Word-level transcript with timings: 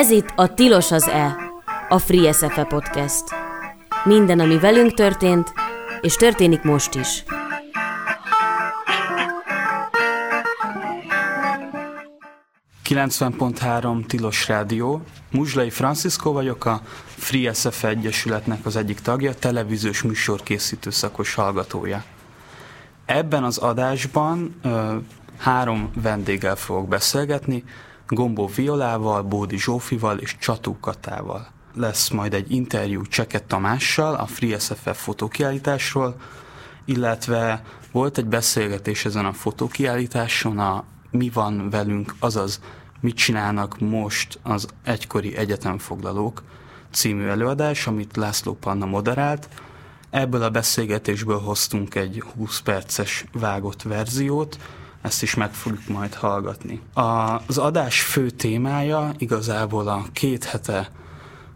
Ez 0.00 0.10
itt 0.10 0.32
a 0.36 0.54
Tilos 0.54 0.90
az 0.90 1.08
E, 1.08 1.36
a 1.88 1.98
Free 1.98 2.32
SFE 2.32 2.64
podcast. 2.64 3.24
Minden, 4.04 4.40
ami 4.40 4.58
velünk 4.58 4.94
történt, 4.94 5.52
és 6.00 6.14
történik 6.14 6.62
most 6.62 6.94
is. 6.94 7.24
...90.3 12.84 14.06
Tilos 14.06 14.48
Rádió. 14.48 15.02
Muzslai 15.30 15.70
Francisco 15.70 16.32
vagyok, 16.32 16.64
a 16.64 16.80
Free 17.06 17.52
SFE 17.52 17.88
Egyesületnek 17.88 18.66
az 18.66 18.76
egyik 18.76 19.00
tagja, 19.00 19.34
televíziós 19.34 20.02
műsorkészítő 20.02 20.90
szakos 20.90 21.34
hallgatója. 21.34 22.04
Ebben 23.04 23.44
az 23.44 23.58
adásban 23.58 24.54
ö, 24.62 24.96
három 25.38 25.90
vendéggel 26.02 26.56
fogok 26.56 26.88
beszélgetni, 26.88 27.64
Gombó 28.10 28.50
Violával, 28.54 29.22
Bódi 29.22 29.58
Zsófival 29.58 30.18
és 30.18 30.36
Csató 30.38 30.76
Katával. 30.80 31.48
Lesz 31.74 32.08
majd 32.08 32.34
egy 32.34 32.52
interjú 32.52 33.02
Cseket 33.02 33.44
Tamással 33.44 34.14
a 34.14 34.26
Free 34.26 34.58
SFF 34.58 35.02
fotókiállításról, 35.02 36.16
illetve 36.84 37.62
volt 37.92 38.18
egy 38.18 38.26
beszélgetés 38.26 39.04
ezen 39.04 39.24
a 39.24 39.32
fotókiállításon 39.32 40.58
a 40.58 40.84
Mi 41.10 41.30
van 41.34 41.70
velünk, 41.70 42.14
azaz 42.18 42.60
mit 43.00 43.16
csinálnak 43.16 43.78
most 43.78 44.38
az 44.42 44.66
egykori 44.84 45.36
egyetemfoglalók 45.36 46.42
című 46.92 47.26
előadás, 47.26 47.86
amit 47.86 48.16
László 48.16 48.54
Panna 48.54 48.86
moderált. 48.86 49.48
Ebből 50.10 50.42
a 50.42 50.50
beszélgetésből 50.50 51.40
hoztunk 51.40 51.94
egy 51.94 52.22
20 52.36 52.60
perces 52.60 53.24
vágott 53.32 53.82
verziót, 53.82 54.58
ezt 55.02 55.22
is 55.22 55.34
meg 55.34 55.52
fogjuk 55.52 55.88
majd 55.88 56.14
hallgatni. 56.14 56.80
A, 56.94 57.00
az 57.46 57.58
adás 57.58 58.02
fő 58.02 58.30
témája 58.30 59.12
igazából 59.18 59.88
a 59.88 60.04
két 60.12 60.44
hete 60.44 60.90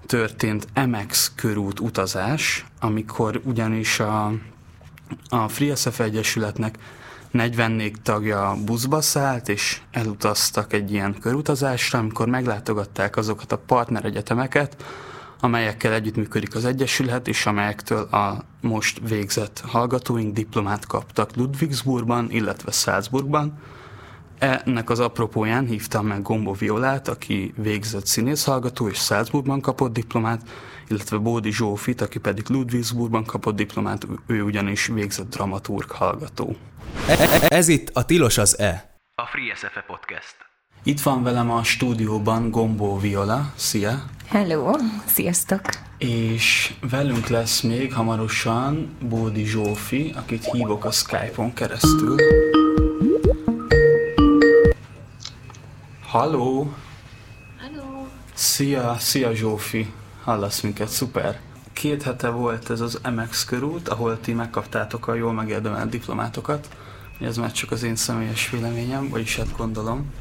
történt 0.06 0.66
MX 0.86 1.32
körút 1.34 1.80
utazás, 1.80 2.64
amikor 2.80 3.40
ugyanis 3.44 4.00
a, 4.00 4.32
a 5.28 5.48
FreeSF 5.48 6.00
Egyesületnek 6.00 6.78
44 7.30 7.94
tagja 8.02 8.56
buszba 8.64 9.00
szállt, 9.00 9.48
és 9.48 9.80
elutaztak 9.90 10.72
egy 10.72 10.92
ilyen 10.92 11.18
körutazásra, 11.20 11.98
amikor 11.98 12.28
meglátogatták 12.28 13.16
azokat 13.16 13.52
a 13.52 13.58
partneregyetemeket, 13.58 14.84
amelyekkel 15.40 15.92
együttműködik 15.92 16.54
az 16.54 16.64
Egyesület, 16.64 17.28
és 17.28 17.46
amelyektől 17.46 18.02
a 18.02 18.44
most 18.60 19.00
végzett 19.08 19.60
hallgatóink 19.66 20.34
diplomát 20.34 20.86
kaptak 20.86 21.36
Ludwigsburgban, 21.36 22.30
illetve 22.30 22.70
Salzburgban. 22.70 23.58
Ennek 24.38 24.90
az 24.90 25.00
apropóján 25.00 25.66
hívtam 25.66 26.06
meg 26.06 26.22
Gombo 26.22 26.52
Violát, 26.52 27.08
aki 27.08 27.52
végzett 27.56 28.06
színészhallgató 28.06 28.88
és 28.88 28.98
Salzburgban 28.98 29.60
kapott 29.60 29.92
diplomát, 29.92 30.42
illetve 30.88 31.16
Bódi 31.16 31.52
Zsófit, 31.52 32.00
aki 32.00 32.18
pedig 32.18 32.48
Ludwigsburgban 32.48 33.24
kapott 33.24 33.56
diplomát, 33.56 34.06
ő 34.26 34.42
ugyanis 34.42 34.86
végzett 34.86 35.28
dramaturg 35.28 35.90
hallgató. 35.90 36.56
Ez 37.48 37.68
itt 37.68 37.90
a 37.92 38.04
Tilos 38.04 38.38
az 38.38 38.58
E. 38.58 38.98
A 39.14 39.26
Free 39.26 39.54
SFE 39.54 39.84
Podcast. 39.86 40.36
Itt 40.86 41.00
van 41.00 41.22
velem 41.22 41.50
a 41.50 41.62
stúdióban 41.62 42.50
Gombó 42.50 42.98
Viola. 42.98 43.52
Szia! 43.54 44.04
Hello, 44.26 44.72
sziasztok! 45.06 45.60
És 45.98 46.74
velünk 46.90 47.26
lesz 47.26 47.60
még 47.60 47.92
hamarosan 47.92 48.96
Bódi 49.08 49.44
Zsófi, 49.44 50.12
akit 50.16 50.44
hívok 50.44 50.84
a 50.84 50.90
Skype-on 50.90 51.52
keresztül. 51.52 52.16
Halló! 56.02 56.72
Hello! 57.58 58.06
Szia, 58.34 58.96
szia 58.98 59.34
Zsófi! 59.34 59.92
Hallasz 60.24 60.60
minket, 60.60 60.88
szuper! 60.88 61.40
Két 61.72 62.02
hete 62.02 62.28
volt 62.28 62.70
ez 62.70 62.80
az 62.80 63.00
MX 63.14 63.44
körút, 63.44 63.88
ahol 63.88 64.20
ti 64.20 64.32
megkaptátok 64.32 65.08
a 65.08 65.14
jól 65.14 65.32
megérdemelt 65.32 65.88
diplomátokat. 65.90 66.68
Ez 67.20 67.36
már 67.36 67.52
csak 67.52 67.70
az 67.70 67.82
én 67.82 67.96
személyes 67.96 68.50
véleményem, 68.50 69.08
vagyis 69.08 69.36
hát 69.36 69.56
gondolom. 69.56 70.12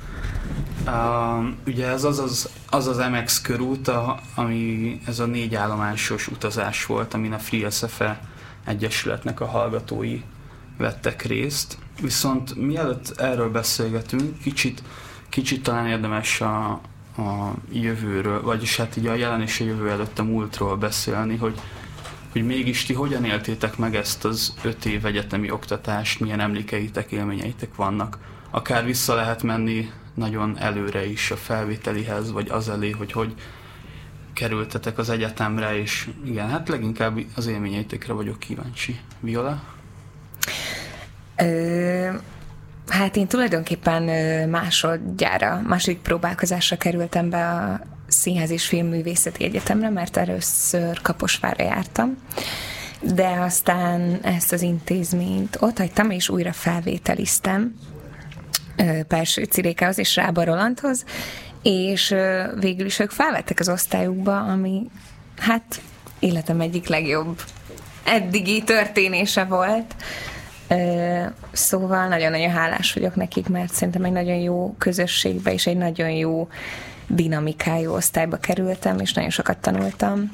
Uh, 0.85 1.45
ugye 1.67 1.87
ez 1.87 2.03
az 2.03 2.19
az, 2.19 2.49
az, 2.69 2.87
az 2.87 2.97
MX 2.97 3.41
körút, 3.41 3.87
a, 3.87 4.19
ami 4.35 4.99
ez 5.05 5.19
a 5.19 5.25
négy 5.25 5.55
állomásos 5.55 6.27
utazás 6.27 6.85
volt, 6.85 7.13
amin 7.13 7.33
a 7.33 7.39
Free 7.39 7.69
SFE 7.69 8.19
Egyesületnek 8.65 9.39
a 9.39 9.45
hallgatói 9.45 10.21
vettek 10.77 11.21
részt. 11.21 11.77
Viszont 12.01 12.55
mielőtt 12.55 13.19
erről 13.19 13.51
beszélgetünk, 13.51 14.39
kicsit, 14.39 14.83
kicsit 15.29 15.63
talán 15.63 15.87
érdemes 15.87 16.41
a, 16.41 16.71
a 17.17 17.53
jövőről, 17.71 18.41
vagyis 18.41 18.77
hát 18.77 18.97
így 18.97 19.07
a 19.07 19.13
jelen 19.13 19.41
és 19.41 19.59
a 19.59 19.63
jövő 19.63 19.89
előtt 19.89 20.19
a 20.19 20.23
múltról 20.23 20.77
beszélni, 20.77 21.35
hogy, 21.35 21.59
hogy 22.31 22.45
mégis 22.45 22.85
ti 22.85 22.93
hogyan 22.93 23.25
éltétek 23.25 23.77
meg 23.77 23.95
ezt 23.95 24.25
az 24.25 24.53
öt 24.63 24.85
év 24.85 25.05
egyetemi 25.05 25.51
oktatást, 25.51 26.19
milyen 26.19 26.39
emlékeitek, 26.39 27.11
élményeitek 27.11 27.75
vannak. 27.75 28.17
Akár 28.49 28.85
vissza 28.85 29.15
lehet 29.15 29.43
menni 29.43 29.91
nagyon 30.13 30.57
előre 30.59 31.05
is 31.05 31.31
a 31.31 31.35
felvételihez, 31.35 32.31
vagy 32.31 32.49
az 32.49 32.69
elé, 32.69 32.89
hogy 32.89 33.11
hogy 33.11 33.33
kerültetek 34.33 34.97
az 34.97 35.09
egyetemre, 35.09 35.77
és 35.77 36.09
igen, 36.25 36.49
hát 36.49 36.69
leginkább 36.69 37.19
az 37.35 37.47
élményeitekre 37.47 38.13
vagyok 38.13 38.39
kíváncsi. 38.39 38.99
Viola? 39.19 39.63
Ö, 41.37 42.09
hát 42.87 43.15
én 43.15 43.27
tulajdonképpen 43.27 44.03
másodjára, 44.49 45.61
második 45.67 45.99
próbálkozásra 45.99 46.77
kerültem 46.77 47.29
be 47.29 47.49
a 47.49 47.79
Színház 48.07 48.49
és 48.49 48.65
Filmművészeti 48.65 49.43
Egyetemre, 49.43 49.89
mert 49.89 50.17
először 50.17 51.01
Kaposvára 51.01 51.63
jártam 51.63 52.17
de 53.05 53.27
aztán 53.27 54.19
ezt 54.21 54.51
az 54.51 54.61
intézményt 54.61 55.57
ott 55.59 55.77
hagytam, 55.77 56.09
és 56.09 56.29
újra 56.29 56.53
felvételiztem 56.53 57.75
Perső 59.07 59.43
Cirékához 59.43 59.97
és 59.97 60.15
Rába 60.15 60.43
Rolandhoz, 60.43 61.05
és 61.61 62.15
végül 62.59 62.85
is 62.85 62.99
ők 62.99 63.11
felvettek 63.11 63.59
az 63.59 63.69
osztályukba, 63.69 64.39
ami 64.39 64.89
hát 65.37 65.81
életem 66.19 66.61
egyik 66.61 66.87
legjobb 66.87 67.41
eddigi 68.03 68.63
történése 68.63 69.43
volt. 69.43 69.95
Szóval 71.51 72.07
nagyon-nagyon 72.07 72.51
hálás 72.51 72.93
vagyok 72.93 73.15
nekik, 73.15 73.47
mert 73.47 73.73
szerintem 73.73 74.03
egy 74.03 74.11
nagyon 74.11 74.35
jó 74.35 74.75
közösségbe 74.77 75.53
és 75.53 75.67
egy 75.67 75.77
nagyon 75.77 76.09
jó 76.09 76.47
dinamikájú 77.07 77.91
osztályba 77.91 78.37
kerültem, 78.37 78.99
és 78.99 79.13
nagyon 79.13 79.29
sokat 79.29 79.57
tanultam. 79.57 80.31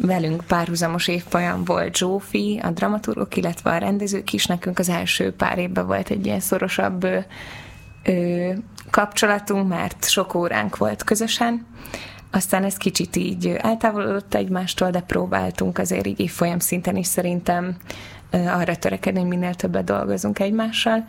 Velünk 0.00 0.44
párhuzamos 0.46 1.08
évfolyam 1.08 1.64
volt 1.64 1.96
Zsófi, 1.96 2.60
a 2.62 2.70
dramaturgok, 2.70 3.36
illetve 3.36 3.70
a 3.70 3.78
rendezők 3.78 4.32
is. 4.32 4.46
Nekünk 4.46 4.78
az 4.78 4.88
első 4.88 5.32
pár 5.32 5.58
évben 5.58 5.86
volt 5.86 6.10
egy 6.10 6.26
ilyen 6.26 6.40
szorosabb 6.40 7.06
ö, 8.08 8.52
kapcsolatunk, 8.90 9.68
mert 9.68 10.08
sok 10.08 10.34
óránk 10.34 10.76
volt 10.76 11.04
közösen. 11.04 11.66
Aztán 12.30 12.64
ez 12.64 12.76
kicsit 12.76 13.16
így 13.16 13.46
eltávolodott 13.46 14.34
egymástól, 14.34 14.90
de 14.90 15.00
próbáltunk 15.00 15.78
azért 15.78 16.06
így 16.06 16.30
folyam 16.30 16.58
szinten 16.58 16.96
is 16.96 17.06
szerintem 17.06 17.76
arra 18.30 18.76
törekedni, 18.76 19.20
hogy 19.20 19.28
minél 19.28 19.54
többet 19.54 19.84
dolgozunk 19.84 20.38
egymással. 20.38 21.04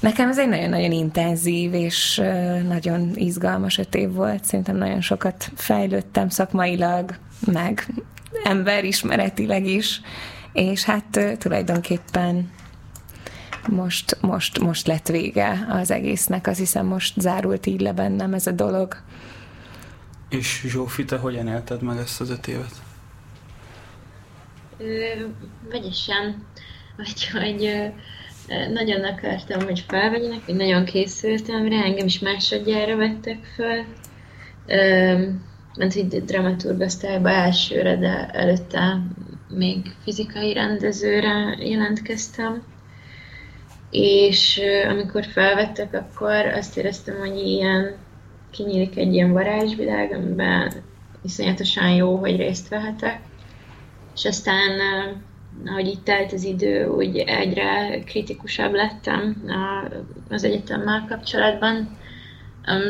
Nekem 0.00 0.28
ez 0.28 0.38
egy 0.38 0.48
nagyon-nagyon 0.48 0.92
intenzív 0.92 1.74
és 1.74 2.22
nagyon 2.68 3.10
izgalmas 3.14 3.78
öt 3.78 3.94
év 3.94 4.12
volt. 4.12 4.44
Szerintem 4.44 4.76
nagyon 4.76 5.00
sokat 5.00 5.50
fejlődtem 5.54 6.28
szakmailag, 6.28 7.16
meg 7.46 7.86
emberismeretileg 8.44 9.66
is, 9.66 10.00
és 10.52 10.84
hát 10.84 11.20
tulajdonképpen 11.38 12.50
most, 13.68 14.16
most, 14.20 14.58
most 14.58 14.86
lett 14.86 15.08
vége 15.08 15.66
az 15.68 15.90
egésznek, 15.90 16.46
azt 16.46 16.58
hiszem 16.58 16.86
most 16.86 17.20
zárult 17.20 17.66
így 17.66 17.80
le 17.80 17.92
bennem 17.92 18.34
ez 18.34 18.46
a 18.46 18.52
dolog. 18.52 18.96
És 20.28 20.64
Zsófi, 20.66 21.04
te 21.04 21.16
hogyan 21.16 21.48
élted 21.48 21.82
meg 21.82 21.98
ezt 21.98 22.20
az 22.20 22.30
öt 22.30 22.46
évet? 22.46 22.82
vegyesen, 25.70 26.46
hogy 27.32 27.92
nagyon 28.72 29.04
akartam, 29.04 29.64
hogy 29.64 29.84
felvegyenek, 29.88 30.44
hogy 30.44 30.54
nagyon 30.54 30.84
készültem 30.84 31.68
rá, 31.68 31.82
engem 31.82 32.06
is 32.06 32.18
másodjára 32.18 32.96
vettek 32.96 33.38
fel. 33.56 33.84
Ment, 35.76 35.94
hogy 35.94 36.24
dramaturgosztályba 36.24 37.30
elsőre, 37.30 37.96
de 37.96 38.28
előtte 38.32 39.00
még 39.48 39.94
fizikai 40.02 40.52
rendezőre 40.52 41.56
jelentkeztem 41.58 42.62
és 43.96 44.60
amikor 44.88 45.24
felvettek, 45.24 45.94
akkor 45.94 46.46
azt 46.46 46.76
éreztem, 46.76 47.18
hogy 47.18 47.36
ilyen 47.36 47.96
kinyílik 48.50 48.96
egy 48.96 49.14
ilyen 49.14 49.32
varázsvilág, 49.32 50.12
amiben 50.12 50.72
iszonyatosan 51.24 51.90
jó, 51.90 52.16
hogy 52.16 52.36
részt 52.36 52.68
vehetek. 52.68 53.20
És 54.14 54.24
aztán, 54.24 54.70
ahogy 55.66 55.86
itt 55.86 56.04
telt 56.04 56.32
az 56.32 56.44
idő, 56.44 56.86
úgy 56.86 57.16
egyre 57.18 58.02
kritikusabb 58.04 58.72
lettem 58.72 59.44
az 60.28 60.44
egyetemmel 60.44 61.04
kapcsolatban, 61.08 61.98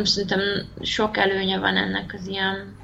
Szerintem 0.02 0.40
sok 0.80 1.16
előnye 1.16 1.58
van 1.58 1.76
ennek 1.76 2.14
az 2.18 2.26
ilyen 2.26 2.76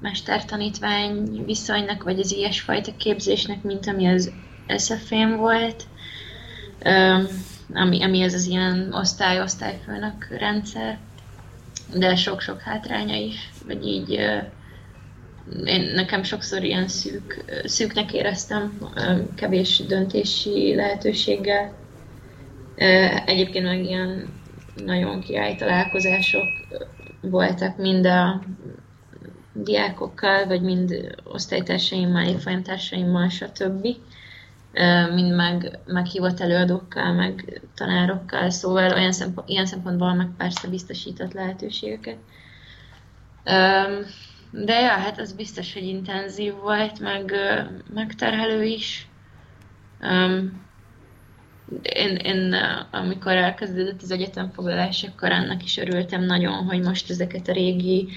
mestertanítvány 0.00 1.44
viszonynak, 1.44 2.02
vagy 2.02 2.20
az 2.20 2.32
ilyesfajta 2.32 2.92
képzésnek, 2.96 3.62
mint 3.62 3.86
ami 3.86 4.06
az 4.06 4.32
SFM 4.76 5.36
volt, 5.36 5.84
ami, 7.74 8.02
ami 8.02 8.20
ez 8.20 8.34
az 8.34 8.46
ilyen 8.46 8.92
osztály-osztályfőnök 8.92 10.28
rendszer, 10.38 10.98
de 11.94 12.16
sok-sok 12.16 12.60
hátránya 12.60 13.16
is, 13.16 13.50
vagy 13.66 13.86
így 13.86 14.10
én 15.64 15.92
nekem 15.94 16.22
sokszor 16.22 16.64
ilyen 16.64 16.88
szűk, 16.88 17.44
szűknek 17.64 18.12
éreztem, 18.12 18.78
kevés 19.34 19.82
döntési 19.86 20.74
lehetőséggel. 20.74 21.74
Egyébként 23.24 23.64
meg 23.64 23.84
ilyen 23.84 24.28
nagyon 24.84 25.20
király 25.20 25.54
találkozások 25.54 26.44
voltak 27.20 27.76
mind 27.76 28.06
a 28.06 28.42
diákokkal, 29.52 30.46
vagy 30.46 30.62
mind 30.62 31.14
osztálytársaimmal, 31.24 32.26
évfolyamtársaimmal, 32.26 33.28
stb. 33.28 33.86
Mind 35.14 35.34
meg 35.34 35.78
meghívott 35.86 36.40
előadókkal, 36.40 37.12
meg 37.12 37.62
tanárokkal, 37.74 38.50
szóval 38.50 38.92
olyan 38.92 39.12
szempont, 39.12 39.48
ilyen 39.48 39.66
szempontból 39.66 40.14
meg 40.14 40.28
persze 40.36 40.68
biztosított 40.68 41.32
lehetőségeket. 41.32 42.16
De 44.50 44.80
ja, 44.80 44.88
hát 44.88 45.20
az 45.20 45.32
biztos, 45.32 45.72
hogy 45.72 45.82
intenzív 45.82 46.52
volt, 46.54 47.00
meg 47.00 47.32
megterhelő 47.94 48.64
is. 48.64 49.08
Én, 51.82 52.16
én 52.16 52.54
amikor 52.90 53.32
elkezdődött 53.32 54.02
az 54.02 54.10
egyetemfoglalás, 54.10 55.02
akkor 55.02 55.32
annak 55.32 55.62
is 55.62 55.76
örültem 55.76 56.24
nagyon, 56.24 56.64
hogy 56.64 56.80
most 56.80 57.10
ezeket 57.10 57.48
a 57.48 57.52
régi 57.52 58.08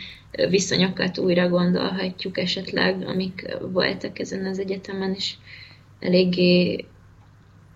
viszonyokat 0.50 1.18
újra 1.18 1.50
gondolhatjuk 1.50 2.38
esetleg, 2.38 3.08
amik 3.08 3.58
voltak 3.62 4.20
ezen 4.20 4.46
az 4.46 4.60
egyetemen, 4.60 5.14
és 5.14 5.34
eléggé 6.00 6.86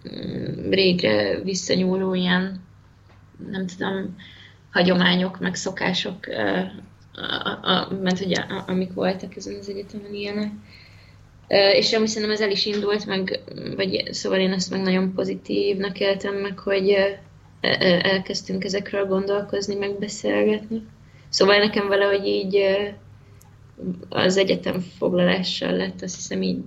mm, 0.09 0.69
régre 0.69 1.41
visszanyúló 1.41 2.13
ilyen, 2.13 2.61
nem 3.51 3.65
tudom, 3.67 4.15
hagyományok, 4.71 5.39
meg 5.39 5.55
szokások, 5.55 6.27
a, 7.13 7.69
a, 7.71 7.93
mert 8.01 8.25
ugye 8.25 8.41
amik 8.67 8.93
voltak 8.93 9.35
ezen 9.35 9.55
az 9.59 9.69
egyetemen 9.69 10.13
ilyenek. 10.13 10.51
És 11.73 11.93
amúgy 11.93 12.07
szerintem 12.07 12.31
ez 12.31 12.41
el 12.41 12.51
is 12.51 12.65
indult, 12.65 13.05
meg, 13.05 13.39
vagy 13.75 14.07
szóval 14.11 14.39
én 14.39 14.51
ezt 14.51 14.71
meg 14.71 14.81
nagyon 14.81 15.13
pozitívnak 15.13 15.99
éltem 15.99 16.35
meg, 16.35 16.59
hogy 16.59 16.95
elkezdtünk 18.01 18.63
ezekről 18.63 19.05
gondolkozni, 19.05 19.75
meg 19.75 19.99
beszélgetni. 19.99 20.85
Szóval 21.29 21.57
nekem 21.57 21.87
valahogy 21.87 22.25
így 22.25 22.57
az 24.09 24.37
egyetem 24.37 24.79
foglalással 24.79 25.71
lett, 25.71 26.01
azt 26.01 26.15
hiszem 26.15 26.41
így, 26.41 26.63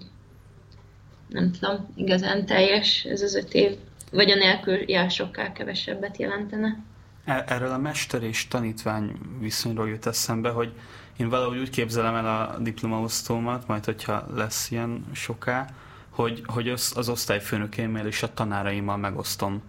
nem 1.32 1.50
tudom, 1.50 1.92
igazán 1.94 2.46
teljes 2.46 3.04
ez 3.04 3.22
az 3.22 3.34
öt 3.34 3.54
év, 3.54 3.76
vagy 4.10 4.30
a 4.30 4.34
nélkül, 4.34 4.90
ja, 4.90 5.08
sokkal 5.08 5.52
kevesebbet 5.52 6.16
jelentene. 6.16 6.78
E, 7.24 7.44
erről 7.48 7.70
a 7.70 7.78
mester 7.78 8.22
és 8.22 8.48
tanítvány 8.48 9.12
viszonyról 9.40 9.88
jut 9.88 10.06
eszembe, 10.06 10.48
hogy 10.48 10.72
én 11.16 11.28
valahogy 11.28 11.58
úgy 11.58 11.70
képzelem 11.70 12.14
el 12.14 12.26
a 12.26 12.58
diplomaosztómat, 12.58 13.66
majd 13.66 13.84
hogyha 13.84 14.26
lesz 14.34 14.70
ilyen 14.70 15.04
soká, 15.12 15.68
hogy, 16.10 16.42
hogy 16.46 16.68
az, 16.68 16.92
az 16.96 17.08
osztályfőnökémmel 17.08 18.06
és 18.06 18.22
a 18.22 18.34
tanáraimmal 18.34 18.96
megosztom 18.96 19.62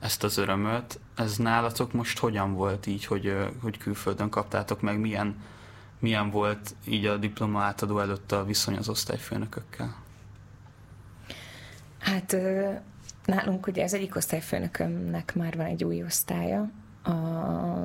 ezt 0.00 0.24
az 0.24 0.38
örömöt. 0.38 0.98
Ez 1.14 1.36
nálatok 1.36 1.92
most 1.92 2.18
hogyan 2.18 2.54
volt 2.54 2.86
így, 2.86 3.04
hogy, 3.04 3.36
hogy 3.62 3.78
külföldön 3.78 4.30
kaptátok 4.30 4.80
meg, 4.80 5.00
milyen, 5.00 5.42
milyen 5.98 6.30
volt 6.30 6.74
így 6.88 7.06
a 7.06 7.16
diploma 7.16 7.62
átadó 7.62 7.98
előtt 7.98 8.32
a 8.32 8.44
viszony 8.44 8.76
az 8.76 8.88
osztályfőnökökkel? 8.88 9.94
Hát 12.00 12.36
nálunk 13.24 13.66
ugye 13.66 13.82
az 13.82 13.94
egyik 13.94 14.16
osztályfőnökömnek 14.16 15.34
már 15.34 15.56
van 15.56 15.66
egy 15.66 15.84
új 15.84 16.02
osztálya, 16.02 16.70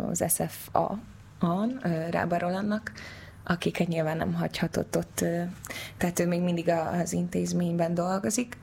az 0.10 0.24
SFA, 0.28 1.00
an, 1.40 1.82
Rába 2.10 2.38
Rolandnak, 2.38 2.92
akiket 3.44 3.88
nyilván 3.88 4.18
nem 4.18 4.34
hagyhatott 4.34 4.98
ott, 4.98 5.26
tehát 5.98 6.20
ő 6.20 6.28
még 6.28 6.42
mindig 6.42 6.70
az 7.02 7.14
intézményben 7.14 7.94
dolgozik, 7.94 8.58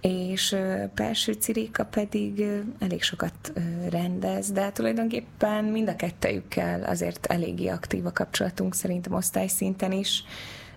és 0.00 0.56
Perső 0.94 1.32
Cirika 1.32 1.84
pedig 1.84 2.44
elég 2.78 3.02
sokat 3.02 3.52
rendez, 3.90 4.52
de 4.52 4.72
tulajdonképpen 4.72 5.64
mind 5.64 5.88
a 5.88 5.96
kettejükkel 5.96 6.82
azért 6.82 7.26
eléggé 7.26 7.68
aktív 7.68 8.06
a 8.06 8.12
kapcsolatunk 8.12 8.74
szerintem 8.74 9.12
osztályszinten 9.12 9.92
is. 9.92 10.24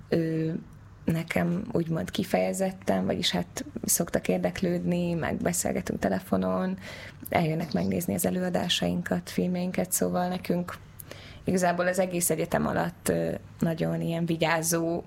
Ő 0.09 0.59
nekem 1.04 1.64
úgymond 1.72 2.12
kifejezetten, 2.12 3.06
vagyis 3.06 3.32
hát 3.32 3.66
szoktak 3.86 4.28
érdeklődni, 4.28 5.14
meg 5.14 5.36
beszélgetünk 5.36 6.00
telefonon, 6.00 6.78
eljönnek 7.30 7.74
megnézni 7.74 8.14
az 8.14 8.26
előadásainkat, 8.26 9.30
filmjeinket, 9.30 9.92
szóval 9.92 10.28
nekünk 10.28 10.76
igazából 11.44 11.88
az 11.88 12.00
egész 12.00 12.30
egyetem 12.30 12.68
alatt 12.68 13.12
nagyon 13.60 14.02
ilyen 14.02 14.26
vigyázó, 14.26 15.04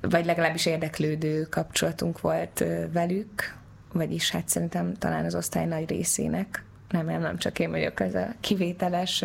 vagy 0.00 0.24
legalábbis 0.24 0.66
érdeklődő 0.66 1.42
kapcsolatunk 1.42 2.20
volt 2.20 2.64
velük, 2.92 3.56
vagyis 3.92 4.30
hát 4.30 4.48
szerintem 4.48 4.94
talán 4.94 5.24
az 5.24 5.34
osztály 5.34 5.66
nagy 5.66 5.88
részének, 5.88 6.64
nem, 6.88 7.06
nem, 7.06 7.20
nem 7.20 7.38
csak 7.38 7.58
én 7.58 7.70
vagyok 7.70 8.00
ez 8.00 8.14
a 8.14 8.34
kivételes 8.40 9.24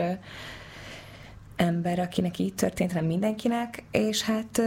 ember, 1.55 1.99
akinek 1.99 2.39
így 2.39 2.55
történt, 2.55 2.91
hanem 2.91 3.07
mindenkinek, 3.07 3.83
és 3.91 4.23
hát 4.23 4.61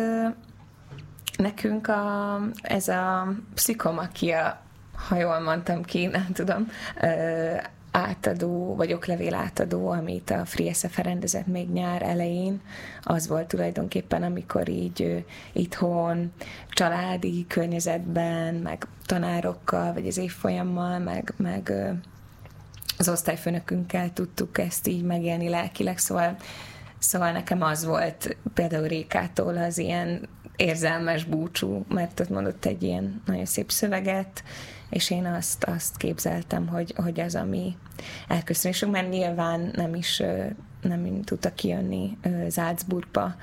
nekünk 1.36 1.88
a, 1.88 2.40
ez 2.62 2.88
a 2.88 3.32
pszichomakia, 3.54 4.60
ha 5.08 5.16
jól 5.16 5.40
mondtam 5.40 5.82
ki, 5.82 6.06
nem 6.16 6.28
tudom, 6.32 6.68
átadó, 7.90 8.74
vagy 8.74 8.92
oklevél 8.92 9.34
átadó, 9.34 9.88
amit 9.88 10.30
a 10.30 10.44
FreeSF 10.44 10.98
rendezett 10.98 11.46
még 11.46 11.70
nyár 11.70 12.02
elején, 12.02 12.60
az 13.02 13.28
volt 13.28 13.46
tulajdonképpen, 13.46 14.22
amikor 14.22 14.68
így 14.68 15.24
itthon, 15.52 16.32
családi 16.68 17.46
környezetben, 17.48 18.54
meg 18.54 18.86
tanárokkal, 19.06 19.92
vagy 19.92 20.06
az 20.06 20.16
évfolyammal, 20.16 20.98
meg, 20.98 21.34
meg 21.36 21.72
az 22.98 23.08
osztályfőnökünkkel 23.08 24.12
tudtuk 24.12 24.58
ezt 24.58 24.86
így 24.86 25.02
megélni 25.02 25.48
lelkileg, 25.48 25.98
szóval, 25.98 26.36
szóval 26.98 27.32
nekem 27.32 27.62
az 27.62 27.84
volt 27.84 28.36
például 28.54 28.88
Rékától 28.88 29.56
az 29.56 29.78
ilyen 29.78 30.28
érzelmes 30.56 31.24
búcsú, 31.24 31.84
mert 31.88 32.20
ott 32.20 32.28
mondott 32.28 32.64
egy 32.64 32.82
ilyen 32.82 33.22
nagyon 33.26 33.44
szép 33.44 33.70
szöveget, 33.70 34.44
és 34.90 35.10
én 35.10 35.26
azt, 35.26 35.64
azt 35.64 35.96
képzeltem, 35.96 36.66
hogy, 36.66 36.94
hogy 36.96 37.20
az, 37.20 37.34
ami 37.34 37.76
elköszönésünk, 38.28 38.92
mert 38.92 39.10
nyilván 39.10 39.70
nem 39.74 39.94
is 39.94 40.22
nem 40.82 41.22
tudta 41.22 41.54
kijönni 41.54 42.18
Salzburgba. 42.50 43.34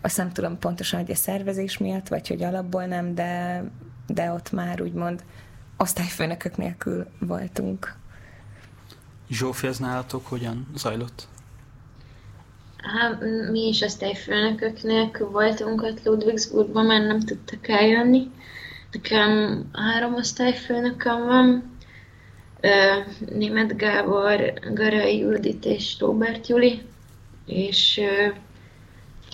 Azt 0.00 0.16
nem 0.16 0.32
tudom 0.32 0.58
pontosan, 0.58 1.00
hogy 1.00 1.10
a 1.10 1.14
szervezés 1.14 1.78
miatt, 1.78 2.08
vagy 2.08 2.28
hogy 2.28 2.42
alapból 2.42 2.84
nem, 2.84 3.14
de, 3.14 3.64
de 4.06 4.32
ott 4.32 4.52
már 4.52 4.82
úgymond 4.82 5.24
osztályfőnökök 5.76 6.56
nélkül 6.56 7.06
voltunk. 7.18 7.96
Zsófi, 9.30 9.66
ez 9.66 9.78
nálatok 9.78 10.26
hogyan 10.26 10.66
zajlott? 10.74 11.28
Hát, 12.84 13.20
mi 13.50 13.68
is 13.68 13.80
osztályfőnökök 13.80 14.82
nélkül 14.82 15.30
voltunk 15.30 15.82
ott 15.82 16.04
Ludwigsburgban, 16.04 16.86
mert 16.86 17.06
nem 17.06 17.20
tudtak 17.20 17.68
eljönni. 17.68 18.30
Nekem 18.92 19.62
három 19.72 20.14
osztályfőnököm 20.14 21.26
van, 21.26 21.72
Német 23.34 23.76
Gábor, 23.76 24.52
Garai 24.74 25.18
Judit 25.18 25.64
és 25.64 25.96
Robert 25.98 26.46
Juli, 26.46 26.82
és 27.46 28.00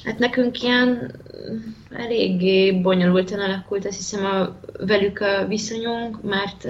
hát 0.04 0.18
nekünk 0.18 0.62
ilyen 0.62 1.12
eléggé 1.90 2.72
bonyolultan 2.72 3.40
alakult, 3.40 3.86
azt 3.86 3.96
hiszem 3.96 4.24
a, 4.24 4.58
velük 4.86 5.20
a 5.20 5.46
viszonyunk, 5.46 6.22
mert 6.22 6.66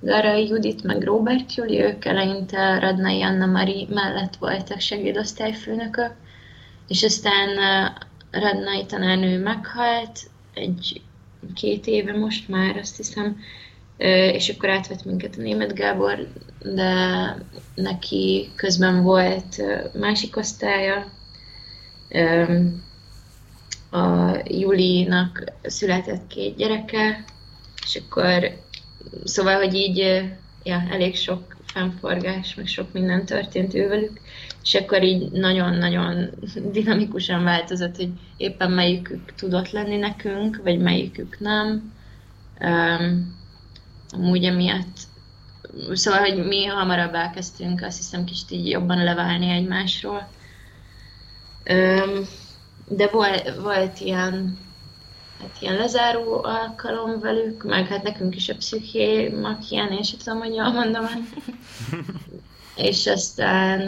Garai 0.00 0.46
Judit 0.46 0.82
meg 0.82 1.02
Robert 1.02 1.54
Juli, 1.54 1.80
ők 1.80 2.04
eleinte 2.04 2.78
Radnai 2.78 3.22
Anna 3.22 3.46
Mari 3.46 3.86
mellett 3.90 4.36
voltak 4.36 4.80
segédosztályfőnökök, 4.80 6.12
és 6.88 7.02
aztán 7.02 7.48
Radnai 8.30 8.86
tanárnő 8.86 9.42
meghalt, 9.42 10.20
egy 10.54 11.00
két 11.54 11.86
éve 11.86 12.12
most 12.12 12.48
már, 12.48 12.76
azt 12.76 12.96
hiszem, 12.96 13.36
és 14.32 14.48
akkor 14.48 14.68
átvett 14.68 15.04
minket 15.04 15.34
a 15.38 15.40
német 15.40 15.74
Gábor, 15.74 16.28
de 16.62 16.94
neki 17.74 18.50
közben 18.56 19.02
volt 19.02 19.62
másik 19.98 20.36
osztálya, 20.36 21.04
a 23.90 24.36
Julinak 24.44 25.44
született 25.62 26.26
két 26.26 26.56
gyereke, 26.56 27.24
és 27.82 28.00
akkor 28.06 28.58
szóval, 29.24 29.56
hogy 29.56 29.74
így 29.74 29.96
ja, 30.62 30.82
elég 30.90 31.16
sok 31.16 31.56
fennforgás, 31.64 32.54
meg 32.54 32.66
sok 32.66 32.92
minden 32.92 33.24
történt 33.24 33.74
ővelük, 33.74 34.20
és 34.62 34.74
akkor 34.74 35.02
így 35.02 35.30
nagyon-nagyon 35.30 36.30
dinamikusan 36.72 37.44
változott, 37.44 37.96
hogy 37.96 38.10
éppen 38.36 38.70
melyikük 38.70 39.34
tudott 39.34 39.70
lenni 39.70 39.96
nekünk, 39.96 40.60
vagy 40.64 40.78
melyikük 40.78 41.38
nem. 41.38 41.92
Um, 42.60 43.38
amúgy 44.10 44.44
emiatt 44.44 45.08
Szóval, 45.92 46.20
hogy 46.20 46.46
mi 46.46 46.64
hamarabb 46.64 47.14
elkezdtünk 47.14 47.82
azt 47.82 47.96
hiszem 47.96 48.24
kicsit 48.24 48.50
így 48.50 48.68
jobban 48.68 49.04
leválni 49.04 49.50
egymásról. 49.50 50.28
Um, 51.70 52.24
de 52.88 53.06
volt, 53.06 53.54
volt 53.62 54.00
ilyen, 54.00 54.58
hát 55.40 55.56
ilyen 55.60 55.76
lezáró 55.76 56.42
alkalom 56.42 57.20
velük, 57.20 57.62
meg 57.62 57.86
hát 57.86 58.02
nekünk 58.02 58.36
is 58.36 58.48
a 58.48 58.54
pszichémak 58.54 59.70
ilyen, 59.70 59.92
én 59.92 60.02
sem 60.02 60.18
tudom, 60.18 60.38
hogy 60.38 60.54
jól 60.54 60.72
mondom. 60.72 61.06
és 62.76 63.06
aztán 63.06 63.80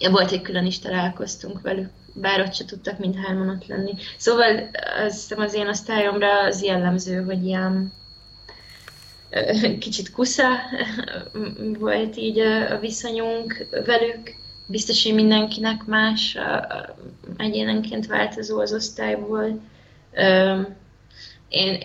um, 0.00 0.12
volt 0.12 0.32
egy 0.32 0.42
külön 0.42 0.66
is 0.66 0.78
találkoztunk 0.78 1.60
velük, 1.60 1.90
bár 2.14 2.40
ott 2.40 2.54
se 2.54 2.64
tudtak 2.64 2.98
mindhárman 2.98 3.48
ott 3.48 3.66
lenni. 3.66 3.94
Szóval 4.16 4.70
azt 5.06 5.32
az 5.32 5.54
én 5.54 5.68
osztályomra 5.68 6.42
az 6.42 6.62
jellemző, 6.62 7.22
hogy 7.24 7.44
ilyen 7.46 7.92
kicsit 9.78 10.10
kusza 10.10 10.48
volt 11.78 12.16
így 12.16 12.38
a, 12.38 12.78
viszonyunk 12.78 13.66
velük. 13.70 14.38
Biztos, 14.66 15.02
hogy 15.02 15.14
mindenkinek 15.14 15.84
más, 15.84 16.38
egyénenként 17.36 18.06
változó 18.06 18.60
az 18.60 18.72
osztályból. 18.72 19.60
Én, 21.48 21.78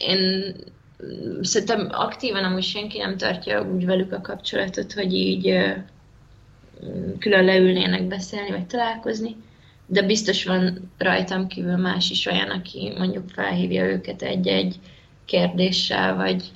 én 0.00 0.54
szerintem 1.40 1.88
aktívan 1.90 2.44
amúgy 2.44 2.62
senki 2.62 2.98
nem 2.98 3.16
tartja 3.16 3.62
úgy 3.62 3.86
velük 3.86 4.12
a 4.12 4.20
kapcsolatot, 4.20 4.92
hogy 4.92 5.14
így 5.14 5.74
külön 7.18 7.44
leülnének 7.44 8.02
beszélni, 8.02 8.50
vagy 8.50 8.66
találkozni, 8.66 9.36
de 9.86 10.02
biztos 10.02 10.44
van 10.44 10.90
rajtam 10.98 11.46
kívül 11.46 11.76
más 11.76 12.10
is 12.10 12.26
olyan, 12.26 12.50
aki 12.50 12.92
mondjuk 12.98 13.28
felhívja 13.28 13.84
őket 13.84 14.22
egy-egy 14.22 14.76
kérdéssel, 15.24 16.16
vagy 16.16 16.50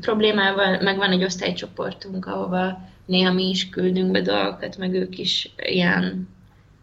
problémával, 0.00 0.80
meg 0.82 0.96
van 0.96 1.10
egy 1.10 1.24
osztálycsoportunk, 1.24 2.26
ahova 2.26 2.78
néha 3.06 3.32
mi 3.32 3.48
is 3.48 3.68
küldünk 3.68 4.10
be 4.10 4.20
dolgokat, 4.20 4.76
meg 4.76 4.94
ők 4.94 5.18
is 5.18 5.50
ilyen, 5.56 6.28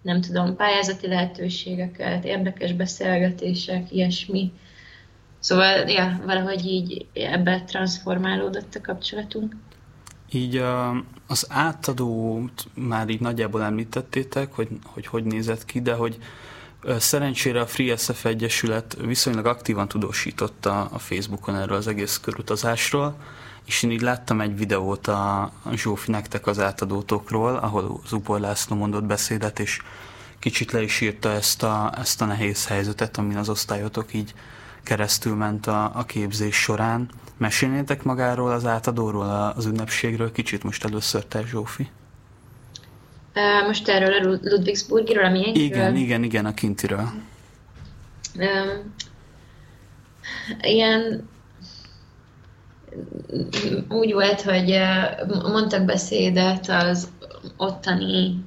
nem 0.04 0.22
tudom, 0.22 0.56
pályázati 0.56 1.08
lehetőségeket, 1.08 2.26
érdekes 2.26 2.74
beszélgetések, 2.74 3.92
ilyesmi. 3.92 4.52
Szóval, 5.40 5.90
ja, 5.90 6.22
valahogy 6.26 6.66
így 6.66 7.06
ebbe 7.14 7.64
transformálódott 7.68 8.76
a 8.76 8.82
kapcsolatunk. 8.82 9.56
Így 10.32 10.64
az 11.28 11.46
átadót 11.50 12.66
már 12.74 13.10
így 13.10 13.20
nagyjából 13.20 13.64
említettétek, 13.64 14.54
hogy 14.54 14.68
hogy, 14.86 15.08
hogy 15.08 15.24
nézett 15.24 15.66
ki, 15.66 15.82
de 15.82 15.94
hogy 15.94 16.18
Szerencsére 16.98 17.62
a 17.62 17.66
Free 17.66 17.98
SF 17.98 18.26
Egyesület 18.26 18.98
viszonylag 19.06 19.46
aktívan 19.46 19.88
tudósította 19.88 20.86
a 20.86 21.00
Facebookon 21.00 21.56
erről 21.56 21.78
az 21.78 21.88
egész 21.88 22.18
körutazásról, 22.18 23.16
és 23.66 23.84
én 23.84 23.92
így 23.92 24.02
láttam 24.02 24.42
egy 24.42 24.58
videót 24.58 25.08
a 25.08 25.52
Zsófi 25.74 26.12
nektek 26.12 26.48
az 26.48 26.60
átadótokról, 26.60 27.56
ahol 27.56 28.02
Zubor 28.08 28.40
László 28.40 28.76
mondott 28.76 29.04
beszédet, 29.04 29.60
és 29.60 29.82
kicsit 30.40 30.72
le 30.72 30.82
is 30.82 31.02
írta 31.02 31.30
ezt 31.30 31.64
a, 31.64 31.94
ezt 31.98 32.22
a 32.22 32.26
nehéz 32.26 32.68
helyzetet, 32.68 33.18
amin 33.18 33.38
az 33.38 33.50
osztályotok 33.50 34.14
így 34.14 34.34
keresztül 34.84 35.36
ment 35.36 35.68
a, 35.68 35.92
a 35.96 36.06
képzés 36.06 36.56
során. 36.56 37.10
Mesélnétek 37.38 38.04
magáról, 38.04 38.52
az 38.52 38.66
átadóról, 38.66 39.54
az 39.56 39.66
ünnepségről 39.66 40.32
kicsit 40.32 40.64
most 40.64 40.86
először 40.86 41.26
te, 41.26 41.46
Zsófi? 41.46 41.90
Most 43.68 43.88
erről 43.88 44.14
a 44.14 44.40
Ludwigsburgiról, 44.42 45.26
ami 45.26 45.52
Igen, 45.54 45.96
igen, 45.96 46.24
igen, 46.24 46.46
a 46.46 46.54
kintiről. 46.54 47.10
Ilyen 50.62 51.30
úgy 53.90 54.14
volt, 54.14 54.42
hogy 54.42 54.80
mondtak 55.52 55.86
beszédet 55.86 56.70
az 56.70 57.12
ottani 57.58 58.46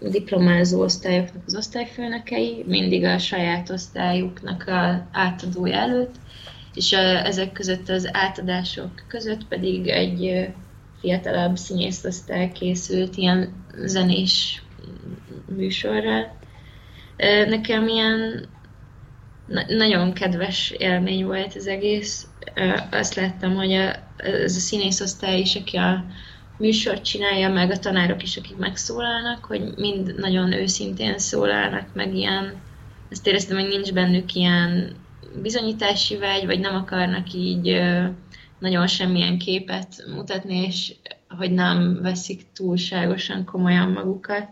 diplomázó 0.00 0.80
osztályoknak 0.82 1.42
az 1.46 1.56
osztályfőnökei, 1.56 2.64
mindig 2.66 3.04
a 3.04 3.18
saját 3.18 3.70
osztályuknak 3.70 4.64
a 4.66 5.08
átadója 5.12 5.76
előtt, 5.76 6.14
és 6.74 6.92
ezek 7.24 7.52
között 7.52 7.88
az 7.88 8.08
átadások 8.12 8.90
között 9.08 9.46
pedig 9.48 9.88
egy 9.88 10.48
fiatalabb 11.00 11.56
színészosztály 11.56 12.52
készült 12.52 13.16
ilyen 13.16 13.64
zenés 13.84 14.62
műsorral. 15.56 16.36
Nekem 17.48 17.88
ilyen 17.88 18.48
nagyon 19.68 20.12
kedves 20.12 20.70
élmény 20.70 21.24
volt 21.24 21.54
az 21.54 21.66
egész. 21.66 22.26
Azt 22.90 23.14
láttam, 23.14 23.54
hogy 23.54 23.72
a, 23.72 23.94
ez 24.16 24.56
a 24.56 24.60
színészosztály 24.60 25.40
is, 25.40 25.56
aki 25.56 25.76
a 25.76 26.04
műsort 26.58 27.04
csinálja, 27.04 27.48
meg 27.48 27.70
a 27.70 27.78
tanárok 27.78 28.22
is, 28.22 28.36
akik 28.36 28.56
megszólalnak, 28.56 29.44
hogy 29.44 29.74
mind 29.76 30.14
nagyon 30.18 30.52
őszintén 30.52 31.18
szólalnak, 31.18 31.94
meg 31.94 32.14
ilyen, 32.14 32.60
ezt 33.08 33.26
éreztem, 33.26 33.58
hogy 33.58 33.68
nincs 33.68 33.92
bennük 33.92 34.34
ilyen 34.34 34.96
bizonyítási 35.42 36.16
vágy, 36.16 36.46
vagy 36.46 36.60
nem 36.60 36.74
akarnak 36.74 37.32
így 37.32 37.80
nagyon 38.58 38.86
semmilyen 38.86 39.38
képet 39.38 40.04
mutatni, 40.14 40.56
és 40.56 40.94
hogy 41.28 41.50
nem 41.50 41.98
veszik 42.02 42.42
túlságosan 42.52 43.44
komolyan 43.44 43.88
magukat. 43.88 44.48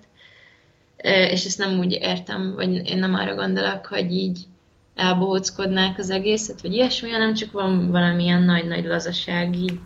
És 1.03 1.45
ezt 1.45 1.59
nem 1.59 1.79
úgy 1.79 1.93
értem, 1.93 2.55
vagy 2.55 2.75
én 2.89 2.99
nem 2.99 3.15
arra 3.15 3.35
gondolok, 3.35 3.87
hogy 3.87 4.13
így 4.13 4.39
elbohóckodnák 4.99 5.99
az 5.99 6.11
egészet, 6.11 6.61
vagy 6.61 6.73
ilyesmi, 6.73 7.11
hanem 7.11 7.35
csak 7.35 7.53
van 7.53 7.91
valamilyen 7.91 8.43
nagy-nagy 8.43 8.85
lazaság 8.85 9.57
így 9.57 9.81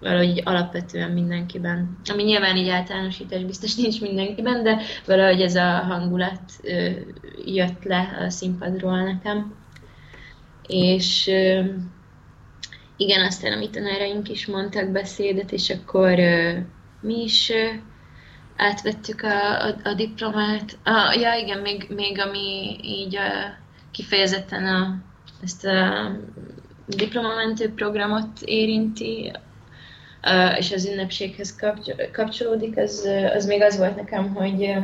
valahogy 0.00 0.42
alapvetően 0.44 1.10
mindenkiben. 1.10 1.98
Ami 2.12 2.22
nyilván 2.22 2.56
így 2.56 2.68
általánosítás 2.68 3.42
biztos 3.42 3.74
nincs 3.74 4.00
mindenkiben, 4.00 4.62
de 4.62 4.80
valahogy 5.06 5.40
ez 5.40 5.54
a 5.54 5.70
hangulat 5.70 6.40
jött 7.44 7.82
le 7.82 8.16
a 8.26 8.30
színpadról 8.30 9.02
nekem. 9.02 9.54
És 10.66 11.30
igen, 12.96 13.24
aztán 13.24 13.52
a 13.52 13.58
mi 13.58 13.70
tanáraink 13.70 14.28
is 14.28 14.46
mondtak 14.46 14.90
beszédet, 14.90 15.52
és 15.52 15.70
akkor 15.70 16.18
uh, 16.18 16.56
mi 17.00 17.22
is 17.22 17.48
uh, 17.48 17.80
átvettük 18.56 19.22
a, 19.22 19.66
a, 19.66 19.74
a 19.84 19.94
diplomát. 19.94 20.78
Ah, 20.82 21.20
ja, 21.20 21.34
igen, 21.34 21.58
még, 21.58 21.86
még 21.94 22.20
ami 22.20 22.78
így 22.82 23.16
uh, 23.16 23.64
kifejezetten 23.96 24.66
a, 24.66 24.98
ezt 25.42 25.64
a 25.64 26.10
diplomamentő 26.86 27.72
programot 27.74 28.40
érinti, 28.44 29.32
és 30.58 30.72
az 30.72 30.86
ünnepséghez 30.86 31.56
kapcsolódik, 32.12 32.76
az, 32.76 33.08
az 33.34 33.46
még 33.46 33.62
az 33.62 33.78
volt 33.78 33.96
nekem, 33.96 34.34
hogy 34.34 34.74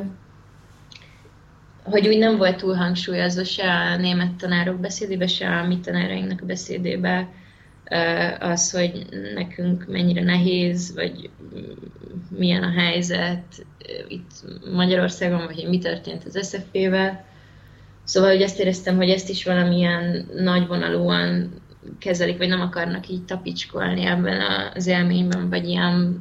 hogy 1.82 2.08
úgy 2.08 2.18
nem 2.18 2.36
volt 2.36 2.56
túl 2.56 2.74
hangsúlyozva 2.74 3.44
se 3.44 3.72
a 3.72 3.96
német 3.96 4.32
tanárok 4.32 4.80
beszédébe, 4.80 5.26
se 5.26 5.48
a 5.48 5.66
mi 5.66 5.80
tanárainknak 5.80 6.40
a 6.42 6.46
beszédébe 6.46 7.28
az, 8.40 8.70
hogy 8.70 9.06
nekünk 9.34 9.86
mennyire 9.88 10.22
nehéz, 10.22 10.94
vagy 10.94 11.30
milyen 12.28 12.62
a 12.62 12.70
helyzet 12.70 13.66
itt 14.08 14.30
Magyarországon, 14.72 15.46
vagy 15.46 15.66
mi 15.68 15.78
történt 15.78 16.24
az 16.24 16.46
SZF-vel. 16.46 17.24
Szóval, 18.12 18.30
hogy 18.30 18.42
ezt 18.42 18.58
éreztem, 18.58 18.96
hogy 18.96 19.10
ezt 19.10 19.28
is 19.28 19.44
valamilyen 19.44 20.28
nagyvonalúan 20.34 21.50
kezelik, 21.98 22.38
vagy 22.38 22.48
nem 22.48 22.60
akarnak 22.60 23.08
így 23.08 23.24
tapicskolni 23.24 24.04
ebben 24.04 24.40
az 24.74 24.86
élményben, 24.86 25.48
vagy 25.48 25.68
ilyen 25.68 26.18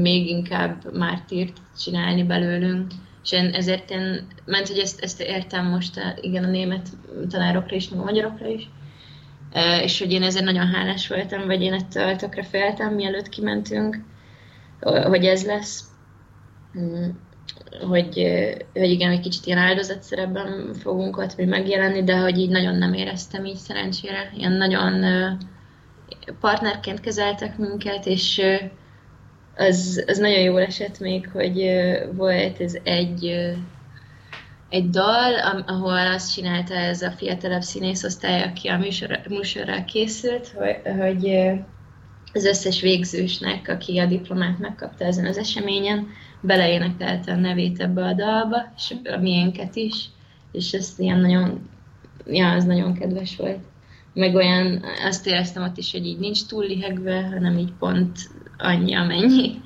még 0.00 0.28
inkább 0.28 0.96
mártírt 0.96 1.56
csinálni 1.78 2.22
belőlünk. 2.22 2.92
És 3.22 3.32
én 3.32 3.50
ezért 3.54 3.90
én, 3.90 4.26
ment, 4.44 4.68
hogy 4.68 4.78
ezt, 4.78 5.00
ezt 5.00 5.20
értem 5.20 5.66
most 5.66 6.00
igen 6.20 6.44
a 6.44 6.50
német 6.50 6.88
tanárokra 7.28 7.76
is, 7.76 7.88
meg 7.88 8.00
a 8.00 8.04
magyarokra 8.04 8.46
is, 8.46 8.68
és 9.82 9.98
hogy 9.98 10.12
én 10.12 10.22
ezért 10.22 10.44
nagyon 10.44 10.66
hálás 10.66 11.08
voltam, 11.08 11.46
vagy 11.46 11.62
én 11.62 11.72
ettől 11.72 12.16
tökre 12.16 12.42
féltem, 12.42 12.94
mielőtt 12.94 13.28
kimentünk, 13.28 13.98
hogy 14.80 15.24
ez 15.24 15.46
lesz. 15.46 15.84
Hogy, 17.80 18.26
hogy 18.72 18.90
igen, 18.90 19.10
egy 19.10 19.20
kicsit 19.20 19.46
ilyen 19.46 19.58
áldozatszerebben 19.58 20.74
fogunk 20.74 21.16
ott 21.16 21.36
mi 21.36 21.44
megjelenni, 21.44 22.04
de 22.04 22.16
hogy 22.16 22.38
így 22.38 22.50
nagyon 22.50 22.74
nem 22.74 22.92
éreztem 22.92 23.44
így 23.44 23.56
szerencsére. 23.56 24.32
Ilyen 24.36 24.52
nagyon 24.52 25.04
partnerként 26.40 27.00
kezeltek 27.00 27.58
minket, 27.58 28.06
és 28.06 28.42
az, 29.56 30.04
az 30.06 30.18
nagyon 30.18 30.40
jól 30.40 30.60
esett 30.60 30.98
még, 30.98 31.28
hogy 31.32 31.70
volt 32.12 32.60
ez 32.60 32.76
egy 32.82 33.52
egy 34.72 34.90
dal, 34.90 35.34
ahol 35.66 36.06
azt 36.06 36.34
csinálta 36.34 36.74
ez 36.74 37.02
a 37.02 37.10
fiatalabb 37.10 37.62
színészosztály, 37.62 38.42
aki 38.42 38.68
a 38.68 38.78
műsor, 38.78 39.20
műsorra 39.28 39.84
készült, 39.84 40.54
hogy 40.98 41.50
az 42.32 42.44
összes 42.44 42.80
végzősnek, 42.80 43.68
aki 43.68 43.98
a 43.98 44.06
diplomát 44.06 44.58
megkapta 44.58 45.04
ezen 45.04 45.26
az 45.26 45.38
eseményen, 45.38 46.08
beleénekelte 46.42 47.32
a 47.32 47.36
nevét 47.36 47.80
ebbe 47.80 48.04
a 48.04 48.12
dalba, 48.12 48.72
és 48.76 48.94
a 49.04 49.16
miénket 49.16 49.76
is, 49.76 50.08
és 50.52 50.72
ez 50.72 50.94
ilyen 50.96 51.18
nagyon, 51.18 51.68
ja, 52.26 52.50
az 52.50 52.64
nagyon 52.64 52.94
kedves 52.94 53.36
volt. 53.36 53.58
Meg 54.14 54.34
olyan, 54.34 54.84
azt 55.04 55.26
éreztem 55.26 55.62
ott 55.62 55.76
is, 55.76 55.92
hogy 55.92 56.06
így 56.06 56.18
nincs 56.18 56.46
túl 56.46 56.64
lihegve, 56.64 57.22
hanem 57.22 57.58
így 57.58 57.72
pont 57.78 58.18
annyi, 58.58 58.94
amennyi. 58.94 59.60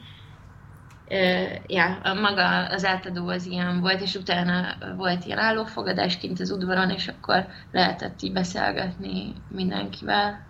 Ja, 1.67 1.99
maga 2.21 2.67
az 2.67 2.85
átadó 2.85 3.29
az 3.29 3.47
ilyen 3.47 3.81
volt, 3.81 4.01
és 4.01 4.15
utána 4.15 4.67
volt 4.97 5.25
ilyen 5.25 5.39
állófogadás 5.39 6.19
kint 6.19 6.41
az 6.41 6.51
udvaron, 6.51 6.91
és 6.91 7.09
akkor 7.09 7.47
lehetett 7.73 8.23
így 8.23 8.33
beszélgetni 8.33 9.33
mindenkivel. 9.49 10.47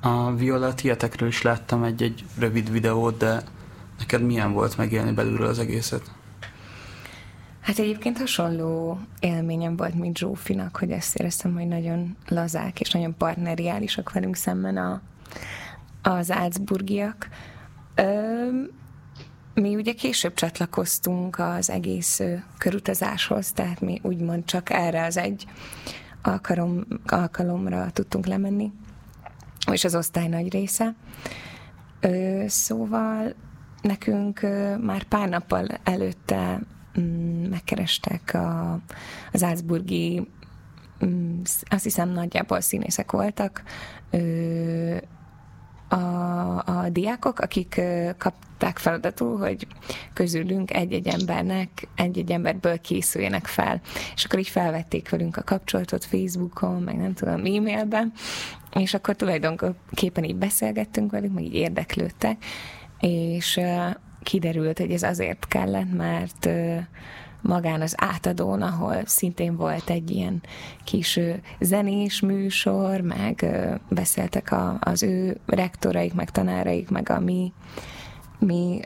A 0.00 0.34
Viola 0.34 0.74
tietekről 0.74 1.28
is 1.28 1.42
láttam 1.42 1.82
egy-egy 1.82 2.24
rövid 2.38 2.70
videót, 2.70 3.16
de 3.16 3.40
neked 3.98 4.22
milyen 4.22 4.52
volt 4.52 4.76
megélni 4.76 5.12
belülről 5.12 5.46
az 5.46 5.58
egészet? 5.58 6.10
Hát 7.64 7.78
egyébként 7.78 8.18
hasonló 8.18 8.98
élményem 9.20 9.76
volt, 9.76 9.94
mint 9.94 10.18
Zsófinak, 10.18 10.76
hogy 10.76 10.90
ezt 10.90 11.16
éreztem, 11.18 11.54
hogy 11.54 11.66
nagyon 11.66 12.16
lazák 12.28 12.80
és 12.80 12.90
nagyon 12.90 13.16
partneriálisak 13.16 14.12
velünk 14.12 14.36
szemben 14.36 14.76
a, 14.76 15.00
az 16.02 16.30
Álcburgiak. 16.30 17.28
Ö, 17.94 18.48
mi 19.54 19.74
ugye 19.74 19.92
később 19.92 20.34
csatlakoztunk 20.34 21.38
az 21.38 21.70
egész 21.70 22.20
körutazáshoz, 22.58 23.52
tehát 23.52 23.80
mi 23.80 24.00
úgymond 24.02 24.44
csak 24.44 24.70
erre 24.70 25.04
az 25.04 25.16
egy 25.16 25.46
alkalom, 26.22 26.86
alkalomra 27.06 27.90
tudtunk 27.90 28.26
lemenni, 28.26 28.72
és 29.72 29.84
az 29.84 29.94
osztály 29.94 30.28
nagy 30.28 30.52
része. 30.52 30.94
Ö, 32.00 32.44
szóval 32.48 33.34
nekünk 33.84 34.40
már 34.80 35.02
pár 35.02 35.28
nappal 35.28 35.66
előtte 35.84 36.60
mm, 37.00 37.44
megkerestek 37.44 38.34
a, 38.34 38.80
az 39.32 39.42
Álcburgi 39.42 40.28
mm, 41.04 41.40
azt 41.68 41.84
hiszem 41.84 42.08
nagyjából 42.08 42.60
színészek 42.60 43.12
voltak, 43.12 43.62
a, 45.88 46.58
a 46.64 46.88
diákok, 46.88 47.40
akik 47.40 47.80
kapták 48.18 48.78
feladatul, 48.78 49.38
hogy 49.38 49.66
közülünk 50.12 50.74
egy-egy 50.74 51.06
embernek, 51.06 51.88
egy-egy 51.94 52.30
emberből 52.30 52.80
készüljenek 52.80 53.46
fel. 53.46 53.80
És 54.14 54.24
akkor 54.24 54.38
így 54.38 54.48
felvették 54.48 55.08
velünk 55.08 55.36
a 55.36 55.42
kapcsolatot 55.42 56.04
Facebookon, 56.04 56.82
meg 56.82 56.96
nem 56.96 57.14
tudom, 57.14 57.34
e-mailben, 57.34 58.12
és 58.72 58.94
akkor 58.94 59.16
tulajdonképpen 59.16 60.24
így 60.24 60.36
beszélgettünk 60.36 61.10
velük, 61.10 61.32
meg 61.32 61.44
így 61.44 61.54
érdeklődtek, 61.54 62.44
és 63.06 63.60
kiderült, 64.22 64.78
hogy 64.78 64.90
ez 64.90 65.02
azért 65.02 65.48
kellett, 65.48 65.92
mert 65.92 66.48
magán 67.40 67.80
az 67.80 67.94
átadón, 67.96 68.62
ahol 68.62 68.96
szintén 69.04 69.56
volt 69.56 69.90
egy 69.90 70.10
ilyen 70.10 70.42
kis 70.84 71.20
zenés 71.60 72.20
műsor, 72.20 73.00
meg 73.00 73.46
beszéltek 73.88 74.52
a, 74.52 74.76
az 74.80 75.02
ő 75.02 75.40
rektoraik, 75.46 76.14
meg 76.14 76.30
tanáraik, 76.30 76.90
meg 76.90 77.10
a 77.10 77.20
mi, 77.20 77.52
mi 78.38 78.80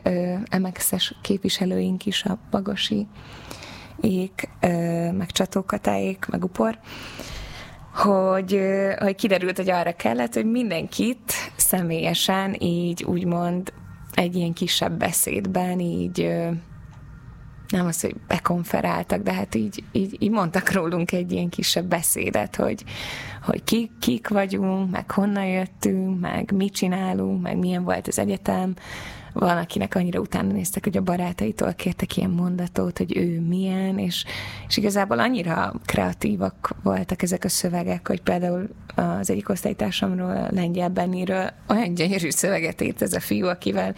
MXS 0.59 1.13
képviselőink 1.21 2.05
is, 2.05 2.23
a 2.23 2.37
Bagosi 2.51 3.07
ék, 4.01 4.49
meg 5.11 5.31
csatókatáék, 5.31 6.25
meg 6.25 6.43
upor, 6.43 6.79
hogy, 7.93 8.61
hogy 8.99 9.15
kiderült, 9.15 9.57
hogy 9.57 9.69
arra 9.69 9.95
kellett, 9.95 10.33
hogy 10.33 10.45
mindenkit 10.45 11.33
személyesen 11.55 12.55
így 12.59 13.03
úgymond 13.03 13.73
egy 14.19 14.35
ilyen 14.35 14.53
kisebb 14.53 14.91
beszédben 14.91 15.79
így 15.79 16.29
nem 17.69 17.85
az, 17.85 18.01
hogy 18.01 18.15
bekonferáltak, 18.27 19.21
de 19.21 19.33
hát 19.33 19.55
így, 19.55 19.83
így, 19.91 20.15
így 20.19 20.31
mondtak 20.31 20.71
rólunk 20.71 21.11
egy 21.11 21.31
ilyen 21.31 21.49
kisebb 21.49 21.85
beszédet, 21.85 22.55
hogy, 22.55 22.83
hogy 23.43 23.63
ki, 23.63 23.91
kik 23.99 24.27
vagyunk, 24.27 24.91
meg 24.91 25.11
honnan 25.11 25.45
jöttünk, 25.45 26.19
meg 26.19 26.51
mit 26.51 26.73
csinálunk, 26.73 27.41
meg 27.41 27.57
milyen 27.57 27.83
volt 27.83 28.07
az 28.07 28.19
egyetem. 28.19 28.73
Van, 29.33 29.57
akinek 29.57 29.95
annyira 29.95 30.19
utána 30.19 30.51
néztek, 30.51 30.83
hogy 30.83 30.97
a 30.97 31.01
barátaitól 31.01 31.73
kértek 31.73 32.17
ilyen 32.17 32.29
mondatot, 32.29 32.97
hogy 32.97 33.17
ő 33.17 33.41
milyen, 33.41 33.97
és, 33.97 34.25
és 34.67 34.77
igazából 34.77 35.19
annyira 35.19 35.73
kreatívak 35.85 36.75
voltak 36.83 37.21
ezek 37.21 37.43
a 37.43 37.49
szövegek, 37.49 38.07
hogy 38.07 38.21
például 38.21 38.69
az 38.95 39.29
egyik 39.29 39.49
osztálytársamról, 39.49 40.47
Lengyel 40.51 40.89
Benniről 40.89 41.49
olyan 41.67 41.93
gyönyörű 41.93 42.29
szöveget 42.29 42.81
írt 42.81 43.01
ez 43.01 43.13
a 43.13 43.19
fiú, 43.19 43.47
akivel 43.47 43.95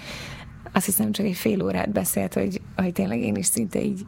azt 0.74 0.86
hiszem 0.86 1.12
csak 1.12 1.26
egy 1.26 1.36
fél 1.36 1.64
órát 1.64 1.92
beszélt, 1.92 2.34
hogy, 2.34 2.62
hogy 2.76 2.92
tényleg 2.92 3.20
én 3.20 3.36
is 3.36 3.46
szinte 3.46 3.82
így, 3.82 4.06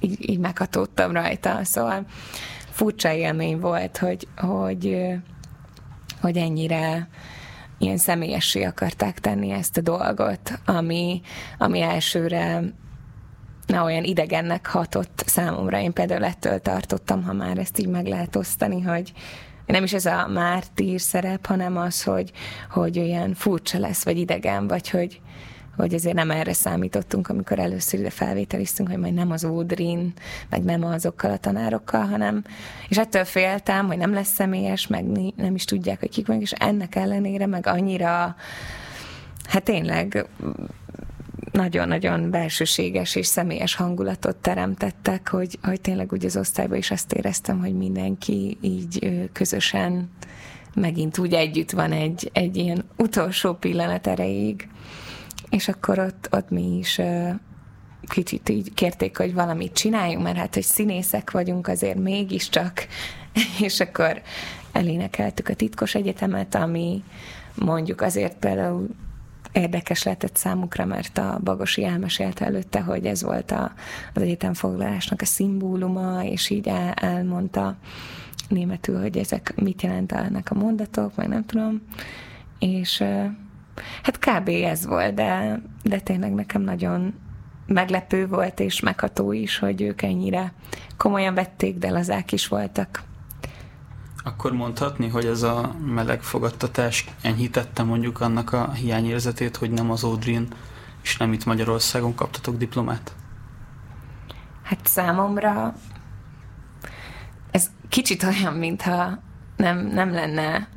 így, 0.00 0.30
így 0.30 0.38
meghatódtam 0.38 1.12
rajta. 1.12 1.64
Szóval 1.64 2.04
furcsa 2.70 3.12
élmény 3.12 3.60
volt, 3.60 3.96
hogy, 3.96 4.28
hogy, 4.36 4.96
hogy 6.20 6.36
ennyire 6.36 7.08
ilyen 7.78 7.96
személyessé 7.96 8.64
akarták 8.64 9.18
tenni 9.18 9.50
ezt 9.50 9.76
a 9.76 9.80
dolgot, 9.80 10.60
ami, 10.64 11.20
ami 11.58 11.80
elsőre 11.80 12.62
na, 13.66 13.84
olyan 13.84 14.04
idegennek 14.04 14.66
hatott 14.66 15.22
számomra. 15.26 15.80
Én 15.80 15.92
például 15.92 16.24
ettől 16.24 16.58
tartottam, 16.58 17.22
ha 17.22 17.32
már 17.32 17.58
ezt 17.58 17.78
így 17.78 17.88
meg 17.88 18.06
lehet 18.06 18.36
osztani, 18.36 18.80
hogy 18.80 19.12
nem 19.66 19.84
is 19.84 19.92
ez 19.92 20.06
a 20.06 20.28
mártír 20.32 21.00
szerep, 21.00 21.46
hanem 21.46 21.76
az, 21.76 22.02
hogy, 22.02 22.32
hogy 22.70 22.98
olyan 22.98 23.34
furcsa 23.34 23.78
lesz, 23.78 24.04
vagy 24.04 24.18
idegen, 24.18 24.66
vagy 24.66 24.90
hogy, 24.90 25.20
hogy 25.78 25.94
azért 25.94 26.14
nem 26.14 26.30
erre 26.30 26.52
számítottunk, 26.52 27.28
amikor 27.28 27.58
először 27.58 28.00
ide 28.00 28.10
felvételiztünk, 28.10 28.88
hogy 28.88 28.98
majd 28.98 29.14
nem 29.14 29.30
az 29.30 29.44
Ódrin, 29.44 30.12
meg 30.50 30.62
nem 30.62 30.84
azokkal 30.84 31.30
a 31.30 31.36
tanárokkal, 31.36 32.04
hanem, 32.04 32.44
és 32.88 32.98
ettől 32.98 33.24
féltem, 33.24 33.86
hogy 33.86 33.98
nem 33.98 34.12
lesz 34.12 34.32
személyes, 34.32 34.86
meg 34.86 35.04
nem 35.36 35.54
is 35.54 35.64
tudják, 35.64 36.00
hogy 36.00 36.10
kik 36.10 36.26
vagyunk, 36.26 36.44
és 36.44 36.52
ennek 36.52 36.94
ellenére 36.94 37.46
meg 37.46 37.66
annyira, 37.66 38.36
hát 39.48 39.62
tényleg 39.62 40.26
nagyon-nagyon 41.52 42.30
belsőséges 42.30 43.14
és 43.14 43.26
személyes 43.26 43.74
hangulatot 43.74 44.36
teremtettek, 44.36 45.28
hogy, 45.28 45.58
hogy 45.62 45.80
tényleg 45.80 46.12
úgy 46.12 46.24
az 46.24 46.36
osztályban 46.36 46.78
is 46.78 46.90
azt 46.90 47.12
éreztem, 47.12 47.60
hogy 47.60 47.74
mindenki 47.74 48.58
így 48.60 49.28
közösen 49.32 50.10
megint 50.74 51.18
úgy 51.18 51.32
együtt 51.32 51.70
van 51.70 51.92
egy, 51.92 52.30
egy 52.32 52.56
ilyen 52.56 52.84
utolsó 52.96 53.54
pillanat 53.54 54.06
erejéig. 54.06 54.68
És 55.50 55.68
akkor 55.68 55.98
ott, 55.98 56.28
ott 56.30 56.50
mi 56.50 56.78
is 56.78 57.00
kicsit 58.02 58.48
így 58.48 58.74
kérték, 58.74 59.16
hogy 59.16 59.34
valamit 59.34 59.72
csináljunk, 59.72 60.24
mert 60.24 60.36
hát, 60.36 60.54
hogy 60.54 60.62
színészek 60.62 61.30
vagyunk, 61.30 61.68
azért 61.68 61.98
mégiscsak, 61.98 62.86
és 63.66 63.80
akkor 63.80 64.22
elénekeltük 64.72 65.48
a 65.48 65.54
titkos 65.54 65.94
egyetemet, 65.94 66.54
ami 66.54 67.02
mondjuk 67.54 68.00
azért 68.00 68.36
például 68.36 68.88
érdekes 69.52 70.02
lehetett 70.02 70.36
számukra, 70.36 70.84
mert 70.84 71.18
a 71.18 71.40
Bagosi 71.44 71.84
elmesélte 71.84 72.44
előtte, 72.44 72.80
hogy 72.80 73.06
ez 73.06 73.22
volt 73.22 73.50
a, 73.50 73.72
az 74.14 74.22
egyetemfoglalásnak 74.22 75.20
a 75.20 75.24
szimbóluma, 75.24 76.24
és 76.24 76.50
így 76.50 76.68
el, 76.68 76.92
elmondta 76.92 77.76
németül, 78.48 79.00
hogy 79.00 79.18
ezek 79.18 79.52
mit 79.56 79.82
jelentenek 79.82 80.50
a 80.50 80.54
mondatok, 80.54 81.16
meg 81.16 81.28
nem 81.28 81.44
tudom. 81.44 81.82
És 82.58 83.04
Hát 84.02 84.18
kb. 84.18 84.48
ez 84.48 84.86
volt, 84.86 85.14
de, 85.14 85.60
de 85.82 86.00
tényleg 86.00 86.34
nekem 86.34 86.62
nagyon 86.62 87.14
meglepő 87.66 88.26
volt, 88.26 88.60
és 88.60 88.80
megható 88.80 89.32
is, 89.32 89.58
hogy 89.58 89.82
ők 89.82 90.02
ennyire 90.02 90.52
komolyan 90.96 91.34
vették, 91.34 91.78
de 91.78 91.90
lazák 91.90 92.32
is 92.32 92.48
voltak. 92.48 93.02
Akkor 94.24 94.52
mondhatni, 94.52 95.08
hogy 95.08 95.24
ez 95.24 95.42
a 95.42 95.74
meleg 95.84 96.22
fogadtatás 96.22 97.06
enyhítette 97.22 97.82
mondjuk 97.82 98.20
annak 98.20 98.52
a 98.52 98.72
hiányérzetét, 98.72 99.56
hogy 99.56 99.70
nem 99.70 99.90
az 99.90 100.04
Ódrin 100.04 100.48
és 101.02 101.16
nem 101.16 101.32
itt 101.32 101.44
Magyarországon 101.44 102.14
kaptatok 102.14 102.56
diplomát? 102.56 103.14
Hát 104.62 104.86
számomra 104.86 105.74
ez 107.50 107.70
kicsit 107.88 108.22
olyan, 108.22 108.54
mintha 108.54 109.18
nem, 109.56 109.86
nem 109.86 110.12
lenne 110.12 110.68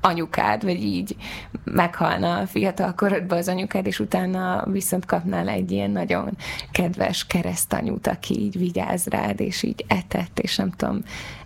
anyukád, 0.00 0.64
vagy 0.64 0.82
így 0.82 1.16
meghalna 1.64 2.36
a 2.36 2.46
fiatal 2.46 2.94
korodban 2.94 3.38
az 3.38 3.48
anyukád, 3.48 3.86
és 3.86 4.00
utána 4.00 4.64
viszont 4.70 5.04
kapnál 5.04 5.48
egy 5.48 5.70
ilyen 5.70 5.90
nagyon 5.90 6.36
kedves 6.72 7.26
keresztanyút, 7.26 8.06
aki 8.06 8.40
így 8.40 8.58
vigyáz 8.58 9.06
rád, 9.06 9.40
és 9.40 9.62
így 9.62 9.84
etett, 9.88 10.38
és 10.38 10.56
nem 10.56 10.70
tudom, 10.70 11.02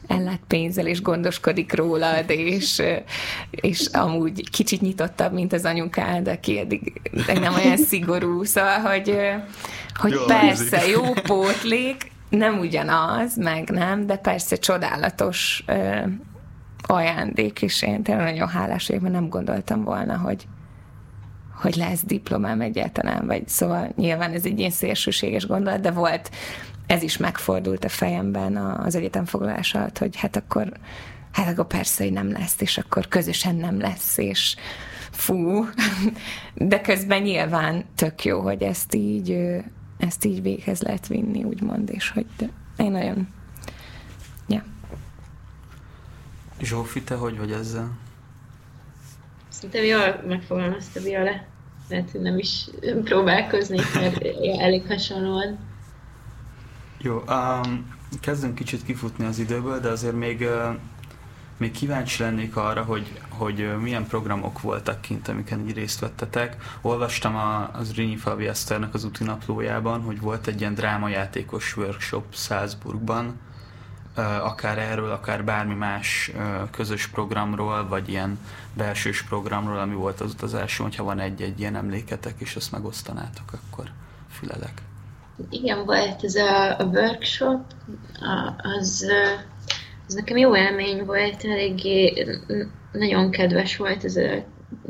ellát 0.06 0.40
pénzzel, 0.46 0.86
és 0.86 1.02
gondoskodik 1.02 1.74
rólad, 1.74 2.24
és, 2.30 2.82
és 3.50 3.86
amúgy 3.86 4.50
kicsit 4.50 4.80
nyitottabb, 4.80 5.32
mint 5.32 5.52
az 5.52 5.64
anyukád, 5.64 6.28
aki 6.28 6.58
eddig 6.58 7.00
nem 7.26 7.54
olyan 7.54 7.76
szigorú, 7.90 8.44
szóval, 8.44 8.78
hogy, 8.78 9.18
hogy 9.94 10.12
jó, 10.12 10.24
persze, 10.24 10.86
jó 10.86 11.12
pótlék, 11.12 12.10
nem 12.28 12.58
ugyanaz, 12.58 13.36
meg 13.36 13.70
nem, 13.70 14.06
de 14.06 14.16
persze 14.16 14.56
csodálatos 14.56 15.64
ajándék, 16.90 17.62
és 17.62 17.83
én 17.83 18.03
tényleg 18.03 18.24
nagyon 18.24 18.48
hálás 18.48 18.87
vagyok, 18.87 19.03
mert 19.03 19.14
nem 19.14 19.29
gondoltam 19.29 19.85
volna, 19.85 20.16
hogy, 20.16 20.46
hogy 21.61 21.74
lesz 21.74 22.05
diplomám 22.05 22.61
egyáltalán, 22.61 23.26
vagy 23.26 23.48
szóval 23.48 23.92
nyilván 23.96 24.33
ez 24.33 24.44
egy 24.44 24.59
ilyen 24.59 24.70
szélsőséges 24.70 25.46
gondolat, 25.46 25.81
de 25.81 25.90
volt, 25.90 26.31
ez 26.87 27.03
is 27.03 27.16
megfordult 27.16 27.85
a 27.85 27.88
fejemben 27.88 28.57
az 28.57 28.94
egyetem 28.94 29.24
foglalás 29.24 29.74
alatt, 29.74 29.98
hogy 29.98 30.16
hát 30.16 30.37
akkor, 30.37 30.72
hát 31.33 31.48
akkor 31.48 31.66
persze, 31.66 32.05
hogy 32.05 32.12
nem 32.12 32.33
lesz, 32.33 32.61
és 32.61 32.79
akkor 32.79 33.09
közösen 33.09 33.55
nem 33.55 33.81
lesz, 33.81 34.18
és 34.18 34.57
fú, 35.11 35.64
de 36.55 36.81
közben 36.81 37.22
nyilván 37.22 37.85
tök 37.94 38.24
jó, 38.24 38.40
hogy 38.40 38.62
ezt 38.62 38.94
így, 38.94 39.37
ezt 39.98 40.24
így 40.24 40.42
véghez 40.42 40.83
lehet 40.83 41.07
vinni, 41.07 41.44
úgymond, 41.44 41.90
és 41.90 42.11
hogy 42.11 42.26
én 42.76 42.90
nagyon, 42.90 43.29
ja. 44.48 44.62
Zsófi, 46.62 47.03
te 47.03 47.14
hogy 47.14 47.38
vagy 47.38 47.53
ezzel? 47.53 47.90
Szerintem 49.49 49.85
jól 49.85 50.23
megfogalmazta 50.27 51.01
Viola. 51.01 51.49
Lehet, 51.88 52.11
hogy 52.11 52.20
nem 52.20 52.38
is 52.38 52.66
próbálkozni, 53.05 53.79
mert 53.94 54.25
elég 54.61 54.87
hasonlóan. 54.87 55.59
Jó, 56.99 57.23
um, 57.29 57.94
kezdünk 58.20 58.55
kicsit 58.55 58.85
kifutni 58.85 59.25
az 59.25 59.38
időből, 59.38 59.81
de 59.81 59.88
azért 59.88 60.14
még, 60.14 60.40
uh, 60.40 60.77
még 61.57 61.70
kíváncsi 61.70 62.23
lennék 62.23 62.57
arra, 62.57 62.83
hogy, 62.83 63.20
hogy 63.29 63.81
milyen 63.81 64.07
programok 64.07 64.61
voltak 64.61 65.01
kint, 65.01 65.29
amiken 65.29 65.68
így 65.68 65.75
részt 65.75 66.01
vettetek. 66.01 66.57
Olvastam 66.81 67.37
a, 67.37 67.70
az 67.73 67.94
Rinyi 67.94 68.16
Fabi 68.16 68.46
Eszternek 68.46 68.94
az 68.94 69.05
útinaplójában, 69.05 70.01
hogy 70.01 70.20
volt 70.20 70.46
egy 70.46 70.61
ilyen 70.61 70.75
drámajátékos 70.75 71.77
workshop 71.77 72.25
Salzburgban, 72.35 73.38
akár 74.42 74.78
erről, 74.78 75.11
akár 75.11 75.44
bármi 75.44 75.74
más 75.74 76.33
közös 76.70 77.06
programról, 77.06 77.88
vagy 77.88 78.09
ilyen 78.09 78.38
belsős 78.74 79.22
programról, 79.22 79.78
ami 79.78 79.94
volt 79.94 80.20
az 80.20 80.33
utazáson, 80.33 80.87
hogyha 80.87 81.04
van 81.04 81.18
egy-egy 81.18 81.61
ilyen 81.61 81.76
emléketek, 81.76 82.35
és 82.38 82.56
azt 82.56 82.72
megosztanátok, 82.72 83.52
akkor 83.52 83.85
fülelek. 84.30 84.83
Igen, 85.50 85.85
volt 85.85 86.24
ez 86.24 86.35
a, 86.35 86.78
a 86.78 86.85
workshop, 86.85 87.61
az, 88.78 89.06
az 90.06 90.14
nekem 90.14 90.37
jó 90.37 90.56
élmény 90.56 91.04
volt, 91.04 91.44
eléggé 91.44 92.26
nagyon 92.92 93.30
kedves 93.30 93.76
volt 93.76 94.04
ez 94.04 94.16
a 94.16 94.44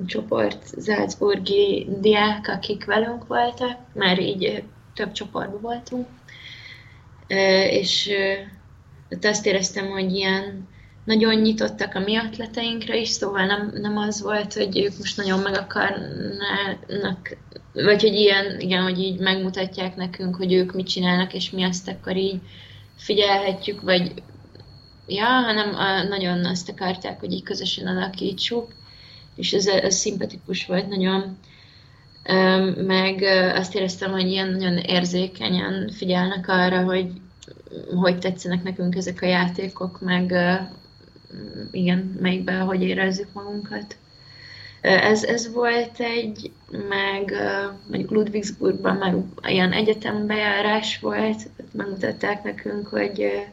csoport, 0.06 0.82
Salzburgi 0.84 1.88
diák, 2.00 2.48
akik 2.48 2.84
velünk 2.84 3.26
voltak, 3.26 3.78
már 3.92 4.20
így 4.20 4.64
több 4.94 5.12
csoportban 5.12 5.60
voltunk, 5.60 6.06
és 7.70 8.10
de 9.18 9.28
azt 9.28 9.46
éreztem, 9.46 9.86
hogy 9.86 10.12
ilyen 10.12 10.68
nagyon 11.04 11.34
nyitottak 11.34 11.94
a 11.94 12.00
mi 12.00 12.16
atleteinkre 12.16 12.96
is, 12.96 13.08
szóval 13.08 13.46
nem, 13.46 13.72
nem 13.80 13.96
az 13.96 14.22
volt, 14.22 14.54
hogy 14.54 14.78
ők 14.78 14.98
most 14.98 15.16
nagyon 15.16 15.40
meg 15.40 15.54
akarnának, 15.54 17.36
vagy 17.72 18.02
hogy 18.02 18.14
ilyen, 18.14 18.60
igen, 18.60 18.82
hogy 18.82 18.98
így 18.98 19.18
megmutatják 19.18 19.96
nekünk, 19.96 20.36
hogy 20.36 20.52
ők 20.52 20.72
mit 20.72 20.88
csinálnak, 20.88 21.34
és 21.34 21.50
mi 21.50 21.62
azt 21.62 21.88
akkor 21.88 22.16
így 22.16 22.40
figyelhetjük, 22.96 23.80
vagy 23.80 24.12
ja, 25.06 25.24
hanem 25.24 25.74
a, 25.74 26.02
nagyon 26.02 26.44
azt 26.44 26.68
akarták, 26.68 27.20
hogy 27.20 27.32
így 27.32 27.42
közösen 27.42 27.86
alakítsuk, 27.86 28.72
és 29.36 29.52
ez, 29.52 29.66
ez 29.66 29.94
szimpatikus 29.94 30.66
volt 30.66 30.88
nagyon. 30.88 31.38
Meg 32.76 33.22
azt 33.54 33.74
éreztem, 33.74 34.10
hogy 34.10 34.30
ilyen 34.30 34.48
nagyon 34.48 34.76
érzékenyen 34.76 35.90
figyelnek 35.96 36.48
arra, 36.48 36.82
hogy 36.82 37.06
hogy 37.94 38.18
tetszenek 38.18 38.62
nekünk 38.62 38.96
ezek 38.96 39.22
a 39.22 39.26
játékok, 39.26 40.00
meg 40.00 40.34
igen, 41.70 42.18
melyikben 42.20 42.64
hogy 42.66 42.82
érezzük 42.82 43.32
magunkat. 43.32 43.96
Ez, 44.80 45.24
ez 45.24 45.52
volt 45.52 46.00
egy, 46.00 46.50
meg 46.88 47.34
mondjuk 47.86 48.10
Ludwigsburgban 48.10 48.96
meg 48.96 49.14
ilyen 49.42 49.72
egyetembejárás 49.72 50.98
volt, 50.98 51.48
megmutatták 51.72 52.42
nekünk, 52.42 52.86
hogy 52.86 53.48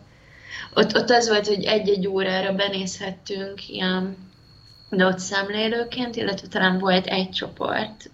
ott, 0.74 0.96
ott 0.96 1.10
az 1.10 1.28
volt, 1.28 1.48
hogy 1.48 1.64
egy-egy 1.64 2.08
órára 2.08 2.54
benézhettünk 2.54 3.70
ilyen 3.70 4.16
de 4.90 5.06
ott 5.06 5.20
szemlélőként, 5.20 6.16
illetve 6.16 6.48
talán 6.48 6.80
volt 6.80 7.06
egy 7.06 7.30
csoport, 7.30 8.10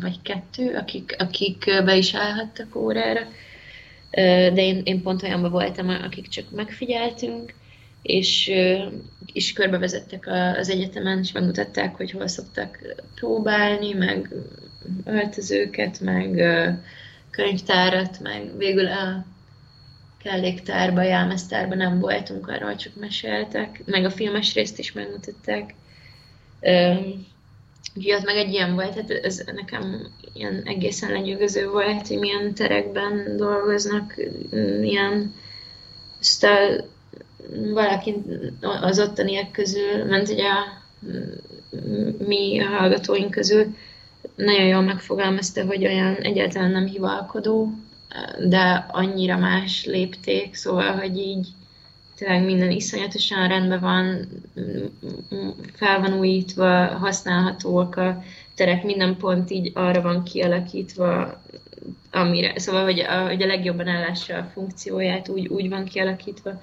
vagy 0.00 0.22
kettő, 0.22 0.76
akik, 0.76 1.16
akik 1.18 1.64
be 1.84 1.96
is 1.96 2.14
állhattak 2.14 2.76
órára, 2.76 3.20
de 4.14 4.62
én, 4.62 4.80
én 4.84 5.02
pont 5.02 5.22
olyanban 5.22 5.50
voltam, 5.50 5.88
akik 5.88 6.28
csak 6.28 6.50
megfigyeltünk, 6.50 7.54
és, 8.02 8.50
és 9.32 9.52
körbevezettek 9.52 10.26
az 10.58 10.68
egyetemen, 10.68 11.18
és 11.18 11.32
megmutatták, 11.32 11.96
hogy 11.96 12.10
hol 12.10 12.26
szoktak 12.26 12.78
próbálni, 13.14 13.92
meg 13.92 14.28
öltözőket, 15.04 16.00
meg 16.00 16.42
könyvtárat, 17.30 18.20
meg 18.20 18.56
végül 18.56 18.86
a 18.86 19.24
kelléktárba, 20.22 21.02
jelmeztárba 21.02 21.74
nem 21.74 22.00
voltunk, 22.00 22.48
arról 22.48 22.76
csak 22.76 22.92
meséltek, 22.94 23.82
meg 23.84 24.04
a 24.04 24.10
filmes 24.10 24.54
részt 24.54 24.78
is 24.78 24.92
megmutatták. 24.92 25.74
Úgyhogy 27.96 28.12
az 28.12 28.22
meg 28.24 28.36
egy 28.36 28.52
ilyen 28.52 28.74
volt, 28.74 28.94
hát 28.94 29.10
ez 29.10 29.42
nekem 29.54 30.06
ilyen 30.34 30.62
egészen 30.64 31.10
lenyűgöző 31.10 31.68
volt, 31.68 32.08
hogy 32.08 32.18
milyen 32.18 32.54
terekben 32.54 33.36
dolgoznak, 33.36 34.14
milyen 34.80 35.34
aztán 36.20 36.84
valaki 37.72 38.14
az 38.60 39.00
ottaniak 39.00 39.52
közül, 39.52 40.04
ment 40.04 40.28
ugye 40.28 40.48
a 40.48 40.80
mi 42.26 42.60
a 42.60 42.66
hallgatóink 42.66 43.30
közül 43.30 43.74
nagyon 44.36 44.66
jól 44.66 44.82
megfogalmazta, 44.82 45.64
hogy 45.64 45.86
olyan 45.86 46.14
egyáltalán 46.14 46.70
nem 46.70 46.86
hivalkodó, 46.86 47.72
de 48.48 48.86
annyira 48.90 49.38
más 49.38 49.84
lépték, 49.84 50.54
szóval, 50.54 50.92
hogy 50.92 51.18
így 51.18 51.48
tényleg 52.22 52.44
minden 52.44 52.70
iszonyatosan 52.70 53.48
rendben 53.48 53.80
van, 53.80 54.28
fel 55.74 56.00
van 56.00 56.18
újítva, 56.18 56.86
használhatóak 56.86 57.96
a 57.96 58.22
terek, 58.54 58.84
minden 58.84 59.16
pont 59.16 59.50
így 59.50 59.70
arra 59.74 60.00
van 60.00 60.22
kialakítva, 60.22 61.40
amire, 62.10 62.58
szóval, 62.58 62.84
hogy 62.84 63.00
a, 63.00 63.26
hogy 63.26 63.42
a 63.42 63.46
legjobban 63.46 63.88
ellássa 63.88 64.36
a 64.36 64.50
funkcióját, 64.52 65.28
úgy, 65.28 65.46
úgy 65.46 65.68
van 65.68 65.84
kialakítva. 65.84 66.60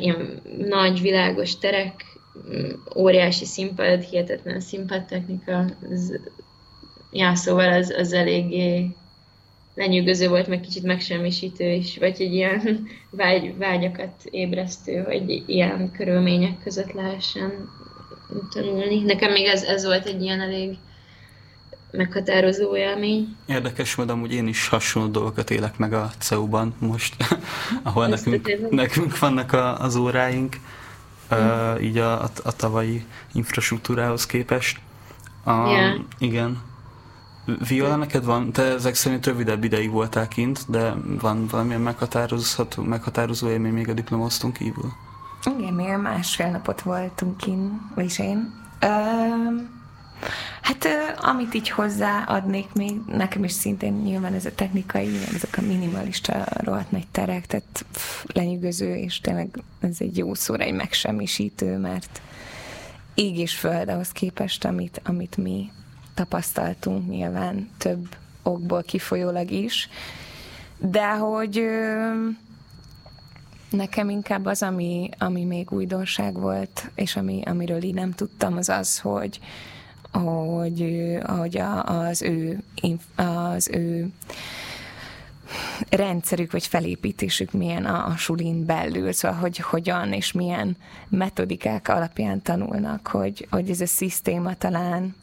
Ilyen 0.00 0.40
nagy, 0.58 1.00
világos 1.00 1.58
terek, 1.58 2.04
óriási 2.96 3.44
színpad, 3.44 4.02
hihetetlen 4.02 4.60
színpadtechnika, 4.60 5.64
ez, 5.90 6.12
já, 7.12 7.34
szóval 7.34 7.72
az, 7.72 7.94
az 7.98 8.12
eléggé 8.12 8.88
lenyűgöző 9.78 10.28
volt, 10.28 10.48
meg 10.48 10.60
kicsit 10.60 10.82
megsemmisítő 10.82 11.72
is, 11.72 11.98
vagy 11.98 12.16
egy 12.18 12.32
ilyen 12.32 12.86
vágy, 13.10 13.56
vágyakat 13.58 14.12
ébresztő, 14.30 15.02
hogy 15.02 15.42
ilyen 15.46 15.90
körülmények 15.92 16.62
között 16.62 16.92
lehessen 16.92 17.68
tanulni. 18.54 19.02
Nekem 19.02 19.32
még 19.32 19.46
ez, 19.46 19.62
ez 19.62 19.84
volt 19.84 20.06
egy 20.06 20.22
ilyen 20.22 20.40
elég 20.40 20.76
meghatározó 21.90 22.76
élmény. 22.76 23.36
Érdekes 23.46 23.94
módon, 23.94 24.20
hogy 24.20 24.32
én 24.32 24.46
is 24.46 24.68
hasonló 24.68 25.08
dolgokat 25.08 25.50
élek 25.50 25.78
meg 25.78 25.92
a 25.92 26.10
CEU-ban 26.18 26.74
most, 26.78 27.16
ahol 27.82 28.06
nekünk, 28.06 28.70
nekünk 28.70 29.18
vannak 29.18 29.52
a, 29.52 29.80
az 29.80 29.96
óráink, 29.96 30.56
uh, 31.30 31.82
így 31.82 31.98
a, 31.98 32.22
a, 32.22 32.30
a 32.42 32.56
tavalyi 32.56 33.04
infrastruktúrához 33.32 34.26
képest. 34.26 34.78
Um, 35.46 35.66
yeah. 35.66 35.98
Igen, 36.18 36.67
Viola, 37.68 37.96
neked 37.96 38.24
van, 38.24 38.52
te 38.52 38.62
ezek 38.62 38.94
szerint 38.94 39.26
rövidebb 39.26 39.64
ideig 39.64 39.90
voltál 39.90 40.28
kint, 40.28 40.64
de 40.68 40.94
van 41.20 41.46
valamilyen 41.46 41.80
meghatározható, 41.80 42.82
meghatározó 42.82 43.48
élmény 43.48 43.72
még 43.72 43.88
a 43.88 43.92
diplomasztunk 43.92 44.56
kívül? 44.56 44.92
Igen, 45.58 45.72
még 45.72 45.96
másfél 45.96 46.50
napot 46.50 46.82
voltunk 46.82 47.36
kint, 47.36 47.72
vagyis 47.94 48.18
én. 48.18 48.54
Ö, 48.80 48.86
hát 50.62 50.88
amit 51.20 51.54
így 51.54 51.68
hozzáadnék 51.70 52.72
még, 52.72 53.00
nekem 53.06 53.44
is 53.44 53.52
szintén 53.52 53.92
nyilván 53.92 54.34
ez 54.34 54.44
a 54.44 54.54
technikai, 54.54 55.16
ezek 55.34 55.58
a 55.58 55.60
minimalista 55.66 56.44
rohadt 56.56 56.90
nagy 56.90 57.06
terek, 57.10 57.46
tehát 57.46 57.84
pff, 57.92 58.24
lenyűgöző, 58.26 58.94
és 58.94 59.20
tényleg 59.20 59.62
ez 59.80 59.96
egy 59.98 60.16
jó 60.16 60.34
szóra, 60.34 60.64
egy 60.64 60.74
megsemmisítő, 60.74 61.76
mert 61.76 62.20
ég 63.14 63.38
és 63.38 63.54
föld 63.54 63.88
ahhoz 63.88 64.10
képest, 64.12 64.64
amit, 64.64 65.00
amit 65.04 65.36
mi 65.36 65.70
tapasztaltunk 66.18 67.08
nyilván 67.08 67.68
több 67.76 68.08
okból 68.42 68.82
kifolyólag 68.82 69.50
is, 69.50 69.88
de 70.78 71.10
hogy 71.10 71.64
nekem 73.70 74.08
inkább 74.08 74.46
az, 74.46 74.62
ami, 74.62 75.10
ami 75.18 75.44
még 75.44 75.72
újdonság 75.72 76.40
volt, 76.40 76.90
és 76.94 77.16
ami, 77.16 77.42
amiről 77.44 77.82
így 77.82 77.94
nem 77.94 78.12
tudtam, 78.12 78.56
az 78.56 78.68
az, 78.68 78.98
hogy, 78.98 79.40
hogy, 80.12 81.18
hogy 81.26 81.58
a, 81.58 81.84
az 81.84 82.22
ő, 82.22 82.62
az 83.16 83.68
ő 83.68 84.08
rendszerük 85.88 86.52
vagy 86.52 86.66
felépítésük 86.66 87.52
milyen 87.52 87.84
a, 87.84 88.06
a 88.06 88.16
sulin 88.16 88.64
belül, 88.64 89.12
szóval 89.12 89.38
hogy 89.38 89.58
hogyan 89.58 90.12
és 90.12 90.32
milyen 90.32 90.76
metodikák 91.08 91.88
alapján 91.88 92.42
tanulnak, 92.42 93.06
hogy, 93.06 93.46
hogy 93.50 93.70
ez 93.70 93.80
a 93.80 93.86
szisztéma 93.86 94.54
talán 94.54 95.14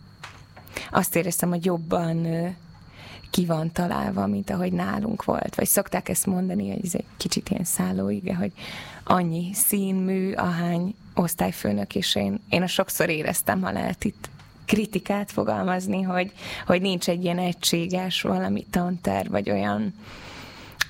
azt 0.91 1.15
éreztem, 1.15 1.49
hogy 1.49 1.65
jobban 1.65 2.27
ki 3.29 3.45
van 3.45 3.71
találva, 3.71 4.27
mint 4.27 4.49
ahogy 4.49 4.73
nálunk 4.73 5.23
volt. 5.23 5.55
Vagy 5.55 5.67
szokták 5.67 6.09
ezt 6.09 6.25
mondani, 6.25 6.71
hogy 6.71 6.85
ez 6.85 6.95
egy 6.95 7.05
kicsit 7.17 7.49
ilyen 7.49 7.63
szállóige, 7.63 8.35
hogy 8.35 8.51
annyi 9.03 9.53
színmű, 9.53 10.33
ahány 10.33 10.95
osztályfőnök, 11.13 11.95
és 11.95 12.15
én, 12.15 12.39
én 12.49 12.61
a 12.61 12.67
sokszor 12.67 13.09
éreztem, 13.09 13.61
ha 13.61 13.71
lehet 13.71 14.03
itt 14.03 14.29
kritikát 14.65 15.31
fogalmazni, 15.31 16.01
hogy, 16.01 16.31
hogy 16.65 16.81
nincs 16.81 17.09
egy 17.09 17.23
ilyen 17.23 17.39
egységes 17.39 18.21
valami 18.21 18.65
tanter, 18.69 19.29
vagy 19.29 19.49
olyan, 19.49 19.93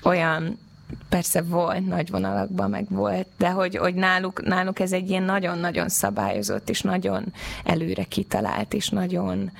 olyan 0.02 0.58
persze 1.08 1.42
volt 1.42 1.86
nagy 1.86 2.10
vonalakban, 2.10 2.70
meg 2.70 2.86
volt, 2.88 3.26
de 3.38 3.50
hogy, 3.50 3.76
hogy 3.76 3.94
náluk, 3.94 4.44
náluk 4.44 4.78
ez 4.78 4.92
egy 4.92 5.10
ilyen 5.10 5.22
nagyon-nagyon 5.22 5.88
szabályozott, 5.88 6.70
és 6.70 6.80
nagyon 6.80 7.32
előre 7.64 8.04
kitalált, 8.04 8.74
és 8.74 8.88
nagyon, 8.88 9.50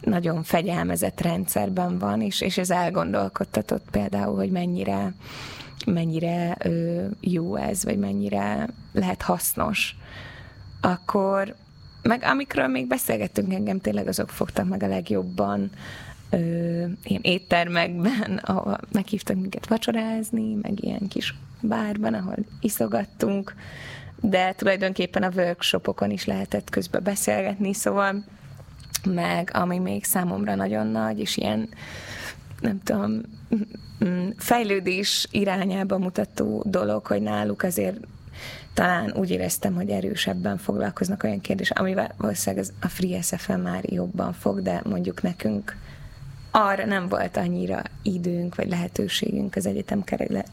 nagyon 0.00 0.42
fegyelmezett 0.42 1.20
rendszerben 1.20 1.98
van, 1.98 2.20
és, 2.20 2.40
és 2.40 2.58
ez 2.58 2.70
elgondolkodtatott 2.70 3.84
például, 3.90 4.36
hogy 4.36 4.50
mennyire, 4.50 5.14
mennyire 5.86 6.56
ö, 6.58 7.04
jó 7.20 7.56
ez, 7.56 7.84
vagy 7.84 7.98
mennyire 7.98 8.68
lehet 8.92 9.22
hasznos. 9.22 9.96
Akkor, 10.80 11.54
meg 12.02 12.22
amikről 12.22 12.66
még 12.66 12.86
beszélgettünk 12.86 13.52
engem, 13.52 13.80
tényleg 13.80 14.06
azok 14.06 14.28
fogtak 14.28 14.68
meg 14.68 14.82
a 14.82 14.88
legjobban, 14.88 15.70
ö, 16.30 16.36
ilyen 17.02 17.22
éttermekben, 17.22 18.40
ahol 18.42 18.78
meghívtak 18.92 19.36
minket 19.36 19.68
vacsorázni, 19.68 20.54
meg 20.62 20.84
ilyen 20.84 21.08
kis 21.08 21.34
bárban, 21.60 22.14
ahol 22.14 22.36
iszogattunk, 22.60 23.54
de 24.20 24.52
tulajdonképpen 24.52 25.22
a 25.22 25.30
workshopokon 25.36 26.10
is 26.10 26.24
lehetett 26.24 26.70
közben 26.70 27.02
beszélgetni, 27.02 27.72
szóval 27.72 28.24
meg 29.08 29.50
ami 29.52 29.78
még 29.78 30.04
számomra 30.04 30.54
nagyon 30.54 30.86
nagy, 30.86 31.20
és 31.20 31.36
ilyen 31.36 31.68
nem 32.60 32.80
tudom, 32.82 33.20
fejlődés 34.36 35.26
irányába 35.30 35.98
mutató 35.98 36.62
dolog, 36.66 37.06
hogy 37.06 37.22
náluk 37.22 37.62
azért 37.62 37.96
talán 38.74 39.12
úgy 39.16 39.30
éreztem, 39.30 39.74
hogy 39.74 39.90
erősebben 39.90 40.58
foglalkoznak 40.58 41.22
olyan 41.22 41.40
kérdés, 41.40 41.70
amivel 41.70 42.14
valószínűleg 42.16 42.66
a 42.80 42.88
Free 42.88 43.22
SFM 43.22 43.60
már 43.60 43.92
jobban 43.92 44.32
fog, 44.32 44.62
de 44.62 44.80
mondjuk 44.84 45.22
nekünk 45.22 45.76
arra 46.50 46.84
nem 46.84 47.08
volt 47.08 47.36
annyira 47.36 47.82
időnk, 48.02 48.54
vagy 48.54 48.68
lehetőségünk 48.68 49.56
az 49.56 49.66
egyetem, 49.66 50.04
kere, 50.04 50.44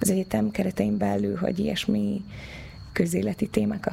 az 0.00 0.10
egyetem 0.10 0.50
keretein 0.50 0.96
belül, 0.96 1.36
hogy 1.36 1.58
ilyesmi 1.58 2.24
közéleti 2.92 3.48
témákkal 3.48 3.92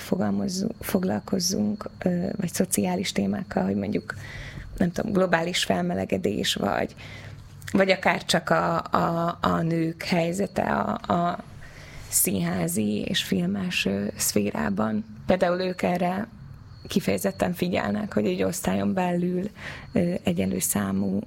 foglalkozzunk, 0.80 1.90
vagy 2.36 2.54
szociális 2.54 3.12
témákkal, 3.12 3.64
hogy 3.64 3.76
mondjuk 3.76 4.14
nem 4.78 4.92
tudom, 4.92 5.12
globális 5.12 5.64
felmelegedés, 5.64 6.56
vagy, 6.56 6.96
vagy 7.72 7.90
akár 7.90 8.26
csak 8.26 8.50
a, 8.50 8.84
a, 8.84 9.38
a 9.42 9.62
nők 9.62 10.04
helyzete 10.04 10.62
a, 10.62 11.14
a 11.14 11.44
színházi 12.10 13.02
és 13.02 13.24
filmes 13.24 13.88
szférában. 14.16 15.06
Például 15.26 15.60
ők 15.60 15.82
erre 15.82 16.28
kifejezetten 16.88 17.54
figyelnek, 17.54 18.14
hogy 18.14 18.26
egy 18.26 18.44
osztályon 18.44 18.94
belül 18.94 19.50
egyenlő 20.24 20.60
számú 20.60 21.20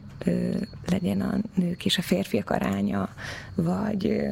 legyen 0.86 1.20
a 1.20 1.34
nők 1.54 1.84
és 1.84 1.98
a 1.98 2.02
férfiak 2.02 2.50
aránya, 2.50 3.08
vagy 3.54 4.28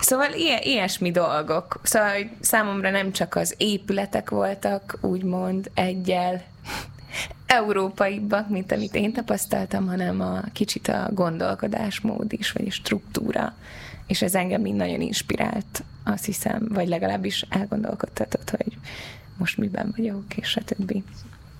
Szóval 0.00 0.32
ilyen, 0.32 0.62
ilyesmi 0.62 1.10
dolgok. 1.10 1.80
Szóval 1.82 2.12
hogy 2.12 2.30
számomra 2.40 2.90
nem 2.90 3.12
csak 3.12 3.34
az 3.34 3.54
épületek 3.56 4.30
voltak, 4.30 4.98
úgymond 5.00 5.70
egyel 5.74 6.42
európaibbak, 7.46 8.48
mint 8.48 8.72
amit 8.72 8.94
én 8.94 9.12
tapasztaltam, 9.12 9.86
hanem 9.86 10.20
a 10.20 10.40
kicsit 10.52 10.88
a 10.88 11.08
gondolkodásmód 11.12 12.32
is, 12.32 12.52
vagy 12.52 12.66
a 12.66 12.70
struktúra. 12.70 13.54
És 14.06 14.22
ez 14.22 14.34
engem 14.34 14.60
mind 14.60 14.76
nagyon 14.76 15.00
inspirált, 15.00 15.84
azt 16.04 16.24
hiszem, 16.24 16.68
vagy 16.68 16.88
legalábbis 16.88 17.44
elgondolkodtatott, 17.48 18.50
hogy 18.50 18.76
most 19.40 19.56
miben 19.56 19.94
vagyok, 19.96 20.36
és 20.36 20.56
a 20.56 20.64
többi. 20.64 21.04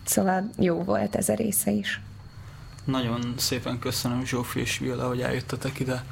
Szóval 0.04 0.50
jó 0.58 0.82
volt 0.82 1.16
ez 1.16 1.28
a 1.28 1.34
része 1.34 1.70
is. 1.70 2.00
Nagyon 2.84 3.34
szépen 3.36 3.78
köszönöm 3.78 4.24
Zsófi 4.24 4.60
és 4.60 4.78
Viola, 4.78 5.08
hogy 5.08 5.20
eljöttetek 5.20 5.80
ide 5.80 6.04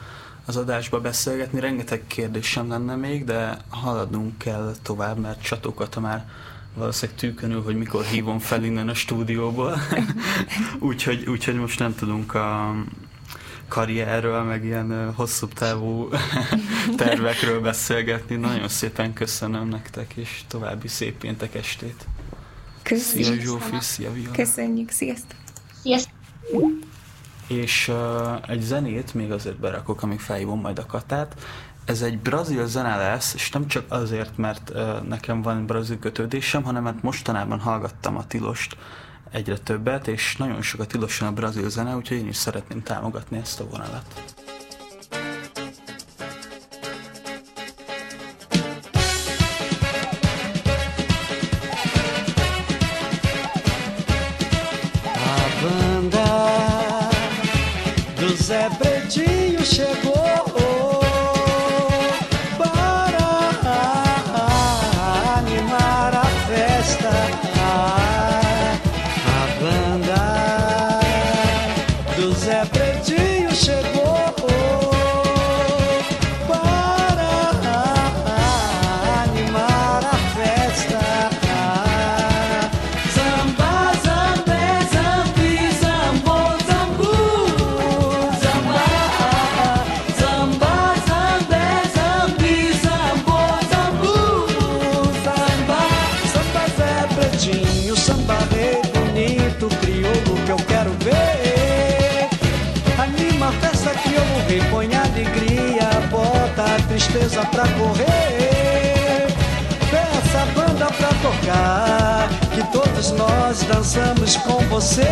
az 0.44 0.56
adásba 0.56 1.00
beszélgetni. 1.00 1.60
Rengeteg 1.60 2.06
kérdésem 2.06 2.68
lenne 2.68 2.94
még, 2.94 3.24
de 3.24 3.56
haladnunk 3.68 4.38
kell 4.38 4.74
tovább, 4.82 5.18
mert 5.18 5.42
csatokat 5.42 6.00
már 6.00 6.28
valószínűleg 6.74 7.20
tűkönül, 7.20 7.62
hogy 7.62 7.76
mikor 7.76 8.04
hívom 8.04 8.38
fel 8.38 8.64
innen 8.64 8.88
a 8.88 8.94
stúdióból. 8.94 9.78
úgyhogy, 10.78 11.28
úgyhogy 11.28 11.54
most 11.54 11.78
nem 11.78 11.94
tudunk 11.94 12.34
a 12.34 12.74
karrierről, 13.68 14.42
meg 14.42 14.64
ilyen 14.64 15.12
hosszú 15.14 15.46
távú 15.46 16.08
tervekről 16.96 17.60
beszélgetni. 17.60 18.36
Nagyon 18.36 18.68
szépen 18.68 19.12
köszönöm 19.12 19.68
nektek, 19.68 20.12
és 20.14 20.42
további 20.48 20.88
szép 20.88 21.18
péntek 21.18 21.54
estét. 21.54 22.06
Köszönjük. 22.82 23.26
Szia 23.26 23.42
Zsófi, 23.42 23.76
szia 23.80 24.12
Viola. 24.12 24.32
Köszönjük, 24.32 24.90
sziasztok. 24.90 25.36
Sziasztok! 25.82 26.16
És 27.46 27.88
uh, 27.88 28.50
egy 28.50 28.60
zenét 28.60 29.14
még 29.14 29.32
azért 29.32 29.58
berakok, 29.58 30.02
amíg 30.02 30.20
felhívom 30.20 30.60
majd 30.60 30.78
a 30.78 30.86
katát. 30.86 31.34
Ez 31.84 32.02
egy 32.02 32.18
brazil 32.18 32.66
zene 32.66 32.96
lesz, 32.96 33.34
és 33.34 33.50
nem 33.50 33.66
csak 33.66 33.84
azért, 33.88 34.36
mert 34.36 34.70
uh, 34.70 35.02
nekem 35.02 35.42
van 35.42 35.66
brazil 35.66 35.98
kötődésem, 35.98 36.62
hanem 36.62 36.82
mert 36.82 37.02
mostanában 37.02 37.58
hallgattam 37.60 38.16
a 38.16 38.26
Tilost 38.26 38.76
egyre 39.32 39.58
többet, 39.58 40.08
és 40.08 40.36
nagyon 40.36 40.62
sok 40.62 40.80
a 40.80 40.86
Tiloson 40.86 41.28
a 41.28 41.32
brazil 41.32 41.70
zene, 41.70 41.96
úgyhogy 41.96 42.16
én 42.16 42.28
is 42.28 42.36
szeretném 42.36 42.82
támogatni 42.82 43.38
ezt 43.38 43.60
a 43.60 43.68
vonalat. 43.68 44.37
Tristeza 106.98 107.44
pra 107.52 107.62
correr. 107.68 109.28
Peça 109.88 110.42
a 110.42 110.46
banda 110.46 110.86
pra 110.86 111.08
tocar, 111.22 112.28
que 112.52 112.62
todos 112.72 113.12
nós 113.12 113.62
dançamos 113.62 114.36
com 114.38 114.58
você. 114.66 115.06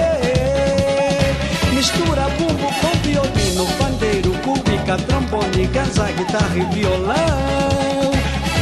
Mistura 1.73 2.23
bumbo 2.39 2.69
com 2.81 3.09
violino, 3.09 3.67
pandeiro, 3.79 4.33
cúbica, 4.43 4.97
trombone, 5.07 5.67
ganza, 5.69 6.11
guitarra 6.11 6.57
e 6.57 6.75
violão. 6.75 8.11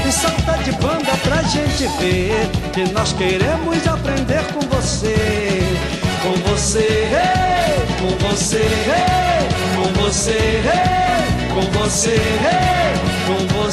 E 0.07 0.13
salta 0.13 0.63
de 0.63 0.73
banda 0.73 1.17
pra 1.23 1.43
gente 1.45 1.87
ver 1.99 2.51
que 2.75 2.93
nós 2.93 3.15
queremos 3.15 3.89
aprender 3.89 4.45
com 4.53 4.61
você. 4.77 5.63
Com 6.23 6.51
você, 6.51 7.09
com 8.01 8.29
você, 8.29 8.65
com 9.77 9.93
você, 9.93 9.95
com 9.95 10.03
você, 10.03 11.14
com 11.55 11.61
você. 11.79 12.35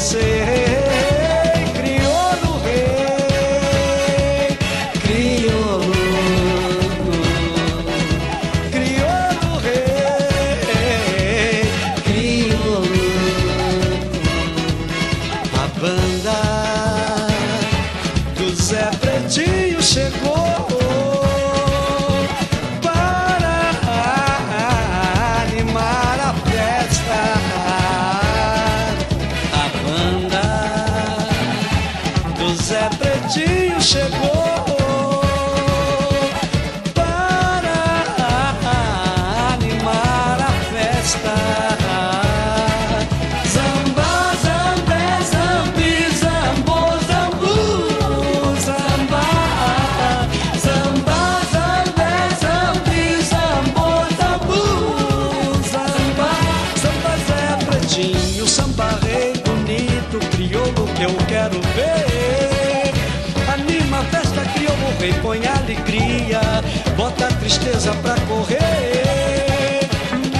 gostar. 0.02 1.21
Tristeza 67.62 67.92
pra 68.02 68.14
correr. 68.26 69.88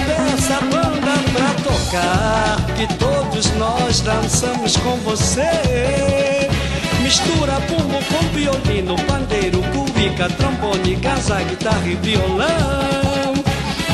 Peça 0.05 0.57
a 0.57 0.61
banda 0.61 1.11
pra 1.31 1.53
tocar, 1.63 2.65
que 2.75 2.93
todos 2.95 3.51
nós 3.55 4.01
dançamos 4.01 4.75
com 4.77 4.97
você. 4.97 6.49
Mistura 7.01 7.53
bumbo 7.67 7.99
com 8.05 8.27
violino, 8.33 8.95
pandeiro, 9.07 9.61
cuíca, 9.71 10.29
trombone, 10.37 10.95
gaza, 10.95 11.41
guitarra 11.41 11.87
e 11.87 11.95
violão. 11.95 13.33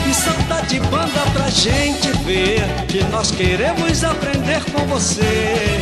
E 0.10 0.14
salta 0.14 0.66
de 0.68 0.80
banda 0.80 1.22
pra 1.34 1.50
gente 1.50 2.12
ver 2.26 2.64
que 2.88 3.04
nós 3.06 3.32
queremos 3.32 4.04
aprender 4.04 4.64
com 4.72 4.86
você. 4.88 5.80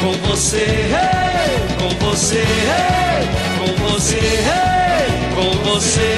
Com 0.00 0.12
você, 0.28 0.64
hey, 0.64 1.78
com 1.78 2.06
você, 2.06 2.38
hey, 2.38 3.28
com 3.58 3.90
você, 3.90 4.16
hey, 4.16 4.79
com 5.40 5.52
você, 5.64 6.16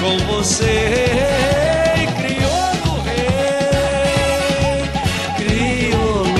com 0.00 0.16
você, 0.32 0.64
hey, 0.64 2.06
crioulo 2.16 3.02
rei, 3.04 4.80
crioulo, 5.36 6.34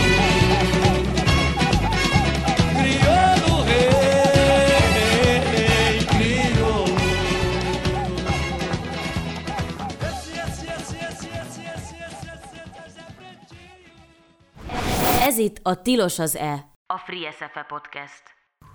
crioulo 2.78 3.62
rei, 3.64 4.86
crioulo. 6.06 6.84
Ez 15.26 15.38
itt 15.38 15.60
a 15.62 15.74
Tilos 15.82 16.18
az 16.18 16.34
E, 16.34 16.64
a 16.86 16.98
Free 16.98 17.32
SFE 17.32 17.64
Podcast. 17.68 18.31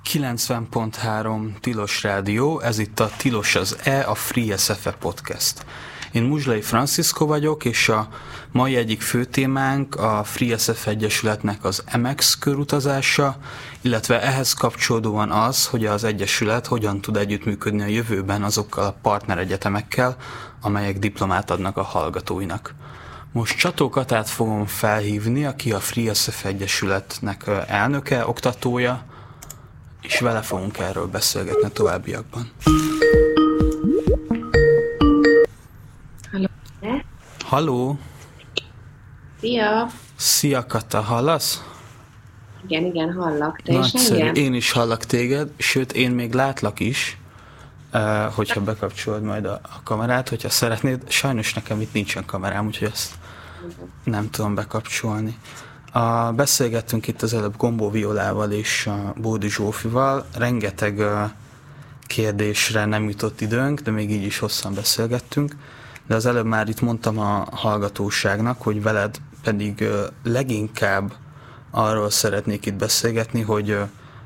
90.3 0.08 1.60
Tilos 1.60 2.04
Rádió, 2.04 2.60
ez 2.60 2.80
itt 2.80 3.00
a 3.00 3.10
Tilos 3.18 3.56
az 3.56 3.78
E, 3.84 4.10
a 4.10 4.16
Free 4.16 4.58
SFE 4.58 4.92
Podcast. 4.92 5.66
Én 6.12 6.24
Muzslai 6.24 6.62
Francisco 6.62 7.26
vagyok, 7.26 7.66
és 7.66 7.90
a 7.90 8.08
mai 8.52 8.76
egyik 8.76 9.02
fő 9.02 9.26
témánk 9.26 9.96
a 9.96 10.24
Free 10.24 10.58
SF 10.58 10.88
Egyesületnek 10.88 11.64
az 11.64 11.84
MX 11.98 12.38
körutazása, 12.38 13.38
illetve 13.82 14.22
ehhez 14.22 14.54
kapcsolódóan 14.54 15.32
az, 15.32 15.66
hogy 15.66 15.86
az 15.86 16.04
Egyesület 16.04 16.68
hogyan 16.68 17.02
tud 17.02 17.18
együttműködni 17.18 17.82
a 17.82 17.88
jövőben 17.88 18.44
azokkal 18.44 18.86
a 18.86 18.96
partneregyetemekkel, 19.02 20.16
amelyek 20.62 21.00
diplomát 21.00 21.52
adnak 21.52 21.78
a 21.78 21.84
hallgatóinak. 21.84 22.74
Most 23.32 23.58
Csató 23.58 23.90
Katát 23.90 24.30
fogom 24.30 24.66
felhívni, 24.66 25.46
aki 25.46 25.72
a 25.72 25.80
Free 25.80 26.14
SF 26.14 26.46
Egyesületnek 26.46 27.44
ö, 27.48 27.58
elnöke, 27.68 28.28
oktatója, 28.28 29.16
és 30.02 30.20
vele 30.20 30.42
fogunk 30.42 30.78
erről 30.78 31.08
beszélgetni 31.08 31.64
a 31.64 31.70
továbbiakban. 31.70 32.52
Halló. 36.32 36.48
Halló! 37.46 38.00
Szia! 39.40 39.88
Szia 40.16 40.66
Kata, 40.66 41.02
hallasz? 41.02 41.64
Igen, 42.68 42.86
igen, 42.86 43.14
hallak. 43.14 43.62
Te 43.62 43.72
is 43.72 43.92
Nagyszerű. 43.92 44.20
engem? 44.20 44.44
Én 44.44 44.54
is 44.54 44.72
hallak 44.72 45.06
téged, 45.06 45.50
sőt, 45.58 45.92
én 45.92 46.12
még 46.12 46.34
látlak 46.34 46.80
is, 46.80 47.18
uh, 47.94 48.34
hogyha 48.34 48.62
bekapcsolod 48.62 49.24
majd 49.24 49.46
a, 49.46 49.60
a 49.64 49.84
kamerát, 49.84 50.30
hogyha 50.30 50.50
szeretnéd. 50.50 51.12
Sajnos 51.12 51.54
nekem 51.54 51.82
itt 51.82 51.94
nincsen 51.94 52.26
kamerám, 52.26 52.66
úgyhogy 52.66 52.90
azt 52.92 53.14
nem 54.04 54.30
tudom 54.30 54.56
bekapcsolni. 54.56 55.38
A, 55.98 56.32
beszélgettünk 56.32 57.08
itt 57.08 57.22
az 57.22 57.34
előbb 57.34 57.58
Gombó 57.58 57.90
Violával 57.90 58.52
és 58.52 58.90
Bódi 59.16 59.50
Zsófival. 59.50 60.26
Rengeteg 60.36 61.02
kérdésre 62.08 62.86
nem 62.86 63.10
jutott 63.10 63.42
időnk, 63.42 63.80
de 63.80 63.92
még 63.92 64.12
így 64.12 64.24
is 64.24 64.40
hosszan 64.40 64.74
beszélgettünk. 64.74 65.56
De 66.08 66.16
az 66.16 66.26
előbb 66.26 66.46
már 66.46 66.70
itt 66.70 66.82
mondtam 66.82 67.20
a 67.20 67.48
hallgatóságnak, 67.52 68.62
hogy 68.62 68.82
veled 68.82 69.16
pedig 69.44 69.88
leginkább 70.24 71.14
arról 71.72 72.10
szeretnék 72.10 72.66
itt 72.66 72.76
beszélgetni, 72.76 73.42
hogy 73.42 73.78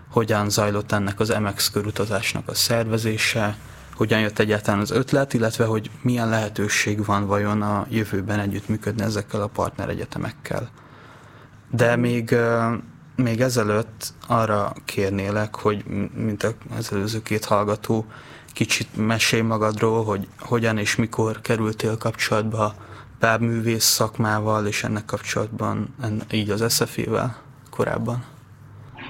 hogyan 0.10 0.50
zajlott 0.50 0.92
ennek 0.92 1.20
az 1.20 1.30
MX 1.40 1.70
körutazásnak 1.70 2.48
a 2.48 2.54
szervezése, 2.54 3.58
hogyan 3.96 4.20
jött 4.20 4.40
egyáltalán 4.40 4.80
az 4.80 4.92
ötlet, 4.92 5.34
illetve 5.34 5.66
hogy 5.66 5.92
milyen 6.02 6.30
lehetőség 6.30 7.06
van 7.06 7.28
vajon 7.28 7.62
a 7.62 7.86
jövőben 7.90 8.40
együttműködni 8.40 9.04
ezekkel 9.04 9.42
a 9.42 9.48
partneregyetemekkel. 9.48 10.70
De 11.72 11.96
még, 11.96 12.36
még 13.16 13.42
ezelőtt 13.42 14.14
arra 14.28 14.74
kérnélek, 14.86 15.56
hogy 15.56 15.84
mint 16.16 16.56
az 16.78 16.92
előző 16.92 17.22
két 17.22 17.46
hallgató, 17.46 18.06
kicsit 18.54 19.06
mesélj 19.06 19.42
magadról, 19.42 20.04
hogy 20.04 20.28
hogyan 20.40 20.78
és 20.78 20.96
mikor 20.96 21.42
kerültél 21.42 21.98
kapcsolatba 21.98 22.76
bábművész 23.20 23.84
szakmával, 23.84 24.68
és 24.68 24.84
ennek 24.84 25.06
kapcsolatban 25.06 25.96
en- 26.02 26.26
így 26.32 26.50
az 26.50 26.74
SZF-vel 26.74 27.42
korábban. 27.70 28.24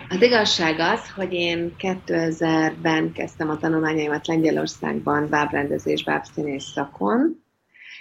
Az 0.10 0.22
igazság 0.22 0.80
az, 0.80 1.10
hogy 1.16 1.34
én 1.34 1.76
2000-ben 1.78 3.12
kezdtem 3.12 3.50
a 3.50 3.58
tanulmányaimat 3.58 4.28
Lengyelországban 4.28 5.30
bábrendezés, 5.30 6.04
bábszínész 6.04 6.72
szakon, 6.74 7.44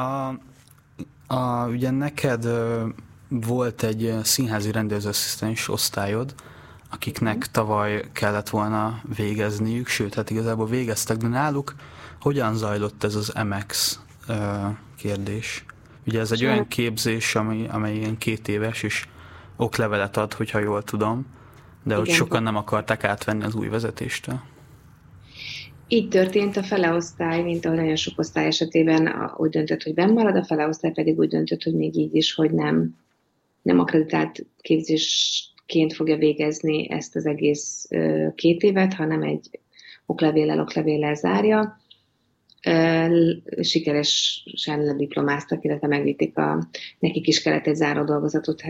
a, 1.35 1.67
ugye 1.67 1.89
neked 1.89 2.47
volt 3.27 3.83
egy 3.83 4.13
színházi 4.23 4.71
rendezőasszisztens 4.71 5.69
osztályod, 5.69 6.33
akiknek 6.89 7.45
tavaly 7.51 8.03
kellett 8.11 8.49
volna 8.49 9.01
végezniük, 9.15 9.87
sőt, 9.87 10.13
hát 10.13 10.29
igazából 10.29 10.67
végeztek, 10.67 11.17
de 11.17 11.27
náluk 11.27 11.75
hogyan 12.19 12.55
zajlott 12.55 13.03
ez 13.03 13.15
az 13.15 13.33
MX 13.49 13.99
kérdés? 14.97 15.65
Ugye 16.08 16.20
ez 16.20 16.32
egy 16.32 16.45
olyan 16.45 16.68
képzés, 16.68 17.36
ami, 17.36 17.68
amely 17.72 17.95
ilyen 17.95 18.18
két 18.18 18.47
éves, 18.47 18.84
és 18.84 19.06
oklevelet 19.56 20.18
ad, 20.18 20.34
hogyha 20.34 20.60
jól 20.60 20.84
tudom, 20.84 21.26
de 21.84 21.95
hogy 21.95 22.10
sokan 22.10 22.43
nem 22.43 22.56
akarták 22.56 23.04
átvenni 23.04 23.43
az 23.43 23.56
új 23.56 23.68
vezetéstől. 23.68 24.39
Így 25.88 26.08
történt 26.08 26.58
a 26.58 26.64
feleosztály, 26.64 27.41
mint 27.41 27.66
ahogy 27.66 27.78
nagyon 27.78 27.95
sok 27.95 28.20
osztály 28.20 28.45
esetében 28.45 29.08
a- 29.08 29.36
úgy 29.38 29.49
döntött, 29.49 29.84
hogy 29.84 29.93
benn 29.93 30.14
marad, 30.14 30.36
a 30.36 30.43
feleosztály 30.43 30.91
pedig 30.91 31.18
úgy 31.18 31.30
döntött, 31.30 31.64
hogy 31.64 31.74
még 31.74 31.95
így 31.95 32.16
is, 32.16 32.34
hogy 32.34 32.52
nem, 32.52 32.95
nem 33.62 33.80
akreditált 33.80 34.45
képzésként 34.62 35.49
ként 35.72 35.93
fogja 35.93 36.18
végezni 36.18 36.89
ezt 36.89 37.16
az 37.16 37.26
egész 37.26 37.86
ö, 37.89 38.28
két 38.36 38.62
évet, 38.62 38.93
hanem 38.93 39.22
egy 39.22 39.60
oklevéllel, 40.06 40.60
oklevéllel 40.60 41.16
zárja. 41.16 41.80
Sikeresen 43.62 44.84
lediplomáztak, 44.84 45.64
illetve 45.64 45.88
megvitték 45.88 46.38
a, 46.38 46.68
nekik 46.99 47.28
is 47.28 47.41
kellett 47.41 47.68
egy 47.68 47.76
záró 47.76 48.03
dolgozatot 48.03 48.64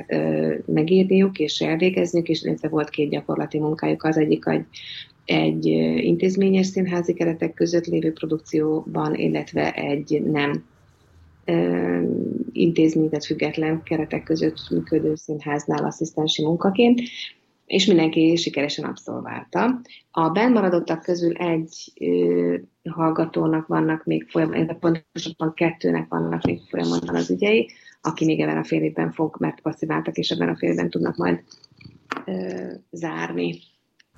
megírniuk 0.66 1.40
és 1.40 1.60
elvégezniük, 1.60 2.28
és 2.28 2.44
illetve 2.44 2.68
volt 2.68 2.90
két 2.90 3.10
gyakorlati 3.10 3.60
munkájuk, 3.60 4.04
az 4.04 4.18
egyik 4.18 4.46
egy, 4.48 4.66
egy 5.26 5.66
intézményes 6.06 6.66
színházi 6.66 7.14
keretek 7.14 7.54
között 7.54 7.86
lévő 7.86 8.14
produkcióban, 8.14 9.16
illetve 9.16 9.74
egy 9.74 10.22
nem 10.26 10.66
ö, 11.46 12.02
intézmény, 12.52 13.10
tehát 13.10 13.26
független 13.26 13.84
keretek 13.84 14.24
között 14.24 14.70
működő 14.70 15.16
színháznál 15.16 15.86
asszisztensi 15.86 16.44
munkaként, 16.44 17.02
és 17.72 17.86
mindenki 17.86 18.36
sikeresen 18.36 18.86
abszolválta. 18.86 19.82
A 20.12 20.30
bennmaradottak 20.30 21.02
közül 21.02 21.34
egy 21.34 21.92
ö, 22.00 22.56
hallgatónak 22.90 23.68
vannak 23.68 24.06
még 24.06 24.30
folyamatban, 24.30 24.80
pontosabban 24.80 25.54
kettőnek 25.54 26.08
vannak 26.08 26.44
még 26.44 26.62
folyamatban 26.70 27.16
az 27.16 27.30
ügyei, 27.30 27.70
aki 28.02 28.26
még 28.26 28.40
ebben 28.40 28.58
a 28.58 28.64
fél 28.64 28.82
évben 28.82 29.12
fog, 29.12 29.36
mert 29.40 29.62
passziváltak, 29.62 30.18
és 30.18 30.30
ebben 30.30 30.50
a 30.50 30.56
fél 30.56 30.70
évben 30.70 30.90
tudnak 30.90 31.16
majd 31.16 31.44
ö, 32.26 32.34
zárni. 32.92 33.60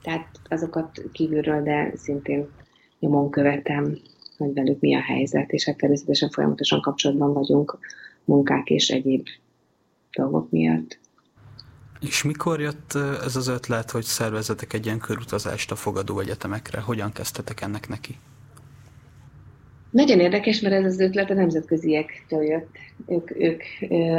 Tehát 0.02 0.28
azokat 0.50 1.02
kívülről, 1.12 1.64
de 1.64 1.92
szintén 1.96 2.48
nyomon 3.00 3.30
követem, 3.30 3.98
hogy 4.38 4.54
velük 4.54 4.80
mi 4.80 4.96
a 4.96 5.02
helyzet, 5.02 5.52
és 5.52 5.66
hát 5.66 5.78
természetesen 5.78 6.30
folyamatosan 6.30 6.82
kapcsolatban 6.82 7.34
vagyunk 7.34 7.80
munkák 8.26 8.70
és 8.70 8.90
egyéb 8.90 9.28
dolgok 10.12 10.52
miatt. 10.52 11.02
És 12.08 12.24
mikor 12.24 12.60
jött 12.60 12.94
ez 13.26 13.36
az 13.36 13.48
ötlet, 13.48 13.92
hogy 13.92 14.04
szervezetek 14.04 14.74
egy 14.74 14.86
ilyen 14.86 15.00
körutazást 15.00 15.72
a 15.72 15.76
fogadó 15.76 16.20
egyetemekre? 16.20 16.80
Hogyan 16.80 17.12
kezdtetek 17.12 17.62
ennek 17.62 17.90
neki? 17.90 18.18
Nagyon 19.94 20.20
érdekes, 20.20 20.60
mert 20.60 20.76
ez 20.76 20.86
az 20.86 21.00
ötlet 21.00 21.30
a 21.30 21.34
nemzetköziektől 21.34 22.44
jött. 22.44 22.68
Ők, 23.08 23.32
ők 23.40 23.64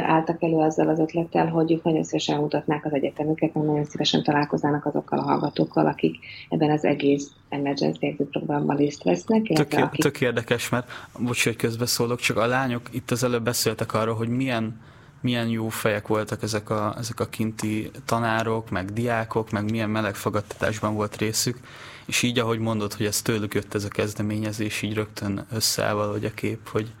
álltak 0.01 0.43
elő 0.43 0.55
azzal 0.55 0.89
az 0.89 0.99
ötlettel, 0.99 1.47
hogy 1.47 1.71
ők 1.71 1.83
nagyon 1.83 2.03
szívesen 2.03 2.39
mutatnák 2.39 2.85
az 2.85 2.93
egyetemüket, 2.93 3.53
meg 3.53 3.63
nagyon 3.63 3.85
szívesen 3.85 4.23
találkoznának 4.23 4.85
azokkal 4.85 5.19
a 5.19 5.21
hallgatókkal, 5.21 5.85
akik 5.85 6.15
ebben 6.49 6.69
az 6.69 6.83
egész 6.83 7.31
emergency 7.49 8.05
exit 8.07 8.27
programban 8.27 8.75
részt 8.75 9.03
vesznek. 9.03 9.41
Tök, 9.41 9.73
akik 9.73 10.01
tök 10.01 10.21
érdekes, 10.21 10.69
mert 10.69 10.91
bocs, 11.19 11.43
hogy 11.43 11.55
közbeszólok, 11.55 12.19
csak 12.19 12.37
a 12.37 12.45
lányok 12.45 12.81
itt 12.91 13.11
az 13.11 13.23
előbb 13.23 13.43
beszéltek 13.43 13.93
arról, 13.93 14.15
hogy 14.15 14.29
milyen, 14.29 14.81
milyen 15.25 15.47
jó 15.47 15.69
fejek 15.69 16.07
voltak 16.07 16.43
ezek 16.43 16.69
a, 16.69 16.95
ezek 16.97 17.19
a 17.19 17.25
kinti 17.25 17.91
tanárok, 18.05 18.69
meg 18.69 18.93
diákok, 18.93 19.51
meg 19.51 19.71
milyen 19.71 19.89
meleg 19.89 20.15
fogadtatásban 20.15 20.93
volt 20.95 21.17
részük, 21.17 21.59
és 22.05 22.21
így, 22.21 22.39
ahogy 22.39 22.59
mondod, 22.59 22.93
hogy 22.93 23.05
ez 23.05 23.21
tőlük 23.21 23.53
jött 23.53 23.73
ez 23.73 23.83
a 23.83 23.87
kezdeményezés, 23.87 24.81
így 24.81 24.93
rögtön 24.93 25.45
összeáll 25.51 25.93
valahogy 25.93 26.25
a 26.25 26.33
kép, 26.33 26.67
hogy, 26.67 26.93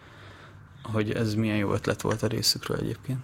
hogy 0.83 1.11
ez 1.11 1.35
milyen 1.35 1.57
jó 1.57 1.71
ötlet 1.73 2.01
volt 2.01 2.23
a 2.23 2.27
részükről 2.27 2.77
egyébként. 2.77 3.19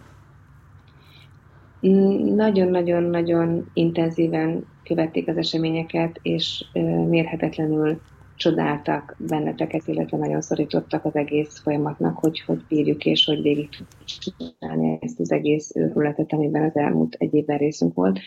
Nagyon-nagyon-nagyon 2.35 3.69
intenzíven 3.73 4.65
követték 4.83 5.27
az 5.27 5.37
eseményeket, 5.37 6.19
és 6.21 6.65
mérhetetlenül 7.07 8.01
csodáltak 8.41 9.15
benneteket, 9.19 9.87
illetve 9.87 10.17
nagyon 10.17 10.41
szorítottak 10.41 11.05
az 11.05 11.15
egész 11.15 11.59
folyamatnak, 11.59 12.17
hogy 12.17 12.39
hogy 12.39 12.63
bírjuk 12.67 13.05
és 13.05 13.25
hogy 13.25 13.41
végig 13.41 13.69
tudjuk 13.69 14.33
csinálni 14.59 14.97
ezt 15.01 15.19
az 15.19 15.31
egész 15.31 15.75
őrületet, 15.75 16.33
amiben 16.33 16.63
az 16.63 16.75
elmúlt 16.75 17.15
egy 17.19 17.33
évben 17.33 17.57
részünk 17.57 17.93
volt. 17.93 18.19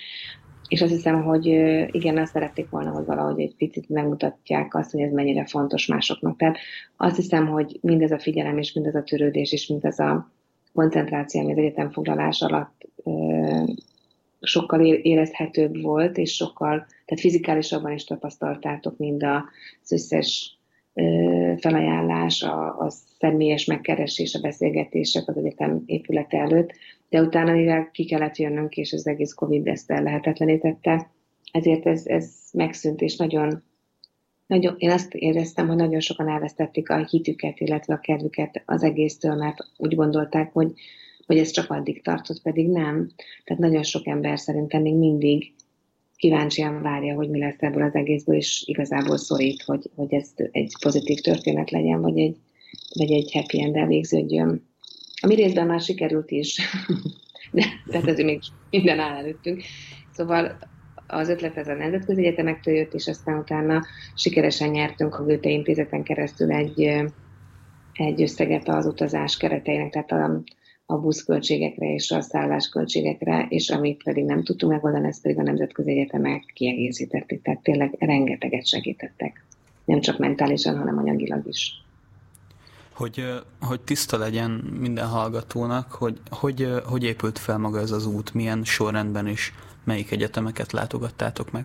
És 0.68 0.82
azt 0.82 0.92
hiszem, 0.92 1.22
hogy 1.22 1.46
igen, 1.90 2.18
azt 2.18 2.32
szerették 2.32 2.70
volna, 2.70 2.90
hogy 2.90 3.04
valahogy 3.04 3.40
egy 3.40 3.54
picit 3.56 3.88
megmutatják 3.88 4.74
azt, 4.74 4.90
hogy 4.90 5.00
ez 5.00 5.12
mennyire 5.12 5.46
fontos 5.46 5.86
másoknak. 5.86 6.36
Tehát 6.36 6.56
azt 6.96 7.16
hiszem, 7.16 7.46
hogy 7.46 7.78
mindez 7.80 8.10
a 8.10 8.18
figyelem 8.18 8.58
és 8.58 8.72
mindez 8.72 8.94
a 8.94 9.02
törődés 9.02 9.52
és 9.52 9.66
mindez 9.66 9.98
a 9.98 10.30
koncentráció, 10.72 11.40
ami 11.40 11.52
az 11.52 11.58
egyetemfoglalás 11.58 12.40
alatt 12.40 12.88
sokkal 14.44 14.84
érezhetőbb 14.84 15.80
volt, 15.82 16.18
és 16.18 16.34
sokkal, 16.34 16.76
tehát 16.76 17.20
fizikálisabban 17.20 17.92
is 17.92 18.04
tapasztaltátok 18.04 18.96
mind 18.96 19.22
az 19.82 19.92
összes 19.92 20.58
felajánlás, 21.56 22.42
a, 22.42 22.78
a 22.78 22.90
személyes 23.18 23.64
megkeresés, 23.64 24.34
a 24.34 24.40
beszélgetések 24.40 25.28
az 25.28 25.36
egyetem 25.36 25.82
épülete 25.86 26.38
előtt, 26.38 26.72
de 27.08 27.22
utána, 27.22 27.52
mivel 27.52 27.90
ki 27.92 28.04
kellett 28.04 28.36
jönnünk, 28.36 28.76
és 28.76 28.92
az 28.92 29.06
egész 29.06 29.32
Covid 29.32 29.66
ezt 29.66 29.90
ellehetetlenítette, 29.90 31.10
ezért 31.52 31.86
ez, 31.86 32.06
ez 32.06 32.30
megszűnt, 32.52 33.00
és 33.00 33.16
nagyon, 33.16 33.62
nagyon, 34.46 34.74
én 34.78 34.90
azt 34.90 35.14
éreztem, 35.14 35.66
hogy 35.66 35.76
nagyon 35.76 36.00
sokan 36.00 36.28
elvesztették 36.28 36.90
a 36.90 37.04
hitüket, 37.04 37.60
illetve 37.60 37.94
a 37.94 38.00
kedvüket 38.00 38.62
az 38.66 38.82
egésztől, 38.82 39.34
mert 39.34 39.58
úgy 39.76 39.94
gondolták, 39.94 40.52
hogy, 40.52 40.72
hogy 41.26 41.38
ez 41.38 41.50
csak 41.50 41.70
addig 41.70 42.02
tartott, 42.02 42.42
pedig 42.42 42.68
nem. 42.68 43.10
Tehát 43.44 43.62
nagyon 43.62 43.82
sok 43.82 44.06
ember 44.06 44.38
szerintem 44.38 44.82
még 44.82 44.94
mindig 44.94 45.52
kíváncsian 46.16 46.82
várja, 46.82 47.14
hogy 47.14 47.28
mi 47.28 47.38
lesz 47.38 47.56
ebből 47.58 47.82
az 47.82 47.94
egészből, 47.94 48.36
és 48.36 48.62
igazából 48.66 49.16
szorít, 49.16 49.62
hogy, 49.62 49.90
hogy 49.94 50.14
ez 50.14 50.30
egy 50.50 50.72
pozitív 50.80 51.18
történet 51.18 51.70
legyen, 51.70 52.00
vagy 52.00 52.18
egy, 52.18 52.36
vagy 52.94 53.10
egy 53.10 53.32
happy 53.32 53.62
end 53.62 53.86
végződjön. 53.86 54.68
A 55.22 55.26
mi 55.26 55.34
részben 55.34 55.66
már 55.66 55.80
sikerült 55.80 56.30
is, 56.30 56.60
de 57.52 57.64
tehát 57.90 58.08
ez 58.08 58.18
még 58.18 58.40
minden 58.70 58.98
áll 58.98 59.16
előttünk. 59.16 59.62
Szóval 60.12 60.58
az 61.06 61.28
ötlet 61.28 61.56
ez 61.56 61.68
a 61.68 61.74
nemzetközi 61.74 62.26
egyetemektől 62.26 62.74
jött, 62.74 62.94
és 62.94 63.06
aztán 63.06 63.38
utána 63.38 63.84
sikeresen 64.14 64.68
nyertünk 64.68 65.14
a 65.14 65.24
Goethe 65.24 65.50
Intézeten 65.50 66.02
keresztül 66.02 66.52
egy, 66.52 66.80
egy 67.92 68.22
összeget 68.22 68.68
az 68.68 68.86
utazás 68.86 69.36
kereteinek, 69.36 69.90
tehát 69.90 70.12
a, 70.12 70.42
a 70.94 71.00
buszköltségekre 71.00 71.94
és 71.94 72.10
a 72.10 72.20
szállásköltségekre, 72.20 73.46
és 73.48 73.70
amit 73.70 74.02
pedig 74.02 74.24
nem 74.24 74.42
tudtunk 74.42 74.72
megoldani, 74.72 75.06
ezt 75.06 75.22
pedig 75.22 75.38
a 75.38 75.42
nemzetközi 75.42 75.90
egyetemek 75.90 76.50
kiegészítették, 76.54 77.42
tehát 77.42 77.62
tényleg 77.62 77.96
rengeteget 77.98 78.66
segítettek. 78.66 79.44
Nem 79.84 80.00
csak 80.00 80.18
mentálisan, 80.18 80.78
hanem 80.78 80.98
anyagilag 80.98 81.46
is. 81.46 81.82
Hogy, 82.92 83.24
hogy 83.60 83.80
tiszta 83.80 84.18
legyen 84.18 84.50
minden 84.80 85.06
hallgatónak, 85.06 85.92
hogy, 85.92 86.20
hogy, 86.30 86.68
hogy 86.84 87.04
épült 87.04 87.38
fel 87.38 87.58
maga 87.58 87.80
ez 87.80 87.90
az 87.90 88.06
út, 88.06 88.34
milyen 88.34 88.64
sorrendben 88.64 89.26
és 89.26 89.52
melyik 89.84 90.10
egyetemeket 90.10 90.72
látogattátok 90.72 91.50
meg? 91.50 91.64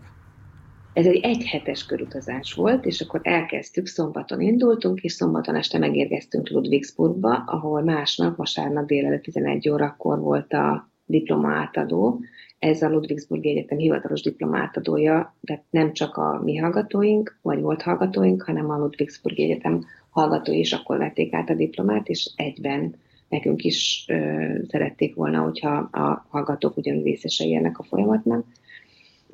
Ez 0.94 1.06
egy 1.06 1.20
egyhetes 1.24 1.86
körutazás 1.86 2.54
volt, 2.54 2.86
és 2.86 3.02
akkor 3.02 3.20
elkezdtük, 3.24 3.88
szombaton 3.88 4.42
indultunk, 4.42 5.02
és 5.02 5.12
szombaton 5.12 5.56
este 5.56 5.78
megérkeztünk 5.78 6.50
Ludwigsburgba, 6.50 7.44
ahol 7.46 7.82
másnap, 7.82 8.36
vasárnap 8.36 8.86
délelőtt 8.86 9.24
11 9.24 9.70
órakor 9.70 10.20
volt 10.20 10.54
a 10.54 10.92
diploma 11.06 11.52
átadó. 11.52 12.20
Ez 12.60 12.82
a 12.82 12.90
Ludwigsburgi 12.90 13.50
Egyetem 13.50 13.78
hivatalos 13.78 14.22
diploma 14.22 14.58
átadója, 14.58 15.36
tehát 15.42 15.64
nem 15.70 15.94
csak 15.94 16.18
a 16.18 16.42
mi 16.44 16.56
hallgatóink, 16.58 17.40
vagy 17.42 17.62
volt 17.62 17.82
hallgatóink, 17.82 18.42
hanem 18.42 18.70
a 18.70 18.78
Ludwigsburgi 18.78 19.44
Egyetem 19.44 19.86
hallgatói 20.10 20.60
is 20.60 20.74
akkor 20.74 20.98
vették 20.98 21.34
át 21.34 21.50
a 21.50 21.56
diplomát, 21.56 22.08
és 22.08 22.32
egyben 22.36 22.96
nekünk 23.30 23.64
is 23.64 24.06
ö, 24.08 24.46
szerették 24.68 25.16
volna, 25.16 25.42
hogyha 25.42 25.76
a 25.78 26.26
hallgatók 26.30 26.78
ugyanúgy 26.78 27.04
részesei 27.04 27.56
ennek 27.56 27.80
a 27.80 27.84
folyamatnak. 27.84 28.46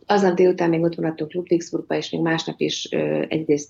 Aznap 0.07 0.35
délután 0.35 0.69
még 0.69 0.81
ott 0.81 0.95
maradtunk 0.95 1.33
Ludwigsburgba, 1.33 1.95
és 1.95 2.09
még 2.09 2.21
másnap 2.21 2.59
is 2.59 2.91
ö, 2.91 3.25
egyrészt 3.29 3.69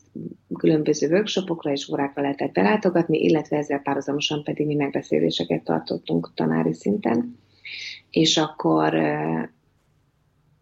különböző 0.58 1.08
workshopokra 1.10 1.72
és 1.72 1.90
órákra 1.90 2.22
lehetett 2.22 2.52
belátogatni, 2.52 3.24
illetve 3.24 3.58
ezzel 3.58 3.80
párhuzamosan 3.80 4.44
pedig 4.44 4.66
mi 4.66 4.76
megbeszéléseket 4.76 5.64
tartottunk 5.64 6.32
tanári 6.34 6.74
szinten. 6.74 7.38
És 8.10 8.38
akkor 8.38 8.94
ö, 8.94 9.40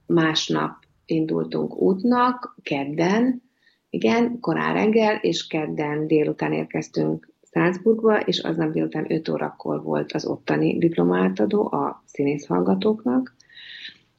másnap 0.05 0.71
indultunk 1.05 1.75
útnak, 1.75 2.55
kedden, 2.63 3.41
igen, 3.89 4.39
korán 4.39 4.73
reggel, 4.73 5.15
és 5.15 5.47
kedden 5.47 6.07
délután 6.07 6.53
érkeztünk 6.53 7.31
Salzburgba, 7.51 8.19
és 8.19 8.39
aznap 8.39 8.71
délután 8.71 9.11
5 9.11 9.29
órakor 9.29 9.83
volt 9.83 10.11
az 10.11 10.25
ottani 10.25 10.77
diplomátadó 10.77 11.71
a 11.71 12.03
színész 12.05 12.45
hallgatóknak, 12.45 13.35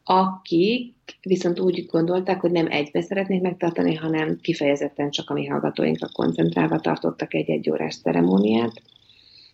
akik 0.05 0.94
viszont 1.23 1.61
úgy 1.61 1.87
gondolták, 1.87 2.41
hogy 2.41 2.51
nem 2.51 2.67
egybe 2.71 3.01
szeretnék 3.01 3.41
megtartani, 3.41 3.95
hanem 3.95 4.39
kifejezetten 4.41 5.11
csak 5.11 5.31
a 5.31 5.35
mi 5.35 5.47
hallgatóinkra 5.47 6.09
koncentrálva 6.13 6.81
tartottak 6.81 7.35
egy 7.35 7.51
egy 7.51 7.71
órás 7.71 7.97
ceremóniát, 7.97 8.83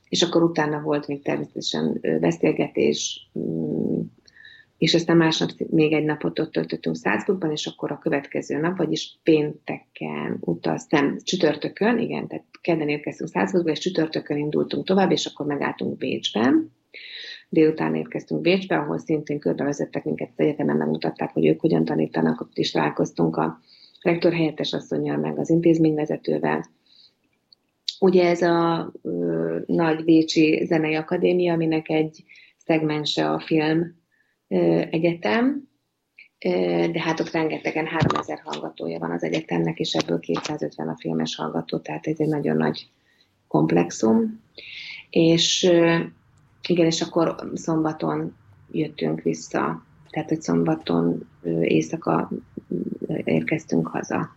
és 0.09 0.23
akkor 0.23 0.43
utána 0.43 0.81
volt 0.81 1.07
még 1.07 1.23
természetesen 1.23 2.01
beszélgetés, 2.21 3.31
mm, 3.39 4.01
és 4.79 4.95
aztán 4.95 5.17
másnap 5.17 5.51
még 5.71 5.93
egy 5.93 6.05
napot 6.05 6.39
ott 6.39 6.53
töltöttünk 6.53 6.97
Salzburgban, 6.97 7.51
és 7.51 7.67
akkor 7.67 7.91
a 7.93 7.99
következő 7.99 8.59
nap, 8.59 8.77
vagyis 8.77 9.19
pénteken 9.23 10.37
utaztam, 10.41 11.17
csütörtökön, 11.23 11.99
igen, 11.99 12.29
tehát 12.29 12.45
kedden 12.61 12.89
érkeztünk 12.89 13.31
Salzburgba, 13.31 13.71
és 13.71 13.79
csütörtökön 13.79 14.37
indultunk 14.37 14.87
tovább, 14.87 15.11
és 15.11 15.27
akkor 15.27 15.47
megálltunk 15.47 15.97
Bécsben. 15.97 16.73
Délután 17.51 17.95
érkeztünk 17.95 18.41
Bécsbe, 18.41 18.77
ahol 18.77 18.99
szintén 18.99 19.39
körbevezettek 19.39 20.05
minket 20.05 20.29
az 20.37 20.45
egyetemen, 20.45 20.77
megmutatták, 20.77 21.31
hogy 21.31 21.47
ők 21.47 21.61
hogyan 21.61 21.85
tanítanak, 21.85 22.41
ott 22.41 22.59
is 22.59 22.71
találkoztunk 22.71 23.37
a 23.37 23.61
rektor 24.03 24.33
helyettes 24.33 24.73
asszonyjal, 24.73 25.17
meg 25.17 25.39
az 25.39 25.51
intézményvezetővel. 25.51 26.65
Ugye 28.01 28.29
ez 28.29 28.43
a 28.43 28.91
ö, 29.03 29.59
nagy 29.67 30.05
Bécsi 30.05 30.65
Zenei 30.65 30.95
Akadémia, 30.95 31.53
aminek 31.53 31.89
egy 31.89 32.25
szegmense 32.57 33.31
a 33.31 33.41
film 33.41 33.95
ö, 34.49 34.83
egyetem, 34.91 35.69
de 36.93 37.01
hát 37.01 37.21
ott 37.21 37.31
rengetegen 37.31 37.87
3000 37.87 38.41
hallgatója 38.45 38.99
van 38.99 39.11
az 39.11 39.23
egyetemnek, 39.23 39.79
és 39.79 39.93
ebből 39.93 40.19
250 40.19 40.89
a 40.89 40.97
filmes 40.99 41.37
hallgató, 41.37 41.79
tehát 41.79 42.07
ez 42.07 42.19
egy 42.19 42.29
nagyon 42.29 42.57
nagy 42.57 42.89
komplexum. 43.49 44.41
És 45.11 45.73
igen, 46.69 46.87
és 46.87 47.01
akkor 47.01 47.51
szombaton 47.55 48.35
jöttünk 48.71 49.23
vissza, 49.23 49.83
tehát 50.11 50.29
hogy 50.29 50.43
szombaton 50.43 51.29
éjszaka 51.61 52.31
érkeztünk 53.25 53.87
haza. 53.87 54.35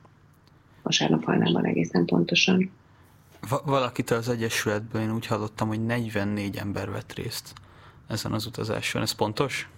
Vasárnap 0.81 1.23
hajnalban 1.23 1.65
egészen 1.65 2.05
pontosan. 2.05 2.71
Va- 3.49 3.65
valakitől 3.65 4.17
az 4.17 4.29
Egyesületből 4.29 5.01
én 5.01 5.13
úgy 5.13 5.25
hallottam, 5.25 5.67
hogy 5.67 5.85
44 5.85 6.57
ember 6.57 6.91
vett 6.91 7.13
részt 7.13 7.53
ezen 8.07 8.31
az 8.31 8.45
utazáson. 8.45 9.01
Ez 9.01 9.11
pontos? 9.11 9.69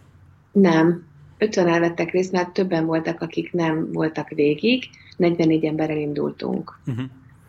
Nem. 0.52 1.04
50 1.38 1.68
elvettek 1.68 2.12
részt, 2.12 2.32
mert 2.32 2.54
többen 2.54 2.86
voltak, 2.86 3.22
akik 3.22 3.54
nem 3.54 3.92
voltak 3.92 4.30
végig. 4.30 4.84
44 5.18 5.66
emberrel 5.66 5.98
indultunk. 5.98 6.80
Uh-huh. 6.88 7.06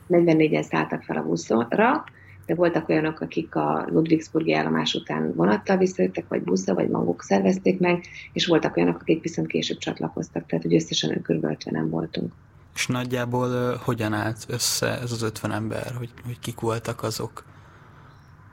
44-en 0.09 0.62
szálltak 0.62 1.03
fel 1.03 1.16
a 1.16 1.22
buszra, 1.22 2.05
de 2.47 2.55
voltak 2.55 2.88
olyanok, 2.88 3.20
akik 3.20 3.55
a 3.55 3.86
Ludwigsburgi 3.90 4.53
állomás 4.53 4.94
után 4.94 5.32
vonattal 5.34 5.76
visszajöttek, 5.76 6.28
vagy 6.28 6.42
buszra, 6.42 6.74
vagy 6.74 6.88
maguk 6.88 7.22
szervezték 7.22 7.78
meg, 7.80 8.05
és 8.32 8.47
voltak 8.47 8.76
olyanok, 8.76 9.01
akik 9.01 9.22
viszont 9.22 9.49
később 9.49 9.78
csatlakoztak, 9.78 10.47
tehát 10.47 10.64
hogy 10.64 10.74
összesen 10.74 11.22
kb. 11.22 11.44
50 11.44 11.90
voltunk. 11.90 12.32
És 12.74 12.86
nagyjából 12.86 13.76
hogyan 13.84 14.12
állt 14.12 14.44
össze 14.49 15.01
ez 15.01 15.12
az 15.12 15.22
50 15.22 15.53
ember, 15.53 15.92
hogy, 15.99 16.11
hogy 16.24 16.38
kik 16.38 16.61
voltak 16.61 17.03
azok? 17.03 17.44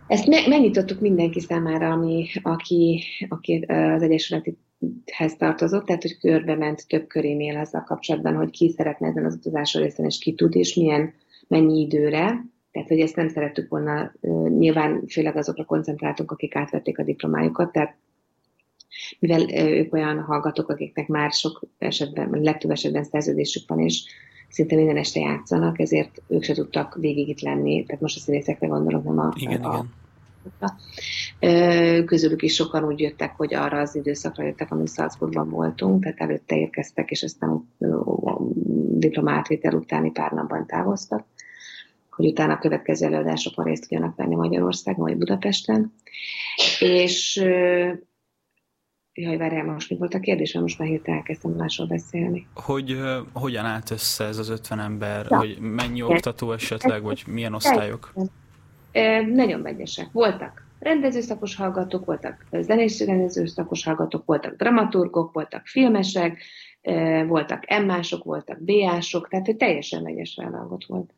Ezt 0.08 0.28
me- 0.28 0.48
megnyitottuk 0.48 1.00
mindenki 1.00 1.40
számára, 1.40 1.90
ami, 1.92 2.28
aki, 2.42 3.04
aki 3.30 3.60
az 3.68 4.02
Egyesülethez 4.02 5.36
tartozott, 5.38 5.86
tehát 5.86 6.02
hogy 6.02 6.18
körbe 6.18 6.56
ment 6.56 6.88
több 6.88 7.08
körénél 7.08 7.58
azzal 7.58 7.84
kapcsolatban, 7.84 8.36
hogy 8.36 8.50
ki 8.50 8.70
szeretne 8.70 9.08
ezen 9.08 9.26
az 9.26 9.36
utazáson 9.36 9.82
részt 9.82 10.00
és 10.00 10.18
ki 10.18 10.34
tud, 10.34 10.56
és 10.56 10.76
milyen, 10.76 11.14
mennyi 11.48 11.82
időre. 11.82 12.46
Tehát, 12.74 12.88
hogy 12.88 13.00
ezt 13.00 13.16
nem 13.16 13.28
szerettük 13.28 13.70
volna, 13.70 14.12
nyilván 14.58 15.04
főleg 15.08 15.38
azokra 15.38 15.66
koncentráltunk, 15.66 16.32
akik 16.32 16.56
átvették 16.56 17.00
a 17.00 17.04
diplomájukat, 17.04 17.72
tehát 17.72 17.96
mivel 19.20 19.52
ők 19.52 19.94
olyan 19.94 20.20
hallgatók, 20.20 20.70
akiknek 20.70 21.08
már 21.08 21.32
sok 21.32 21.62
esetben, 21.78 22.30
legtöbb 22.30 22.72
esetben 22.72 23.04
szerződésük 23.04 23.70
van, 23.70 23.80
és 23.80 24.04
szinte 24.50 24.76
minden 24.76 24.98
este 24.98 25.20
játszanak, 25.20 25.80
ezért 25.80 26.22
ők 26.28 26.44
se 26.44 26.54
tudtak 26.54 26.96
végig 26.96 27.28
itt 27.28 27.42
lenni. 27.42 27.84
Tehát 27.84 28.02
most 28.02 28.18
a 28.18 28.20
színészekre 28.20 28.68
gondolok, 28.68 29.04
nem 29.04 29.20
a, 29.20 29.34
Igen, 29.36 29.62
a, 29.62 29.86
igen. 31.40 32.06
Közülük 32.06 32.42
is 32.42 32.54
sokan 32.54 32.84
úgy 32.84 33.00
jöttek, 33.00 33.36
hogy 33.36 33.54
arra 33.54 33.80
az 33.80 33.96
időszakra 33.96 34.44
jöttek, 34.44 34.72
amíg 34.72 34.88
Salzburgban 34.88 35.50
voltunk, 35.50 36.04
tehát 36.04 36.20
előtte 36.20 36.56
érkeztek, 36.56 37.12
és 37.12 37.24
aztán 37.24 37.50
a 37.50 38.42
diplomátvétel 38.98 39.74
utáni 39.74 40.12
pár 40.12 40.32
napban 40.32 40.66
távoztak, 40.68 41.26
hogy 42.16 42.26
utána 42.26 42.54
a 42.54 42.60
következő 42.60 43.06
előadásokon 43.06 43.66
részt 43.66 43.82
tudjanak 43.82 44.16
venni 44.16 44.36
Magyarországon 44.36 45.06
vagy 45.06 45.18
Budapesten. 45.18 45.94
És 46.80 47.44
Jaj, 49.16 49.38
várjál, 49.38 49.66
most 49.66 49.90
mi 49.90 49.98
volt 49.98 50.14
a 50.14 50.20
kérdés, 50.20 50.54
mert 50.54 50.66
most 50.66 50.80
már 50.80 50.88
hirtelen 50.88 51.20
elkezdtem 51.20 51.52
másról 51.52 51.88
beszélni. 51.88 52.48
Hogy 52.54 52.92
uh, 52.92 53.18
hogyan 53.34 53.66
állt 53.66 53.92
össze 53.92 54.26
ez 54.26 54.38
az 54.38 54.50
50 54.50 54.80
ember, 54.80 55.26
Ja. 55.30 55.38
hogy 55.38 55.58
mennyi 55.60 56.02
oktató 56.02 56.52
esetleg, 56.52 57.02
vagy 57.02 57.24
milyen 57.28 57.54
osztályok? 57.54 58.14
E, 58.92 59.22
nagyon 59.22 59.62
vegyesek. 59.62 60.12
Voltak 60.12 60.68
rendezőszakos 60.80 61.56
hallgatók, 61.56 62.06
voltak 62.06 62.46
zenés 62.52 63.00
rendezőszakos 63.00 63.84
hallgatók, 63.84 64.26
voltak 64.26 64.56
dramaturgok, 64.56 65.34
voltak 65.34 65.66
filmesek, 65.66 66.44
voltak 67.28 67.64
emmások, 67.66 68.24
voltak 68.24 68.60
BA-sok, 68.64 69.28
tehát 69.28 69.46
hogy 69.46 69.58
teljesen 69.58 70.04
vegyes 70.04 70.40
válogat 70.42 70.86
volt. 70.86 71.14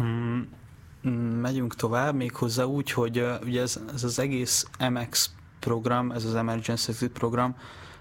Mm, 0.00 0.40
megyünk 1.40 1.74
tovább, 1.74 2.14
méghozzá 2.14 2.64
úgy, 2.64 2.90
hogy 2.90 3.26
ugye 3.44 3.60
ez, 3.60 3.80
ez 3.94 4.04
az 4.04 4.18
egész 4.18 4.66
MX 4.90 5.30
program, 5.60 6.10
ez 6.10 6.24
az 6.24 6.34
Emergency 6.34 6.90
Exit 6.90 7.10
program, 7.10 7.56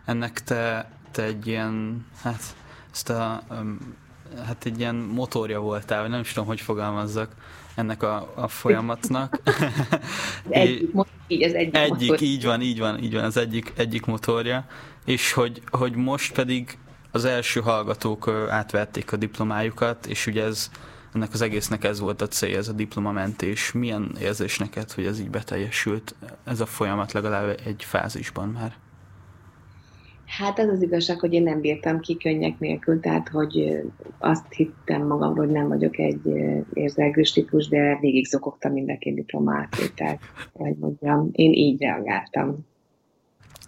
ennek 0.06 0.44
te, 0.44 0.92
te 1.12 1.24
egy 1.24 1.48
ilyen, 1.48 2.06
hát 2.22 2.56
ezt 2.92 3.10
a, 3.10 3.44
hát 4.46 4.66
egy 4.66 4.80
ilyen 4.80 4.96
motorja 4.96 5.60
voltál, 5.60 6.02
vagy 6.02 6.10
nem 6.10 6.20
is 6.20 6.32
tudom, 6.32 6.48
hogy 6.48 6.62
fogalmazzak 6.62 7.36
ennek 7.76 8.04
a, 8.04 8.32
a 8.36 8.48
folyamatnak. 8.48 9.40
Egyik, 10.50 10.90
így 11.28 11.44
az 11.44 11.54
egyik, 11.54 11.78
egyik 11.78 12.10
motor. 12.10 12.22
így 12.28 12.46
van, 12.46 12.62
így 12.62 12.80
van, 12.80 13.04
így 13.04 13.14
van, 13.14 13.24
az 13.24 13.38
egyik, 13.38 13.74
egyik 13.76 14.06
motorja, 14.06 14.66
és 15.06 15.32
hogy, 15.34 15.62
hogy 15.72 15.96
most 15.96 16.34
pedig 16.34 16.78
az 17.12 17.26
első 17.26 17.60
hallgatók 17.60 18.28
átvették 18.50 19.12
a 19.12 19.18
diplomájukat, 19.18 20.06
és 20.06 20.28
ugye 20.28 20.44
ez, 20.44 20.72
ennek 21.14 21.34
az 21.34 21.42
egésznek 21.42 21.84
ez 21.84 22.00
volt 22.00 22.22
a 22.22 22.28
célja, 22.28 22.58
ez 22.58 22.68
a 22.68 22.74
diplomamentés. 22.74 23.72
Milyen 23.72 24.16
érzés 24.22 24.58
neked, 24.58 24.92
hogy 24.92 25.06
ez 25.06 25.20
így 25.20 25.30
beteljesült, 25.30 26.16
ez 26.44 26.60
a 26.60 26.66
folyamat 26.66 27.12
legalább 27.12 27.60
egy 27.66 27.84
fázisban 27.84 28.50
már? 28.50 28.74
Hát 30.26 30.60
ez 30.60 30.70
az 30.70 30.82
igazság, 30.82 31.20
hogy 31.20 31.34
én 31.34 31.44
nem 31.44 31.62
bírtam 31.62 32.00
ki 32.00 32.18
könnyek 32.18 32.60
nélkül, 32.60 33.00
tehát 33.00 33.30
hogy 33.30 33.82
azt 34.18 34.54
hittem 34.54 35.08
magamról, 35.08 35.46
hogy 35.46 35.54
nem 35.54 35.68
vagyok 35.68 35.98
egy 35.98 36.22
érzelgős 36.74 37.32
típus, 37.32 37.68
de 37.68 37.98
végig 38.00 38.26
zokogtam 38.26 38.72
mind 38.72 38.90
a 38.90 38.98
két 38.98 39.16
diplomátvételt, 39.16 40.20
hogy 40.54 40.76
mondjam. 40.80 41.30
Én 41.32 41.52
így 41.52 41.82
reagáltam. 41.82 42.70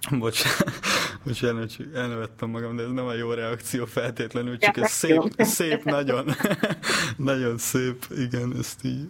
Bocs, 0.20 0.44
bocsánat, 1.26 1.76
hogy 1.76 1.90
elnevettem 1.94 2.50
magam, 2.50 2.76
de 2.76 2.84
ez 2.84 2.90
nem 2.90 3.06
a 3.06 3.14
jó 3.14 3.32
reakció 3.32 3.86
feltétlenül, 3.86 4.58
csak 4.58 4.78
Ja, 4.78 4.84
ez 4.84 5.04
jó. 5.04 5.22
szép, 5.22 5.34
szép 5.38 5.84
nagyon, 5.84 6.36
nagyon 7.18 7.58
szép, 7.58 8.06
igen, 8.18 8.56
ezt 8.60 8.84
így 8.84 9.08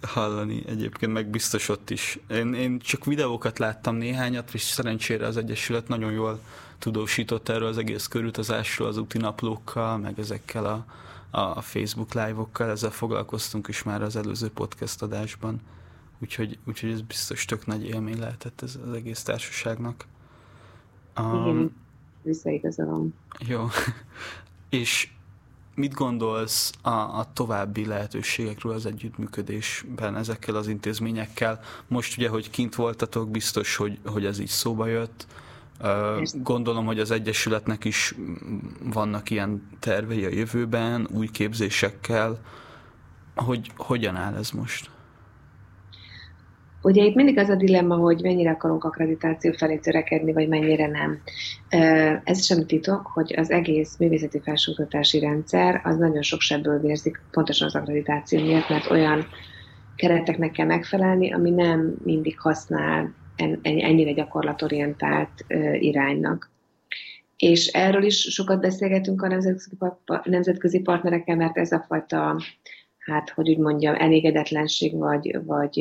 hallani 0.00 0.62
egyébként, 0.66 1.12
meg 1.12 1.26
biztos 1.26 1.68
ott 1.68 1.90
is. 1.90 2.18
Én, 2.30 2.54
én 2.54 2.78
csak 2.78 3.04
videókat 3.04 3.58
láttam 3.58 3.96
néhányat, 3.96 4.54
és 4.54 4.62
szerencsére 4.62 5.26
az 5.26 5.36
Egyesület 5.36 5.88
nagyon 5.88 6.12
jól 6.12 6.40
tudósított 6.78 7.48
erről 7.48 7.68
az 7.68 7.78
egész 7.78 8.06
körutazásról, 8.06 8.88
az 8.88 8.98
úti 8.98 9.18
naplókkal, 9.18 9.98
meg 9.98 10.18
ezekkel 10.18 10.64
a, 10.64 10.84
a 11.30 11.60
Facebook 11.60 12.14
live-okkal, 12.14 12.70
ezzel 12.70 12.90
foglalkoztunk 12.90 13.68
is 13.68 13.82
már 13.82 14.02
az 14.02 14.16
előző 14.16 14.48
podcast 14.48 15.02
adásban. 15.02 15.60
Úgyhogy, 16.22 16.58
úgyhogy 16.64 16.90
ez 16.90 17.00
biztos 17.00 17.44
tök 17.44 17.66
nagy 17.66 17.84
élmény 17.84 18.18
lehetett 18.18 18.62
ez 18.62 18.78
az 18.86 18.92
egész 18.92 19.22
társaságnak. 19.22 20.06
Igen, 21.16 21.76
visszaigazolom. 22.22 23.14
Jó. 23.38 23.66
És 24.68 25.10
mit 25.74 25.94
gondolsz 25.94 26.72
a, 26.82 26.90
a 26.90 27.26
további 27.32 27.86
lehetőségekről 27.86 28.72
az 28.72 28.86
együttműködésben 28.86 30.16
ezekkel 30.16 30.54
az 30.54 30.68
intézményekkel? 30.68 31.60
Most 31.86 32.16
ugye, 32.16 32.28
hogy 32.28 32.50
kint 32.50 32.74
voltatok, 32.74 33.30
biztos, 33.30 33.76
hogy, 33.76 33.98
hogy 34.04 34.24
ez 34.24 34.38
így 34.38 34.46
szóba 34.46 34.86
jött. 34.86 35.26
Gondolom, 36.32 36.86
hogy 36.86 37.00
az 37.00 37.10
Egyesületnek 37.10 37.84
is 37.84 38.14
vannak 38.82 39.30
ilyen 39.30 39.68
tervei 39.78 40.24
a 40.24 40.28
jövőben, 40.28 41.08
új 41.10 41.28
képzésekkel. 41.28 42.38
Hogy 43.34 43.70
hogyan 43.76 44.16
áll 44.16 44.34
ez 44.34 44.50
most? 44.50 44.90
Ugye 46.82 47.04
itt 47.04 47.14
mindig 47.14 47.38
az 47.38 47.48
a 47.48 47.54
dilemma, 47.54 47.96
hogy 47.96 48.22
mennyire 48.22 48.50
akarunk 48.50 48.84
akkreditáció 48.84 49.52
felé 49.52 49.76
törekedni, 49.76 50.32
vagy 50.32 50.48
mennyire 50.48 50.86
nem. 50.86 51.22
Ez 52.24 52.44
sem 52.44 52.66
titok, 52.66 53.06
hogy 53.06 53.34
az 53.36 53.50
egész 53.50 53.96
művészeti 53.98 54.40
felsőoktatási 54.40 55.18
rendszer 55.18 55.80
az 55.84 55.96
nagyon 55.96 56.22
sok 56.22 56.40
sebből 56.40 56.80
vérzik, 56.80 57.20
pontosan 57.30 57.66
az 57.66 57.74
akkreditáció 57.74 58.44
miatt, 58.44 58.68
mert 58.68 58.90
olyan 58.90 59.26
kereteknek 59.96 60.50
kell 60.50 60.66
megfelelni, 60.66 61.32
ami 61.32 61.50
nem 61.50 61.94
mindig 62.04 62.40
használ 62.40 63.14
en- 63.36 63.58
en- 63.62 63.80
ennyire 63.80 64.12
gyakorlatorientált 64.12 65.44
iránynak. 65.78 66.50
És 67.36 67.66
erről 67.66 68.02
is 68.02 68.20
sokat 68.20 68.60
beszélgetünk 68.60 69.22
a 69.22 69.28
nemzetközi, 69.28 69.76
pa- 69.76 70.24
nemzetközi 70.24 70.80
partnerekkel, 70.80 71.36
mert 71.36 71.58
ez 71.58 71.72
a 71.72 71.84
fajta, 71.88 72.40
hát 72.98 73.30
hogy 73.30 73.48
úgy 73.48 73.58
mondjam, 73.58 73.94
elégedetlenség 73.94 74.96
vagy, 74.96 75.38
vagy 75.44 75.80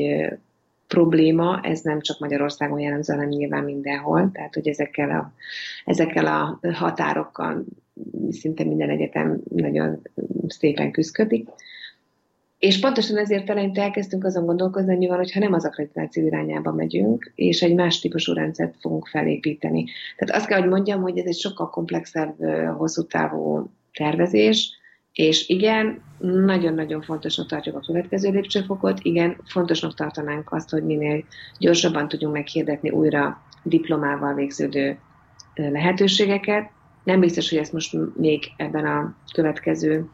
probléma, 0.88 1.60
ez 1.64 1.82
nem 1.82 2.02
csak 2.02 2.20
Magyarországon 2.20 2.80
jellemző, 2.80 3.14
hanem 3.14 3.30
nyilván 3.30 3.64
mindenhol, 3.64 4.30
tehát 4.34 4.54
hogy 4.54 4.68
ezekkel 4.68 5.10
a, 5.10 5.34
ezekkel 5.86 6.26
a 6.26 6.60
határokkal 6.74 7.66
szinte 8.30 8.64
minden 8.64 8.90
egyetem 8.90 9.42
nagyon 9.50 10.02
szépen 10.48 10.92
küzdik. 10.92 11.50
És 12.60 12.80
pontosan 12.80 13.18
ezért 13.18 13.50
eleinte 13.50 13.82
elkezdtünk 13.82 14.24
azon 14.24 14.46
gondolkozni, 14.46 14.90
hogy 14.90 14.98
mi 14.98 15.08
van, 15.08 15.18
hogyha 15.18 15.40
nem 15.40 15.54
az 15.54 15.66
akkreditáció 15.66 16.26
irányába 16.26 16.72
megyünk, 16.72 17.32
és 17.36 17.62
egy 17.62 17.76
más 17.76 18.00
típusú 18.00 18.34
rendszert 18.34 18.76
fogunk 18.80 19.08
felépíteni. 19.08 19.86
Tehát 20.18 20.36
azt 20.36 20.48
kell, 20.48 20.60
hogy 20.60 20.70
mondjam, 20.70 21.02
hogy 21.02 21.18
ez 21.18 21.26
egy 21.26 21.38
sokkal 21.38 21.70
komplexebb, 21.70 22.36
hosszú 22.78 23.04
távú 23.04 23.70
tervezés, 23.94 24.77
és 25.18 25.48
igen, 25.48 26.02
nagyon-nagyon 26.20 27.02
fontosnak 27.02 27.48
tartjuk 27.48 27.76
a 27.76 27.80
következő 27.80 28.32
lépcsőfokot, 28.32 29.00
igen, 29.02 29.38
fontosnak 29.46 29.94
tartanánk 29.94 30.52
azt, 30.52 30.70
hogy 30.70 30.84
minél 30.84 31.24
gyorsabban 31.60 32.08
tudjunk 32.08 32.34
meghirdetni 32.34 32.90
újra 32.90 33.42
diplomával 33.64 34.34
végződő 34.34 34.98
lehetőségeket. 35.56 36.70
Nem 37.04 37.20
biztos, 37.20 37.50
hogy 37.50 37.58
ezt 37.58 37.74
most 37.74 37.98
még 38.16 38.44
ebben 38.58 38.86
a 38.86 39.16
következő 39.34 40.10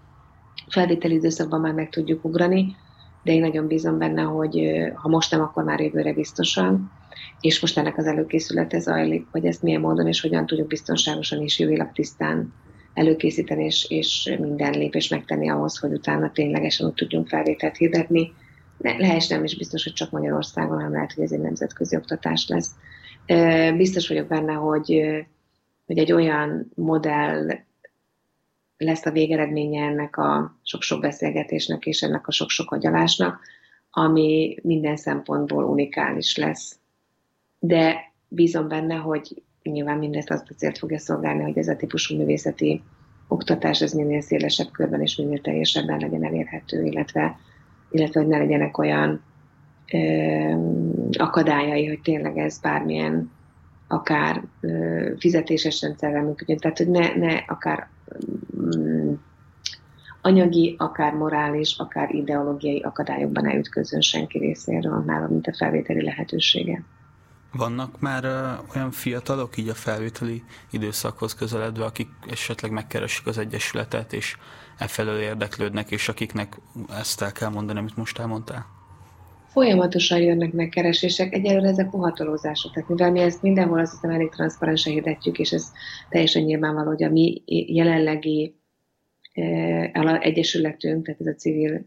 felvételi 0.68 1.14
időszakban 1.14 1.62
már 1.62 1.74
meg 1.74 1.90
tudjuk 1.90 2.26
ugrani, 2.26 2.76
de 3.24 3.32
én 3.32 3.42
nagyon 3.42 3.68
bízom 3.68 3.98
benne, 3.98 4.22
hogy 4.22 4.72
ha 4.94 5.10
most 5.10 5.32
nem, 5.32 5.42
akkor 5.42 5.64
már 5.64 5.80
jövőre 5.80 6.14
biztosan, 6.14 6.92
és 7.40 7.60
most 7.62 7.78
ennek 7.78 7.98
az 7.98 8.06
előkészülete 8.06 8.80
zajlik, 8.80 9.28
hogy 9.32 9.46
ezt 9.46 9.62
milyen 9.62 9.82
módon 9.82 10.08
és 10.08 10.22
hogyan 10.22 10.46
tudjuk 10.46 10.68
biztonságosan 10.68 11.42
és 11.42 11.60
jogilag 11.60 11.92
tisztán 11.92 12.54
előkészíteni, 12.94 13.64
és, 13.64 13.86
és 13.90 14.36
minden 14.40 14.72
lépés 14.72 15.08
megtenni 15.08 15.50
ahhoz, 15.50 15.78
hogy 15.78 15.92
utána 15.92 16.32
ténylegesen 16.32 16.88
úgy 16.88 16.94
tudjunk 16.94 17.28
felvételt 17.28 17.78
hirdetni. 17.78 18.34
Ne, 18.78 18.98
lehes 18.98 19.28
nem 19.28 19.44
is 19.44 19.58
biztos, 19.58 19.84
hogy 19.84 19.94
csak 19.94 20.12
Magyarországon, 20.12 20.76
hanem 20.76 20.92
lehet, 20.92 21.14
hogy 21.14 21.24
ez 21.24 21.32
egy 21.32 21.40
nemzetközi 21.40 21.96
oktatás 21.96 22.48
lesz. 22.48 22.72
Biztos 23.78 24.08
vagyok 24.08 24.28
benne, 24.28 24.54
hogy, 24.54 25.02
hogy 25.86 25.98
egy 25.98 26.12
olyan 26.12 26.72
modell 26.76 27.50
lesz 28.78 29.06
a 29.06 29.12
végeredménye 29.12 29.86
ennek 29.86 30.18
a 30.18 30.60
sok-sok 30.64 31.02
beszélgetésnek 31.02 31.86
és 31.86 32.02
ennek 32.02 32.28
a 32.28 32.32
sok-sok 32.32 32.72
agyalásnak, 32.72 33.40
ami 33.92 34.58
minden 34.64 34.96
szempontból 34.96 35.64
unikális 35.64 36.38
lesz. 36.38 36.80
De 37.60 38.14
bízom 38.28 38.68
benne, 38.68 38.96
hogy 38.96 39.44
nyilván 39.64 39.98
mindezt 39.98 40.32
azt 40.32 40.50
a 40.50 40.54
célt 40.54 40.78
fogja 40.78 41.00
szolgálni, 41.00 41.44
hogy 41.44 41.58
ez 41.58 41.68
a 41.68 41.76
típusú 41.76 42.18
művészeti 42.18 42.84
oktatás 43.28 43.82
ez 43.82 43.94
minél 43.94 44.22
szélesebb 44.22 44.72
körben 44.72 45.02
és 45.02 45.16
minél 45.16 45.42
teljesebben 45.42 46.00
legyen 46.00 46.26
elérhető, 46.26 46.84
illetve, 46.84 47.38
illetve 47.92 48.20
hogy 48.20 48.30
ne 48.30 48.38
legyenek 48.38 48.78
olyan 48.78 49.22
ö, 49.92 49.98
akadályai, 51.18 51.88
hogy 51.88 52.02
tényleg 52.02 52.38
ez 52.38 52.60
bármilyen 52.60 53.32
akár 53.88 54.44
ö, 54.60 55.12
fizetéses 55.18 55.82
rendszerrel 55.82 56.24
működjön, 56.24 56.58
tehát 56.58 56.78
hogy 56.78 56.90
ne, 56.90 57.16
ne 57.16 57.34
akár 57.48 57.88
mm, 58.58 59.14
anyagi, 60.22 60.76
akár 60.78 61.14
morális, 61.14 61.76
akár 61.78 62.14
ideológiai 62.16 62.80
akadályokban 62.82 63.44
ne 63.44 63.56
ütközön 63.56 64.02
senki 64.02 64.38
részéről, 64.38 65.04
nálam, 65.06 65.30
mint 65.30 65.48
a 65.48 65.56
felvételi 65.56 66.04
lehetősége. 66.04 66.84
Vannak 67.54 68.00
már 68.00 68.26
olyan 68.76 68.92
fiatalok 68.92 69.58
így 69.58 69.70
a 69.70 69.74
felvételi 69.74 70.44
időszakhoz 70.72 71.36
közeledve, 71.36 71.86
akik 71.86 72.08
esetleg 72.30 72.72
megkeresik 72.72 73.28
az 73.28 73.38
Egyesületet, 73.38 74.14
és 74.14 74.36
e 74.78 74.88
felől 74.88 75.20
érdeklődnek, 75.20 75.92
és 75.92 76.10
akiknek 76.10 76.58
ezt 76.90 77.22
el 77.22 77.32
kell 77.32 77.50
mondani, 77.50 77.80
amit 77.80 77.98
most 77.98 78.20
elmondtál? 78.20 78.66
Folyamatosan 79.48 80.20
jönnek 80.20 80.54
megkeresések, 80.54 81.34
egyelőre 81.34 81.68
ezek 81.68 81.90
pohatolózások, 81.90 82.74
tehát 82.74 82.90
mivel 82.90 83.12
mi 83.12 83.20
ezt 83.20 83.42
mindenhol 83.42 83.80
azt 83.80 83.92
hiszem 83.92 84.10
elég 84.10 84.30
transzparensen 84.30 84.94
hirdetjük, 84.94 85.40
és 85.40 85.52
ez 85.52 85.72
teljesen 86.10 86.44
nyilvánvaló, 86.44 86.88
hogy 86.88 87.04
a 87.04 87.10
mi 87.10 87.42
jelenlegi 87.68 88.56
eh, 89.34 90.20
egyesületünk, 90.20 91.06
tehát 91.06 91.22
ez 91.22 91.28
a 91.28 91.36
civil 91.36 91.86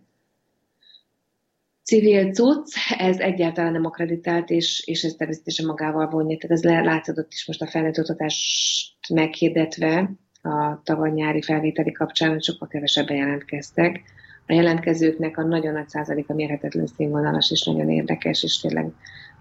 civil 1.86 2.32
cucc, 2.32 2.76
ez 2.98 3.18
egyáltalán 3.18 3.72
nem 3.72 3.84
akreditált, 3.84 4.50
és, 4.50 4.82
és 4.86 5.02
ez 5.02 5.12
természetesen 5.12 5.66
magával 5.66 6.08
vonja. 6.08 6.36
Tehát 6.36 6.56
ez 6.56 6.84
látszódott 6.84 7.32
is 7.32 7.46
most 7.46 7.62
a 7.62 7.66
felnőtt 7.66 7.98
oktatást 7.98 8.96
meghirdetve 9.14 10.10
a 10.42 10.80
tavaly 10.84 11.10
nyári 11.10 11.42
felvételi 11.42 11.92
kapcsán, 11.92 12.30
hogy 12.30 12.42
sokkal 12.42 12.68
kevesebben 12.68 13.16
jelentkeztek. 13.16 14.02
A 14.46 14.52
jelentkezőknek 14.52 15.38
a 15.38 15.42
nagyon 15.42 15.72
nagy 15.72 15.88
százaléka 15.88 16.34
mérhetetlen 16.34 16.86
színvonalas 16.86 17.50
és 17.50 17.64
nagyon 17.64 17.90
érdekes, 17.90 18.42
és 18.42 18.60
tényleg 18.60 18.92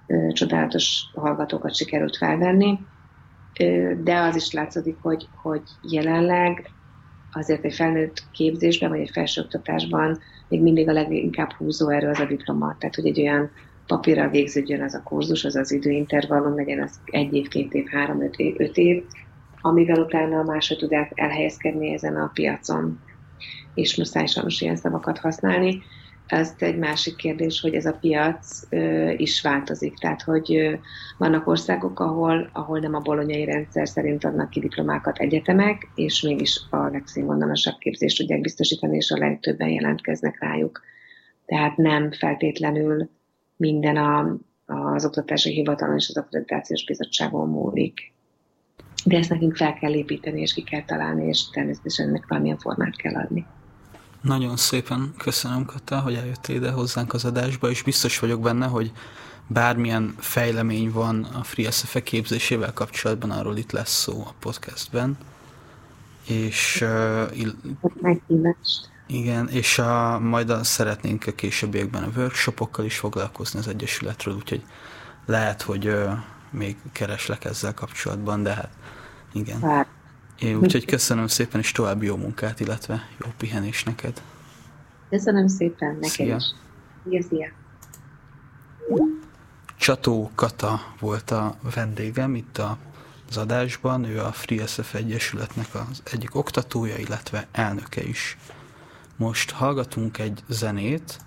ö, 0.08 0.28
csodálatos 0.32 1.04
hallgatókat 1.14 1.76
sikerült 1.76 2.18
felvenni. 2.18 2.80
Ö, 3.60 3.94
de 4.04 4.20
az 4.20 4.36
is 4.36 4.52
látszódik, 4.52 4.98
hogy, 5.02 5.28
hogy 5.42 5.64
jelenleg 5.82 6.70
azért 7.36 7.66
egy 7.66 7.74
felnőtt 7.74 8.24
képzésben, 8.32 8.90
vagy 8.90 9.00
egy 9.00 9.12
felsőoktatásban 9.14 10.20
még 10.48 10.62
mindig 10.62 10.90
a 10.90 10.94
leginkább 10.94 11.52
húzó 11.52 11.90
erő 11.90 12.08
az 12.08 12.20
a 12.20 12.26
diploma. 12.26 12.76
Tehát, 12.80 12.96
hogy 12.96 13.08
egy 13.08 13.22
olyan 13.22 13.50
papírral 13.88 14.30
végződjön 14.30 14.82
az 14.82 14.94
a 14.94 15.04
kurzus, 15.04 15.44
az 15.46 15.56
az 15.56 15.72
időintervallum, 15.72 16.56
legyen 16.56 16.82
az 16.82 17.00
egy 17.06 17.34
év, 17.34 17.48
két 17.48 17.74
év, 17.74 17.86
három, 17.86 18.22
öt 18.22 18.36
év, 18.36 18.56
öt 18.58 18.78
év 18.78 19.04
amivel 19.66 20.00
utána 20.00 20.44
máshogy 20.44 20.78
tud 20.78 20.92
el, 20.92 21.10
elhelyezkedni 21.14 21.94
ezen 21.94 22.16
a 22.16 22.32
piacon. 22.34 23.00
És 23.74 23.96
muszáj 23.96 24.26
sajnos 24.26 24.62
ilyen 24.62 24.76
szavakat 24.76 25.18
használni. 25.18 25.84
Ez 26.28 26.54
egy 26.58 26.78
másik 26.78 27.16
kérdés, 27.16 27.62
hogy 27.62 27.74
ez 27.74 27.86
a 27.86 27.98
piac 28.00 28.64
ö, 28.70 29.10
is 29.10 29.42
változik. 29.42 29.98
Tehát, 29.98 30.22
hogy 30.22 30.56
ö, 30.56 30.74
vannak 31.18 31.48
országok, 31.48 32.00
ahol, 32.00 32.50
ahol 32.54 32.80
nem 32.80 32.96
a 32.96 33.00
bolonyai 33.00 33.46
rendszer 33.46 33.88
szerint 33.88 34.26
adnak 34.26 34.50
ki 34.50 34.60
diplomákat 34.60 35.18
egyetemek, 35.18 35.88
és 35.96 36.22
mégis 36.22 36.62
a 36.70 36.78
legszínvonalasabb 36.78 37.78
képzést 37.78 38.18
tudják 38.18 38.42
biztosítani, 38.42 38.96
és 38.96 39.12
a 39.12 39.18
legtöbben 39.18 39.70
jelentkeznek 39.70 40.40
rájuk. 40.40 40.82
Tehát 41.46 41.78
nem 41.78 42.12
feltétlenül 42.12 43.10
minden 43.58 43.98
a, 43.98 44.38
az 44.66 45.06
oktatási 45.06 45.52
hivatalon 45.52 45.96
és 45.96 46.10
az 46.10 46.18
akkreditációs 46.18 46.86
bizottságon 46.86 47.50
múlik. 47.50 48.14
De 49.06 49.18
ezt 49.18 49.30
nekünk 49.30 49.56
fel 49.56 49.74
kell 49.74 49.94
építeni, 49.94 50.42
és 50.42 50.54
ki 50.54 50.64
kell 50.64 50.84
találni, 50.86 51.28
és 51.28 51.50
természetesen 51.50 52.08
ennek 52.08 52.28
valamilyen 52.28 52.58
formát 52.58 52.96
kell 52.96 53.16
adni. 53.16 53.46
Nagyon 54.26 54.58
szépen 54.58 55.14
köszönöm, 55.18 55.66
Kata, 55.66 56.00
hogy 56.00 56.16
eljöttél 56.16 56.56
ide 56.56 56.72
hozzánk 56.72 57.14
az 57.14 57.26
adásba, 57.26 57.70
és 57.70 57.84
biztos 57.84 58.20
vagyok 58.20 58.42
benne, 58.42 58.66
hogy 58.66 58.92
bármilyen 59.48 60.16
fejlemény 60.20 60.92
van 60.92 61.24
a 61.24 61.44
FreeSFE 61.44 62.04
képzésével 62.04 62.74
kapcsolatban, 62.74 63.32
arról 63.32 63.58
itt 63.58 63.72
lesz 63.72 64.02
szó 64.02 64.24
a 64.28 64.34
podcastben. 64.40 65.18
És 66.28 66.82
uh, 66.82 67.40
ill- 67.40 67.56
igen, 69.08 69.50
és 69.50 69.80
a, 69.80 70.20
majd 70.20 70.50
a, 70.50 70.64
szeretnénk 70.64 71.28
a 71.28 71.32
későbbiekben 71.32 72.04
a 72.04 72.12
workshopokkal 72.16 72.86
is 72.86 72.98
foglalkozni 72.98 73.60
az 73.60 73.68
Egyesületről, 73.68 74.36
úgyhogy 74.36 74.64
lehet, 75.26 75.62
hogy 75.62 75.88
uh, 75.88 76.12
még 76.50 76.78
kereslek 76.92 77.46
ezzel 77.46 77.74
kapcsolatban, 77.74 78.44
de 78.44 78.54
hát 78.54 78.70
igen. 79.34 79.60
Vár. 79.60 79.88
É, 80.40 80.54
úgyhogy 80.54 80.86
köszönöm 80.86 81.28
szépen, 81.28 81.60
és 81.60 81.72
további 81.72 82.06
jó 82.06 82.16
munkát, 82.16 82.60
illetve 82.60 83.08
jó 83.26 83.32
pihenés 83.38 83.84
neked. 83.84 84.22
Köszönöm 85.10 85.48
szépen 85.48 85.94
neked 85.94 86.10
Szia. 86.10 86.36
is. 86.36 86.44
Szia, 87.04 87.22
szia. 87.22 87.48
Csató 89.78 90.32
Kata 90.36 90.82
volt 91.00 91.32
a 91.32 91.56
vendégem 91.76 92.36
itt 92.36 92.58
a, 92.58 92.78
az 93.30 93.38
adásban, 93.38 94.04
ő 94.04 94.20
a 94.20 94.32
FreeSF 94.32 94.94
Egyesületnek 94.94 95.68
az 95.74 96.02
egyik 96.12 96.36
oktatója, 96.36 96.98
illetve 96.98 97.48
elnöke 97.52 98.04
is. 98.04 98.38
Most 99.16 99.52
hallgatunk 99.52 100.18
egy 100.18 100.44
zenét, 100.48 101.20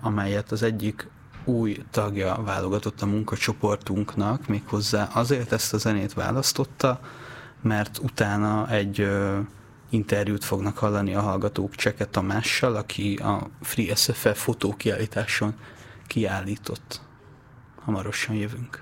amelyet 0.00 0.52
az 0.52 0.62
egyik 0.62 1.08
új 1.44 1.82
tagja 1.90 2.42
válogatott 2.44 3.02
a 3.02 3.06
munkacsoportunknak, 3.06 4.46
méghozzá 4.46 5.04
azért 5.04 5.52
ezt 5.52 5.74
a 5.74 5.78
zenét 5.78 6.12
választotta, 6.12 7.00
mert 7.64 7.98
utána 8.02 8.70
egy 8.70 9.00
ö, 9.00 9.38
interjút 9.90 10.44
fognak 10.44 10.78
hallani 10.78 11.14
a 11.14 11.20
hallgatók 11.20 11.74
Cseke 11.74 12.04
Tamással, 12.04 12.76
aki 12.76 13.14
a 13.14 13.48
Free 13.62 13.94
SFF 13.94 14.42
fotókiállításon 14.42 15.54
kiállított. 16.06 17.00
Hamarosan 17.84 18.34
jövünk. 18.34 18.80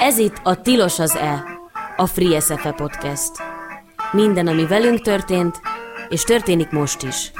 Ez 0.00 0.18
itt 0.18 0.40
a 0.42 0.60
Tilos 0.60 0.98
az 0.98 1.16
E, 1.16 1.44
a 1.96 2.06
Free 2.06 2.40
SFE 2.40 2.72
podcast. 2.72 3.32
Minden, 4.12 4.46
ami 4.46 4.66
velünk 4.66 5.00
történt, 5.00 5.60
és 6.08 6.22
történik 6.22 6.70
most 6.70 7.02
is. 7.02 7.32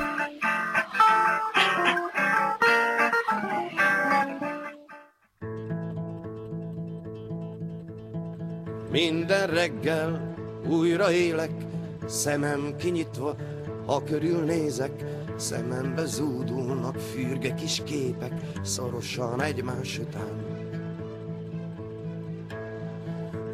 Reggel 9.58 10.34
újra 10.68 11.12
élek, 11.12 11.50
szemem 12.06 12.76
kinyitva, 12.76 13.36
ha 13.86 14.02
körülnézek, 14.04 15.04
szemembe 15.36 16.04
zúdulnak 16.04 16.96
fürge 16.98 17.54
kis 17.54 17.82
képek, 17.84 18.32
szorosan 18.62 19.42
egymás 19.42 19.98
után. 19.98 20.46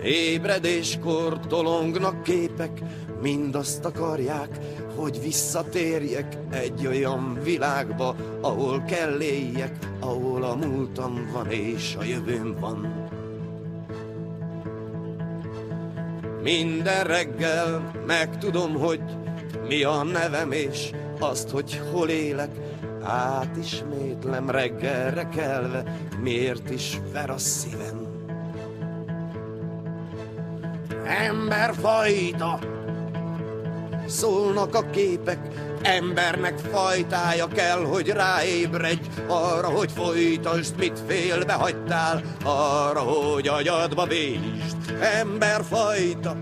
Ébredéskor 0.02 1.40
tolongnak 1.46 2.22
képek, 2.22 2.80
mindazt 3.22 3.84
akarják, 3.84 4.58
hogy 4.96 5.20
visszatérjek 5.22 6.36
egy 6.50 6.86
olyan 6.86 7.38
világba, 7.42 8.16
ahol 8.40 8.82
kell 8.82 9.20
éljek, 9.20 9.78
ahol 10.00 10.42
a 10.42 10.54
múltam 10.54 11.30
van 11.32 11.50
és 11.50 11.96
a 11.98 12.04
jövőm 12.04 12.56
van. 12.60 13.03
Minden 16.44 17.04
reggel 17.04 17.90
megtudom, 18.06 18.74
hogy 18.74 19.00
mi 19.68 19.82
a 19.82 20.02
nevem 20.02 20.52
és 20.52 20.90
azt, 21.18 21.50
hogy 21.50 21.80
hol 21.92 22.08
élek. 22.08 22.50
Átismétlem 23.02 24.50
reggelre 24.50 25.28
kelve, 25.28 25.82
miért 26.22 26.70
is 26.70 27.00
ver 27.12 27.30
a 27.30 27.38
szívem. 27.38 28.06
Emberfajta, 31.04 32.58
szólnak 34.06 34.74
a 34.74 34.90
képek, 34.90 35.38
embernek 35.82 36.58
fajtája 36.58 37.46
kell, 37.46 37.84
hogy 37.84 38.08
ráébredj 38.08 39.08
arra, 39.28 39.68
hogy 39.68 39.90
folytasd, 39.94 40.78
mit 40.78 41.00
félbe 41.06 41.52
hagytál, 41.52 42.22
arra, 42.44 43.00
hogy 43.00 43.48
agyadba 43.48 44.06
vésd. 44.06 44.76
Emberfajta, 45.00 46.36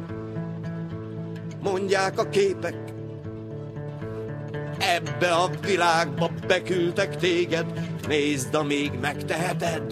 mondják 1.62 2.18
a 2.18 2.28
képek, 2.28 2.76
ebbe 4.78 5.32
a 5.32 5.50
világba 5.66 6.30
beküldtek 6.46 7.16
téged, 7.16 7.66
nézd, 8.08 8.54
amíg 8.54 8.92
megteheted, 9.00 9.82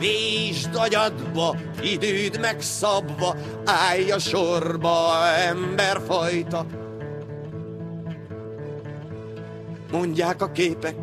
Vésd 0.00 0.74
agyadba, 0.74 1.56
időd 1.82 2.40
megszabva, 2.40 3.36
állj 3.64 4.10
a 4.10 4.18
sorba, 4.18 5.26
emberfajta. 5.26 6.66
Mondják 9.92 10.42
a 10.42 10.50
képek, 10.50 10.96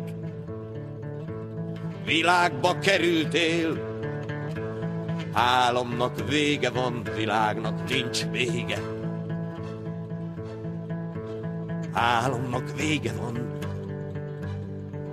világba 2.04 2.78
kerültél, 2.78 3.88
Álomnak 5.32 6.28
vége 6.28 6.70
van, 6.70 7.02
világnak 7.16 7.88
nincs 7.88 8.26
vége. 8.30 8.78
Álomnak 11.92 12.76
vége 12.76 13.12
van, 13.12 13.58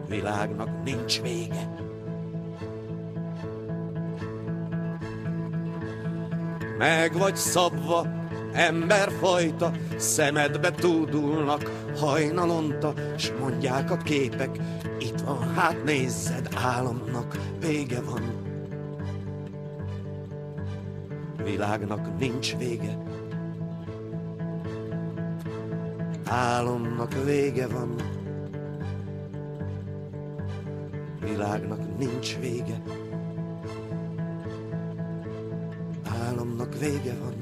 világnak 0.08 0.84
nincs 0.84 1.22
vége. 1.22 1.70
Meg 6.78 7.18
vagy 7.18 7.36
szabva, 7.36 8.08
emberfajta, 8.56 9.72
szemedbe 9.98 10.72
túdulnak 10.72 11.72
hajnalonta, 12.00 12.94
s 13.18 13.32
mondják 13.40 13.92
a 13.92 13.98
képek, 13.98 14.60
itt 15.00 15.20
van, 15.20 15.54
hát 15.54 15.84
nézzed, 15.84 16.50
álomnak 16.56 17.38
vége 17.60 18.02
van. 18.02 18.22
Világnak 21.44 22.18
nincs 22.20 22.58
vége, 22.58 22.98
álomnak 26.26 27.24
vége 27.24 27.68
van. 27.68 27.96
Világnak 31.20 31.98
nincs 31.98 32.38
vége, 32.40 32.82
álomnak 36.26 36.80
vége 36.80 37.14
van. 37.24 37.35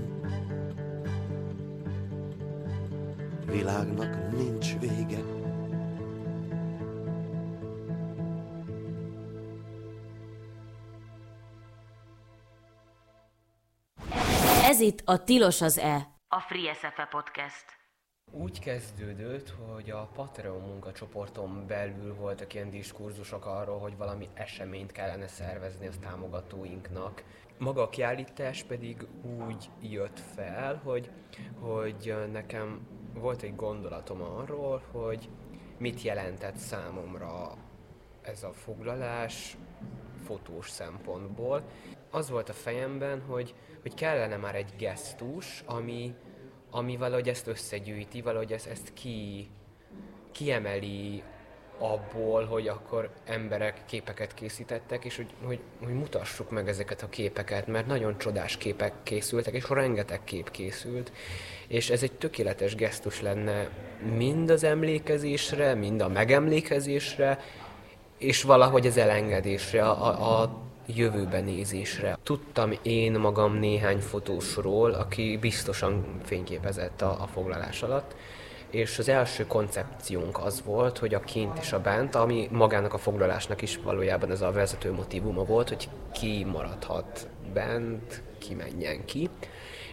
Világnak 3.54 4.32
nincs 4.32 4.80
vége. 4.80 5.20
Ez 14.64 14.80
itt 14.80 15.02
a 15.06 15.24
Tilos 15.24 15.62
az 15.62 15.78
E, 15.78 15.96
a 16.28 16.40
Free 16.40 16.74
SFE 16.74 17.08
Podcast. 17.12 17.66
Úgy 18.32 18.60
kezdődött, 18.60 19.50
hogy 19.50 19.90
a 19.90 20.10
Patreon 20.14 20.62
munkacsoporton 20.62 21.68
belül 21.68 22.16
voltak 22.16 22.54
ilyen 22.54 22.70
diskurzusok 22.70 23.46
arról, 23.46 23.80
hogy 23.80 23.98
valami 23.98 24.30
eseményt 24.34 24.92
kellene 24.92 25.28
szervezni 25.28 25.88
az 25.88 25.98
támogatóinknak. 26.02 27.24
Maga 27.58 27.82
a 27.82 27.90
kiállítás 27.90 28.64
pedig 28.64 29.08
úgy 29.48 29.70
jött 29.82 30.20
fel, 30.36 30.82
hogy, 30.84 31.10
hogy 31.60 32.16
nekem 32.32 32.88
volt 33.14 33.42
egy 33.42 33.56
gondolatom 33.56 34.22
arról, 34.22 34.82
hogy 34.92 35.30
mit 35.78 36.02
jelentett 36.02 36.56
számomra 36.56 37.58
ez 38.22 38.44
a 38.44 38.54
foglalás 38.54 39.58
fotós 40.26 40.70
szempontból. 40.70 41.64
Az 42.10 42.30
volt 42.30 42.50
a 42.50 42.54
fejemben, 42.54 43.22
hogy, 43.22 43.56
hogy 43.82 43.94
kellene 43.94 44.38
már 44.38 44.56
egy 44.56 44.74
gesztus, 44.78 45.64
ami, 45.66 46.16
ami 46.72 46.98
valahogy 46.98 47.30
ezt 47.30 47.48
összegyűjti, 47.48 48.22
valahogy 48.22 48.54
ezt, 48.54 48.68
ezt 48.68 48.94
ki, 48.94 49.50
kiemeli 50.32 51.24
abból, 51.78 52.46
hogy 52.46 52.68
akkor 52.68 53.10
emberek 53.26 53.82
képeket 53.86 54.34
készítettek, 54.34 55.06
és 55.06 55.16
hogy, 55.16 55.30
hogy, 55.44 55.60
hogy 55.84 55.94
mutassuk 55.94 56.50
meg 56.50 56.68
ezeket 56.68 57.02
a 57.02 57.10
képeket, 57.10 57.68
mert 57.68 57.88
nagyon 57.88 58.18
csodás 58.18 58.58
képek 58.58 58.94
készültek, 59.04 59.54
és 59.54 59.70
rengeteg 59.70 60.24
kép 60.24 60.52
készült, 60.52 61.12
és 61.68 61.90
ez 61.90 62.04
egy 62.04 62.12
tökéletes 62.12 62.76
gesztus 62.76 63.22
lenne 63.22 63.70
mind 64.16 64.50
az 64.50 64.64
emlékezésre, 64.64 65.74
mind 65.74 66.02
a 66.02 66.08
megemlékezésre, 66.08 67.40
és 68.18 68.44
valahogy 68.44 68.88
az 68.88 68.98
elengedésre, 68.98 69.84
a, 69.90 70.42
a 70.42 70.62
jövőbe 70.86 71.40
nézésre. 71.40 72.18
Tudtam 72.24 72.72
én 72.82 73.12
magam 73.12 73.54
néhány 73.54 74.00
fotósról, 74.00 74.92
aki 74.92 75.38
biztosan 75.38 76.20
fényképezett 76.24 77.02
a, 77.02 77.22
a 77.22 77.28
foglalás 77.28 77.84
alatt, 77.84 78.16
és 78.74 79.00
az 79.00 79.10
első 79.10 79.48
koncepciónk 79.48 80.40
az 80.44 80.64
volt, 80.66 80.98
hogy 80.98 81.14
a 81.14 81.20
kint 81.20 81.58
és 81.58 81.74
a 81.74 81.82
bent, 81.82 82.16
ami 82.16 82.48
magának 82.52 82.94
a 82.94 82.98
foglalásnak 82.98 83.62
is 83.62 83.80
valójában 83.84 84.32
ez 84.32 84.42
a 84.42 84.52
vezető 84.52 84.92
motivuma 84.92 85.44
volt, 85.44 85.70
hogy 85.70 85.90
ki 86.12 86.44
maradhat 86.52 87.28
bent, 87.54 88.22
ki 88.38 88.54
menjen 88.54 89.06
ki. 89.06 89.30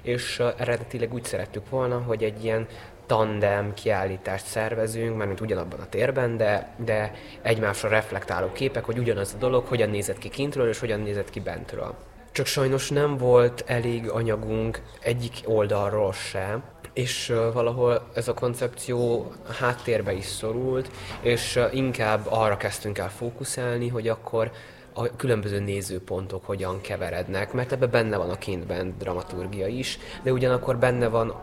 És 0.03 0.43
eredetileg 0.57 1.13
úgy 1.13 1.25
szerettük 1.25 1.69
volna, 1.69 1.99
hogy 1.99 2.25
egy 2.25 2.45
ilyen 2.45 2.67
tandem 3.07 3.75
kiállítást 3.75 4.47
szervezünk, 4.47 5.17
mármint 5.17 5.41
ugyanabban 5.41 5.81
a 5.81 5.89
térben, 5.89 6.37
de, 6.37 6.75
de 6.85 7.13
egymásra 7.43 7.89
reflektáló 7.89 8.53
képek, 8.53 8.85
hogy 8.85 8.99
ugyanaz 8.99 9.35
a 9.35 9.39
dolog, 9.39 9.67
hogyan 9.67 9.91
nézett 9.91 10.19
ki 10.19 10.29
kintről, 10.29 10.69
és 10.69 10.79
hogyan 10.79 11.01
nézett 11.01 11.31
ki 11.31 11.41
bentről. 11.41 11.95
Csak 12.33 12.47
sajnos 12.47 12.91
nem 12.91 13.17
volt 13.17 13.65
elég 13.67 14.09
anyagunk 14.09 14.83
egyik 15.01 15.33
oldalról 15.45 16.13
sem, 16.13 16.63
és 16.93 17.35
valahol 17.53 18.03
ez 18.15 18.29
a 18.29 18.35
koncepció 18.35 19.33
háttérbe 19.59 20.13
is 20.13 20.25
szorult, 20.25 20.91
és 21.21 21.61
inkább 21.73 22.27
arra 22.29 22.57
kezdtünk 22.57 22.99
el 22.99 23.11
fókuszálni, 23.11 23.89
hogy 23.89 24.09
akkor 24.09 24.51
a 24.93 25.17
különböző 25.17 25.61
nézőpontok 25.61 26.47
hogyan 26.47 26.81
keverednek, 26.81 27.53
mert 27.53 27.73
ebben 27.73 27.91
benne 27.91 28.17
van 28.17 28.31
a 28.31 28.39
kintben 28.39 28.95
dramaturgia 28.99 29.67
is, 29.67 29.99
de 30.23 30.33
ugyanakkor 30.33 30.79
benne 30.79 31.09
van 31.09 31.35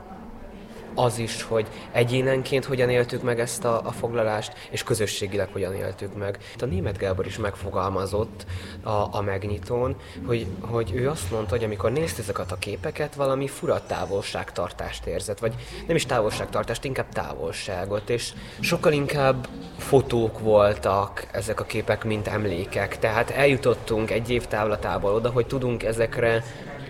az 0.98 1.18
is, 1.18 1.42
hogy 1.42 1.68
egyénenként 1.92 2.66
hogyan 2.66 2.90
éltük 2.90 3.22
meg 3.22 3.40
ezt 3.40 3.66
a, 3.66 3.82
a 3.84 3.92
foglalást, 3.92 4.54
és 4.70 4.84
közösségileg 4.84 5.50
hogyan 5.52 5.74
éltük 5.74 6.18
meg. 6.18 6.38
A 6.60 6.66
német 6.66 6.98
Gábor 6.98 7.26
is 7.26 7.38
megfogalmazott 7.38 8.46
a, 8.84 8.90
a 9.12 9.22
megnyitón, 9.22 9.96
hogy, 10.26 10.48
hogy 10.62 10.92
ő 10.94 11.10
azt 11.10 11.32
mondta, 11.32 11.56
hogy 11.56 11.64
amikor 11.64 11.92
nézte 11.92 12.22
ezeket 12.22 12.52
a 12.52 12.56
képeket, 12.56 13.16
valami 13.16 13.48
fura 13.48 13.86
távolságtartást 13.86 15.06
érzett, 15.06 15.40
vagy 15.40 15.54
nem 15.88 15.96
is 15.96 16.06
távolságtartást, 16.06 16.84
inkább 16.84 17.10
távolságot, 17.10 18.10
és 18.10 18.34
sokkal 18.60 18.92
inkább 18.92 19.48
fotók 19.78 20.40
voltak 20.40 21.28
ezek 21.32 21.60
a 21.60 21.64
képek, 21.64 22.04
mint 22.04 22.28
emlékek. 22.28 23.00
Tehát 23.00 23.30
eljutottunk 23.30 24.12
egy 24.12 24.30
év 24.30 24.46
távlatából 24.46 25.14
oda, 25.14 25.30
hogy 25.30 25.48
tudunk 25.48 25.84
ezekre 25.84 26.44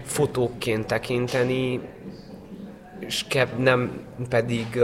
fotókként 0.04 0.88
tekinteni, 0.88 1.82
és 3.00 3.26
keb, 3.28 3.60
nem 3.60 4.02
pedig 4.30 4.80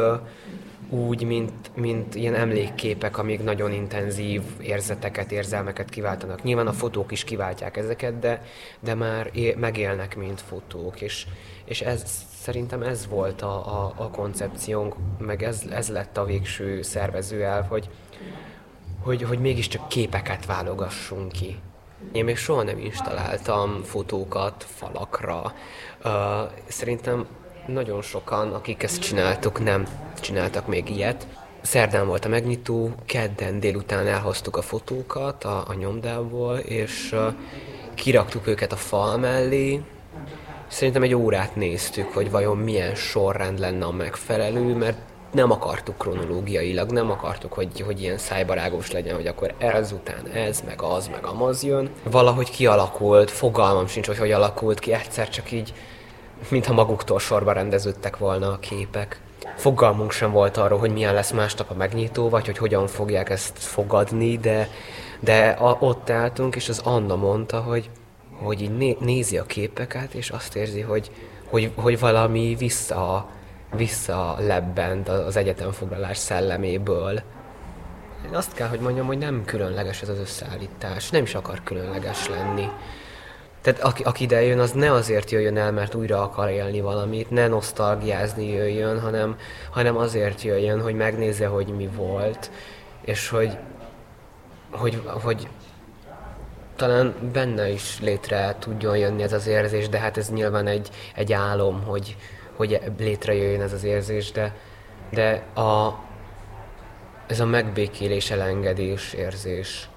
úgy, 0.93 1.23
mint, 1.23 1.75
mint 1.75 2.15
ilyen 2.15 2.35
emlékképek, 2.35 3.17
amik 3.17 3.43
nagyon 3.43 3.71
intenzív 3.71 4.41
érzeteket, 4.61 5.31
érzelmeket 5.31 5.89
kiváltanak. 5.89 6.43
Nyilván 6.43 6.67
a 6.67 6.73
fotók 6.73 7.11
is 7.11 7.23
kiváltják 7.23 7.77
ezeket, 7.77 8.19
de, 8.19 8.41
de 8.79 8.95
már 8.95 9.29
é- 9.33 9.55
megélnek, 9.55 10.15
mint 10.15 10.41
fotók, 10.41 11.01
és, 11.01 11.25
és 11.65 11.81
ez, 11.81 12.25
szerintem 12.41 12.81
ez 12.81 13.07
volt 13.07 13.41
a, 13.41 13.81
a, 13.81 13.93
a 13.95 14.09
koncepciónk, 14.09 14.95
meg 15.17 15.43
ez, 15.43 15.63
ez 15.71 15.89
lett 15.89 16.17
a 16.17 16.25
végső 16.25 16.81
szervezőelv, 16.81 17.67
hogy, 17.67 17.89
hogy, 18.99 19.21
hogy 19.23 19.39
mégiscsak 19.39 19.87
képeket 19.87 20.45
válogassunk 20.45 21.31
ki. 21.31 21.59
Én 22.11 22.23
még 22.23 22.37
soha 22.37 22.63
nem 22.63 22.79
installáltam 22.79 23.83
fotókat 23.83 24.65
falakra. 24.67 25.53
Uh, 26.03 26.11
szerintem 26.67 27.25
nagyon 27.67 28.01
sokan, 28.01 28.53
akik 28.53 28.83
ezt 28.83 29.01
csináltuk, 29.01 29.63
nem 29.63 29.87
csináltak 30.21 30.67
még 30.67 30.89
ilyet. 30.89 31.27
Szerdán 31.61 32.07
volt 32.07 32.25
a 32.25 32.29
megnyitó, 32.29 32.91
kedden 33.05 33.59
délután 33.59 34.07
elhoztuk 34.07 34.57
a 34.57 34.61
fotókat 34.61 35.43
a, 35.43 35.63
a 35.67 35.73
nyomdából, 35.73 36.57
és 36.57 37.11
uh, 37.11 37.33
kiraktuk 37.95 38.47
őket 38.47 38.71
a 38.71 38.75
fal 38.75 39.17
mellé. 39.17 39.81
Szerintem 40.67 41.03
egy 41.03 41.15
órát 41.15 41.55
néztük, 41.55 42.13
hogy 42.13 42.31
vajon 42.31 42.57
milyen 42.57 42.95
sorrend 42.95 43.59
lenne 43.59 43.85
a 43.85 43.91
megfelelő, 43.91 44.75
mert 44.75 44.97
nem 45.31 45.51
akartuk 45.51 45.97
kronológiailag, 45.97 46.91
nem 46.91 47.11
akartuk, 47.11 47.53
hogy, 47.53 47.79
hogy 47.81 48.01
ilyen 48.01 48.17
szájbarágos 48.17 48.91
legyen, 48.91 49.15
hogy 49.15 49.27
akkor 49.27 49.53
ez 49.57 49.91
után 49.91 50.27
ez, 50.33 50.63
meg 50.65 50.81
az, 50.81 51.07
meg 51.07 51.25
amaz 51.25 51.63
jön. 51.63 51.89
Valahogy 52.03 52.49
kialakult, 52.51 53.31
fogalmam 53.31 53.87
sincs, 53.87 54.07
hogy 54.07 54.17
hogy 54.17 54.31
alakult 54.31 54.79
ki, 54.79 54.93
egyszer 54.93 55.29
csak 55.29 55.51
így, 55.51 55.73
mintha 56.49 56.73
maguktól 56.73 57.19
sorba 57.19 57.51
rendeződtek 57.51 58.17
volna 58.17 58.51
a 58.51 58.59
képek. 58.59 59.19
Fogalmunk 59.55 60.11
sem 60.11 60.31
volt 60.31 60.57
arról, 60.57 60.79
hogy 60.79 60.93
milyen 60.93 61.13
lesz 61.13 61.31
másnap 61.31 61.69
a 61.69 61.73
megnyitó, 61.73 62.29
vagy 62.29 62.45
hogy 62.45 62.57
hogyan 62.57 62.87
fogják 62.87 63.29
ezt 63.29 63.57
fogadni, 63.57 64.37
de, 64.37 64.69
de 65.19 65.49
a, 65.49 65.77
ott 65.79 66.09
álltunk, 66.09 66.55
és 66.55 66.69
az 66.69 66.79
Anna 66.79 67.15
mondta, 67.15 67.59
hogy, 67.59 67.89
hogy 68.41 68.61
így 68.61 68.77
né, 68.77 68.97
nézi 68.99 69.37
a 69.37 69.45
képeket, 69.45 70.13
és 70.13 70.29
azt 70.29 70.55
érzi, 70.55 70.81
hogy, 70.81 71.11
hogy, 71.49 71.71
hogy 71.75 71.99
valami 71.99 72.55
vissza, 72.57 73.29
visszalebbent 73.75 75.09
az 75.09 75.35
egyetemfoglalás 75.35 76.17
szelleméből. 76.17 77.21
Én 78.25 78.35
azt 78.35 78.53
kell, 78.53 78.67
hogy 78.67 78.79
mondjam, 78.79 79.05
hogy 79.05 79.17
nem 79.17 79.45
különleges 79.45 80.01
ez 80.01 80.09
az 80.09 80.19
összeállítás, 80.19 81.09
nem 81.09 81.23
is 81.23 81.35
akar 81.35 81.61
különleges 81.63 82.27
lenni. 82.29 82.69
Tehát 83.63 83.81
aki, 83.81 84.03
aki 84.03 84.23
ide 84.23 84.43
jön, 84.43 84.59
az 84.59 84.71
ne 84.71 84.91
azért 84.91 85.31
jöjjön 85.31 85.57
el, 85.57 85.71
mert 85.71 85.95
újra 85.95 86.21
akar 86.21 86.49
élni 86.49 86.81
valamit, 86.81 87.29
ne 87.29 87.47
nosztalgiázni 87.47 88.49
jöjjön, 88.49 88.99
hanem, 88.99 89.37
hanem 89.71 89.97
azért 89.97 90.41
jöjjön, 90.41 90.81
hogy 90.81 90.95
megnézze, 90.95 91.47
hogy 91.47 91.67
mi 91.67 91.89
volt, 91.95 92.51
és 93.01 93.29
hogy, 93.29 93.57
hogy, 94.71 95.01
hogy 95.05 95.47
talán 96.75 97.13
benne 97.33 97.69
is 97.69 97.99
létre 98.01 98.55
tudjon 98.59 98.97
jönni 98.97 99.23
ez 99.23 99.33
az 99.33 99.47
érzés, 99.47 99.89
de 99.89 99.99
hát 99.99 100.17
ez 100.17 100.29
nyilván 100.29 100.67
egy, 100.67 100.89
egy 101.15 101.33
álom, 101.33 101.83
hogy, 101.83 102.17
hogy 102.55 102.79
létrejöjjön 102.97 103.61
ez 103.61 103.73
az 103.73 103.83
érzés, 103.83 104.31
de, 104.31 104.55
de 105.09 105.43
a, 105.61 105.99
ez 107.27 107.39
a 107.39 107.45
megbékélés, 107.45 108.31
elengedés 108.31 109.13
érzés, 109.13 109.89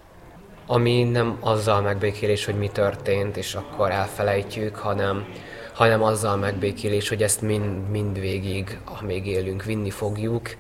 ami 0.66 1.02
nem 1.04 1.36
azzal 1.40 1.80
megbékélés, 1.80 2.44
hogy 2.44 2.58
mi 2.58 2.68
történt, 2.68 3.36
és 3.36 3.54
akkor 3.54 3.90
elfelejtjük, 3.90 4.76
hanem, 4.76 5.24
hanem 5.72 6.02
azzal 6.02 6.36
megbékélés, 6.36 7.08
hogy 7.08 7.22
ezt 7.22 7.40
mind, 7.40 7.88
mind 7.90 8.20
végig, 8.20 8.78
amíg 9.00 9.26
élünk, 9.26 9.64
vinni 9.64 9.90
fogjuk, 9.90 10.56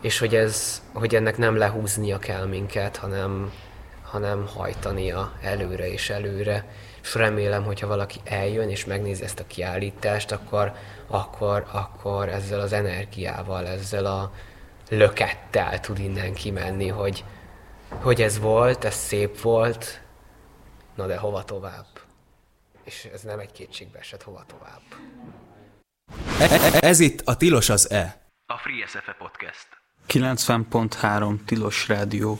és 0.00 0.18
hogy, 0.18 0.34
ez, 0.34 0.82
hogy 0.92 1.14
ennek 1.14 1.36
nem 1.36 1.56
lehúznia 1.56 2.18
kell 2.18 2.46
minket, 2.46 2.96
hanem, 2.96 3.52
hanem 4.02 4.46
hajtania 4.56 5.32
előre 5.42 5.92
és 5.92 6.10
előre. 6.10 6.64
És 7.02 7.14
remélem, 7.14 7.64
hogyha 7.64 7.86
valaki 7.86 8.20
eljön 8.24 8.68
és 8.68 8.84
megnézi 8.84 9.22
ezt 9.22 9.40
a 9.40 9.46
kiállítást, 9.46 10.32
akkor, 10.32 10.72
akkor, 11.06 11.66
akkor 11.72 12.28
ezzel 12.28 12.60
az 12.60 12.72
energiával, 12.72 13.66
ezzel 13.66 14.06
a 14.06 14.32
lökettel 14.88 15.80
tud 15.80 15.98
innen 15.98 16.34
kimenni, 16.34 16.88
hogy, 16.88 17.24
hogy 17.88 18.22
ez 18.22 18.38
volt, 18.38 18.84
ez 18.84 18.94
szép 18.94 19.40
volt, 19.40 20.00
na 20.94 21.06
de 21.06 21.16
hova 21.16 21.44
tovább? 21.44 21.86
És 22.84 23.08
ez 23.12 23.22
nem 23.22 23.38
egy 23.38 23.52
kétségbe 23.52 23.98
esett, 23.98 24.22
hova 24.22 24.44
tovább. 24.46 24.82
Ez 26.80 27.00
itt 27.00 27.20
a 27.20 27.36
Tilos 27.36 27.68
az 27.68 27.90
E. 27.90 28.20
A 28.46 28.56
Free 28.58 28.86
SFE 28.86 29.16
Podcast. 29.18 29.66
90.3 30.08 31.44
Tilos 31.44 31.88
Rádió. 31.88 32.38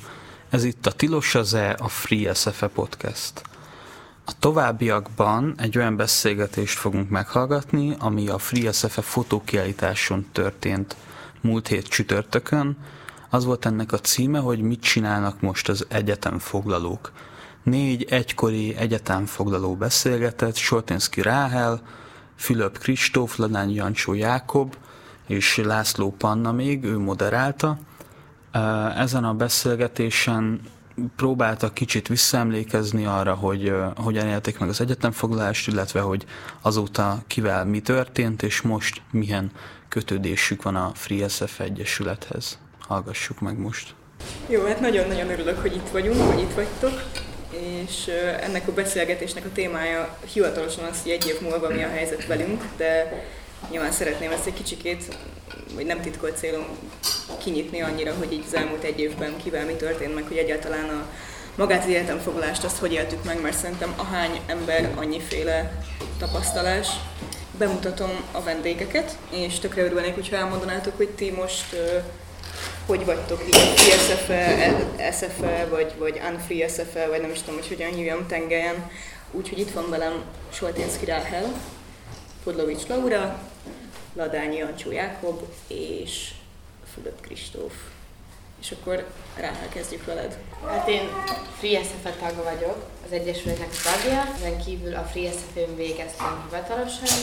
Ez 0.50 0.64
itt 0.64 0.86
a 0.86 0.92
Tilos 0.92 1.34
az 1.34 1.54
E, 1.54 1.76
a 1.78 1.88
Free 1.88 2.34
SFE 2.34 2.68
Podcast. 2.68 3.42
A 4.24 4.38
továbbiakban 4.38 5.54
egy 5.58 5.78
olyan 5.78 5.96
beszélgetést 5.96 6.78
fogunk 6.78 7.08
meghallgatni, 7.08 7.96
ami 7.98 8.28
a 8.28 8.38
Free 8.38 8.72
SFE 8.72 9.02
fotókiállításon 9.02 10.28
történt 10.32 10.96
múlt 11.40 11.68
hét 11.68 11.88
csütörtökön. 11.88 12.78
Az 13.36 13.44
volt 13.44 13.66
ennek 13.66 13.92
a 13.92 13.98
címe, 13.98 14.38
hogy 14.38 14.60
mit 14.60 14.80
csinálnak 14.80 15.40
most 15.40 15.68
az 15.68 15.86
egyetemfoglalók. 15.88 17.12
Négy 17.62 18.06
egykori 18.10 18.76
egyetemfoglaló 18.76 19.74
beszélgetett, 19.74 20.54
Soltinski 20.54 21.22
Ráhel, 21.22 21.80
Fülöp 22.36 22.78
Kristóf, 22.78 23.36
Ladány 23.36 23.74
Jancsó 23.74 24.14
Jákob 24.14 24.74
és 25.26 25.56
László 25.56 26.10
Panna 26.10 26.52
még, 26.52 26.84
ő 26.84 26.98
moderálta. 26.98 27.78
Ezen 28.96 29.24
a 29.24 29.34
beszélgetésen 29.34 30.60
próbáltak 31.16 31.74
kicsit 31.74 32.08
visszaemlékezni 32.08 33.04
arra, 33.04 33.34
hogy 33.34 33.72
hogyan 33.96 34.26
élték 34.26 34.58
meg 34.58 34.68
az 34.68 34.80
egyetemfoglalást, 34.80 35.68
illetve 35.68 36.00
hogy 36.00 36.26
azóta 36.62 37.22
kivel 37.26 37.64
mi 37.64 37.80
történt, 37.80 38.42
és 38.42 38.60
most 38.60 39.02
milyen 39.10 39.50
kötődésük 39.88 40.62
van 40.62 40.76
a 40.76 40.90
Free 40.94 41.28
SF 41.28 41.60
Egyesülethez. 41.60 42.58
Hallgassuk 42.86 43.40
meg 43.40 43.58
most. 43.58 43.94
Jó, 44.48 44.64
hát 44.64 44.80
nagyon-nagyon 44.80 45.30
örülök, 45.30 45.60
hogy 45.60 45.74
itt 45.74 45.88
vagyunk, 45.92 46.32
hogy 46.32 46.40
itt 46.40 46.54
vagytok, 46.54 47.02
és 47.50 48.06
ennek 48.40 48.68
a 48.68 48.72
beszélgetésnek 48.72 49.44
a 49.44 49.52
témája 49.54 50.18
hivatalosan 50.32 50.84
az, 50.84 51.02
hogy 51.02 51.10
egy 51.10 51.26
év 51.26 51.40
múlva 51.40 51.68
mi 51.68 51.82
a 51.82 51.88
helyzet 51.88 52.26
velünk, 52.26 52.62
de 52.76 53.24
nyilván 53.70 53.92
szeretném 53.92 54.30
ezt 54.30 54.46
egy 54.46 54.54
kicsikét, 54.54 55.16
vagy 55.74 55.86
nem 55.86 56.00
titkolt 56.00 56.36
célom 56.36 56.64
kinyitni 57.38 57.80
annyira, 57.80 58.14
hogy 58.18 58.32
így 58.32 58.44
az 58.46 58.54
elmúlt 58.54 58.82
egy 58.82 59.00
évben 59.00 59.36
kivel 59.42 59.64
mi 59.64 59.72
történt 59.72 60.14
meg, 60.14 60.24
hogy 60.28 60.36
egyáltalán 60.36 60.88
a 60.88 61.06
magát 61.56 61.82
az 61.82 61.90
életemfoglalást 61.90 62.64
azt 62.64 62.78
hogy 62.78 62.92
éltük 62.92 63.24
meg, 63.24 63.40
mert 63.40 63.56
szerintem 63.56 63.94
ahány 63.96 64.40
ember, 64.46 64.92
annyiféle 64.96 65.82
tapasztalás. 66.18 66.88
Bemutatom 67.58 68.10
a 68.32 68.42
vendégeket, 68.42 69.18
és 69.30 69.58
tökre 69.58 69.84
örülnék, 69.84 70.14
hogyha 70.14 70.36
elmondanátok, 70.36 70.96
hogy 70.96 71.08
ti 71.08 71.30
most 71.30 71.76
hogy 72.86 73.04
vagytok 73.04 73.46
így 73.46 73.56
Free 73.56 73.98
SFE, 73.98 75.12
SFE, 75.12 75.66
vagy, 75.70 75.92
vagy 75.98 76.20
Unfree 76.30 76.68
SFE, 76.68 77.08
vagy 77.08 77.20
nem 77.20 77.30
is 77.30 77.38
tudom, 77.38 77.54
hogy 77.54 77.68
hogyan 77.68 77.94
hívjam 77.94 78.26
tengelyen. 78.26 78.90
Úgyhogy 79.30 79.58
itt 79.58 79.72
van 79.72 79.90
velem 79.90 80.24
Solténszki 80.52 81.04
Ráhel, 81.04 81.44
Podlovics 82.44 82.86
Laura, 82.86 83.42
Ladányi 84.14 84.60
Ancsó 84.60 84.90
Jákob 84.90 85.42
és 85.66 86.30
Fülöp 86.94 87.20
Kristóf. 87.20 87.72
És 88.60 88.70
akkor 88.70 89.06
Ráhel 89.36 89.68
kezdjük 89.68 90.04
veled. 90.04 90.38
Hát 90.66 90.88
én 90.88 91.08
Free 91.58 91.82
SFE 91.82 92.10
tag 92.10 92.44
vagyok, 92.44 92.86
az 93.06 93.12
Egyesületnek 93.12 93.68
a 93.72 93.90
tagja, 93.90 94.34
ezen 94.36 94.64
kívül 94.64 94.94
a 94.94 95.02
Free 95.02 95.30
SFE-n 95.30 95.76
végeztem 95.76 96.42
hivatalosan. 96.44 97.18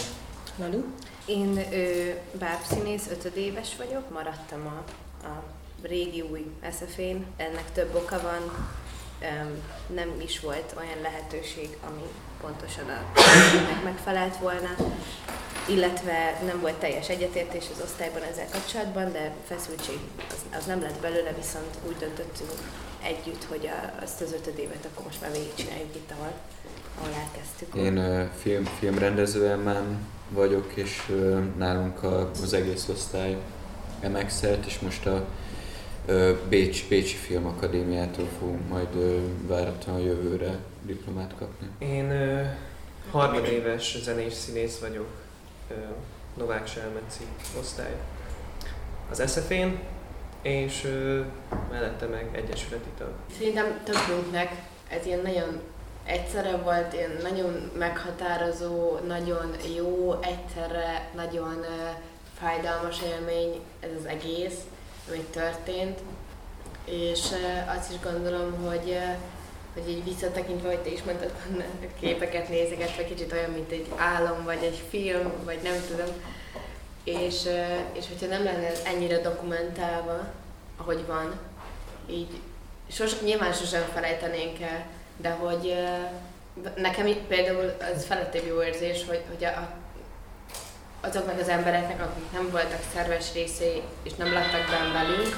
Lalu? 0.58 0.84
Én 1.26 1.58
ö, 1.72 2.10
bábszínész, 2.40 3.08
ötödéves 3.12 3.76
vagyok, 3.78 4.10
maradtam 4.10 4.68
a, 4.68 4.84
a 5.24 5.44
régi 5.82 6.22
új 6.22 6.46
SFN. 6.72 7.18
Ennek 7.38 7.72
több 7.74 7.96
oka 7.96 8.22
van, 8.22 8.68
nem 9.94 10.10
is 10.24 10.40
volt 10.40 10.76
olyan 10.78 11.02
lehetőség, 11.02 11.78
ami 11.88 12.04
pontosan 12.42 12.90
a 12.90 13.20
megfelelt 13.90 14.38
volna, 14.38 14.76
illetve 15.68 16.42
nem 16.46 16.62
volt 16.62 16.76
teljes 16.76 17.10
egyetértés 17.10 17.66
az 17.74 17.82
osztályban 17.84 18.22
ezzel 18.22 18.48
kapcsolatban, 18.52 19.12
de 19.12 19.34
feszültség 19.48 19.98
az, 20.30 20.58
az 20.60 20.66
nem 20.66 20.82
lett 20.82 21.00
belőle, 21.02 21.34
viszont 21.34 21.78
úgy 21.88 21.96
döntöttünk 21.98 22.52
együtt, 23.04 23.44
hogy 23.44 23.68
a, 23.68 24.04
azt 24.04 24.22
az 24.22 24.34
ötödévet 24.34 24.88
akkor 24.92 25.06
most 25.06 25.22
már 25.22 25.32
végigcsináljuk 25.32 25.96
itt, 25.96 26.12
ahol, 26.12 26.32
ahol 26.98 27.14
elkezdtük. 27.14 27.76
Én 27.76 27.98
uh, 27.98 28.30
film, 28.42 28.64
filmrendező 28.64 29.50
emán 29.50 30.08
vagyok, 30.30 30.72
és 30.76 31.02
uh, 31.10 31.44
nálunk 31.58 32.04
a, 32.04 32.32
az 32.42 32.54
egész 32.54 32.88
osztály 32.88 33.38
mx 34.10 34.42
és 34.66 34.80
most 34.80 35.06
a 35.06 35.26
Bécs, 36.50 36.88
Bécsi 36.88 37.16
Filmakadémiától 37.16 38.28
fogunk 38.40 38.70
majd 38.70 38.88
várhatóan 39.48 40.00
jövőre 40.00 40.56
diplomát 40.82 41.34
kapni. 41.38 41.68
Én 41.78 42.06
uh, 42.06 42.46
harmadéves 43.12 43.98
zenés 44.02 44.34
színész 44.34 44.80
vagyok, 44.80 45.08
Novák 46.38 46.68
Selmeci 46.68 47.24
osztály 47.60 47.96
az 49.10 49.24
SZF-én, 49.32 49.80
és 50.42 50.88
mellette 51.72 52.06
meg 52.06 52.30
egyesületi 52.32 52.90
tag. 52.98 53.12
Szerintem 53.38 53.82
többünknek 53.84 54.52
ez 54.90 55.06
ilyen 55.06 55.22
nagyon 55.22 55.62
egyszerre 56.06 56.58
volt, 56.58 56.94
ilyen 56.94 57.18
nagyon 57.22 57.72
meghatározó, 57.78 58.98
nagyon 59.08 59.56
jó, 59.76 60.20
egyszerre 60.22 61.10
nagyon 61.16 61.56
uh, 61.60 61.90
fájdalmas 62.44 63.02
élmény 63.02 63.62
ez 63.80 63.90
az 64.00 64.06
egész, 64.06 64.58
ami 65.10 65.20
történt. 65.20 66.00
És 66.86 67.20
azt 67.78 67.92
is 67.92 68.00
gondolom, 68.00 68.66
hogy 68.66 68.98
hogy 69.74 69.90
így 69.90 70.04
visszatekintve, 70.04 70.68
hogy 70.68 70.80
te 70.80 70.90
is 70.90 71.04
mondtad, 71.04 71.32
képeket 72.00 72.50
nézegetve 72.50 73.06
kicsit 73.06 73.32
olyan, 73.32 73.50
mint 73.50 73.72
egy 73.72 73.92
álom, 73.96 74.44
vagy 74.44 74.64
egy 74.64 74.84
film, 74.90 75.32
vagy 75.44 75.60
nem 75.64 75.74
tudom. 75.88 76.16
És, 77.04 77.48
és 77.94 78.08
hogyha 78.08 78.28
nem 78.28 78.44
lenne 78.44 78.72
ennyire 78.86 79.22
dokumentálva, 79.22 80.32
ahogy 80.78 81.06
van, 81.06 81.40
így 82.10 82.40
sos, 82.92 83.22
nyilván 83.22 83.54
sosem 83.54 83.84
felejtenénk 83.94 84.62
el, 84.62 84.86
de 85.18 85.30
hogy 85.30 85.76
nekem 86.76 87.08
így 87.08 87.22
például 87.22 87.74
az 87.96 88.06
felettébb 88.06 88.46
jó 88.46 88.64
érzés, 88.64 89.06
hogy, 89.08 89.22
hogy 89.30 89.44
a, 89.44 89.74
azoknak 91.04 91.40
az 91.40 91.48
embereknek, 91.48 92.02
akik 92.02 92.32
nem 92.32 92.50
voltak 92.52 92.80
szerves 92.94 93.34
részei, 93.34 93.82
és 94.04 94.14
nem 94.14 94.34
lettek 94.34 94.70
benne 94.70 94.92
velünk, 94.92 95.38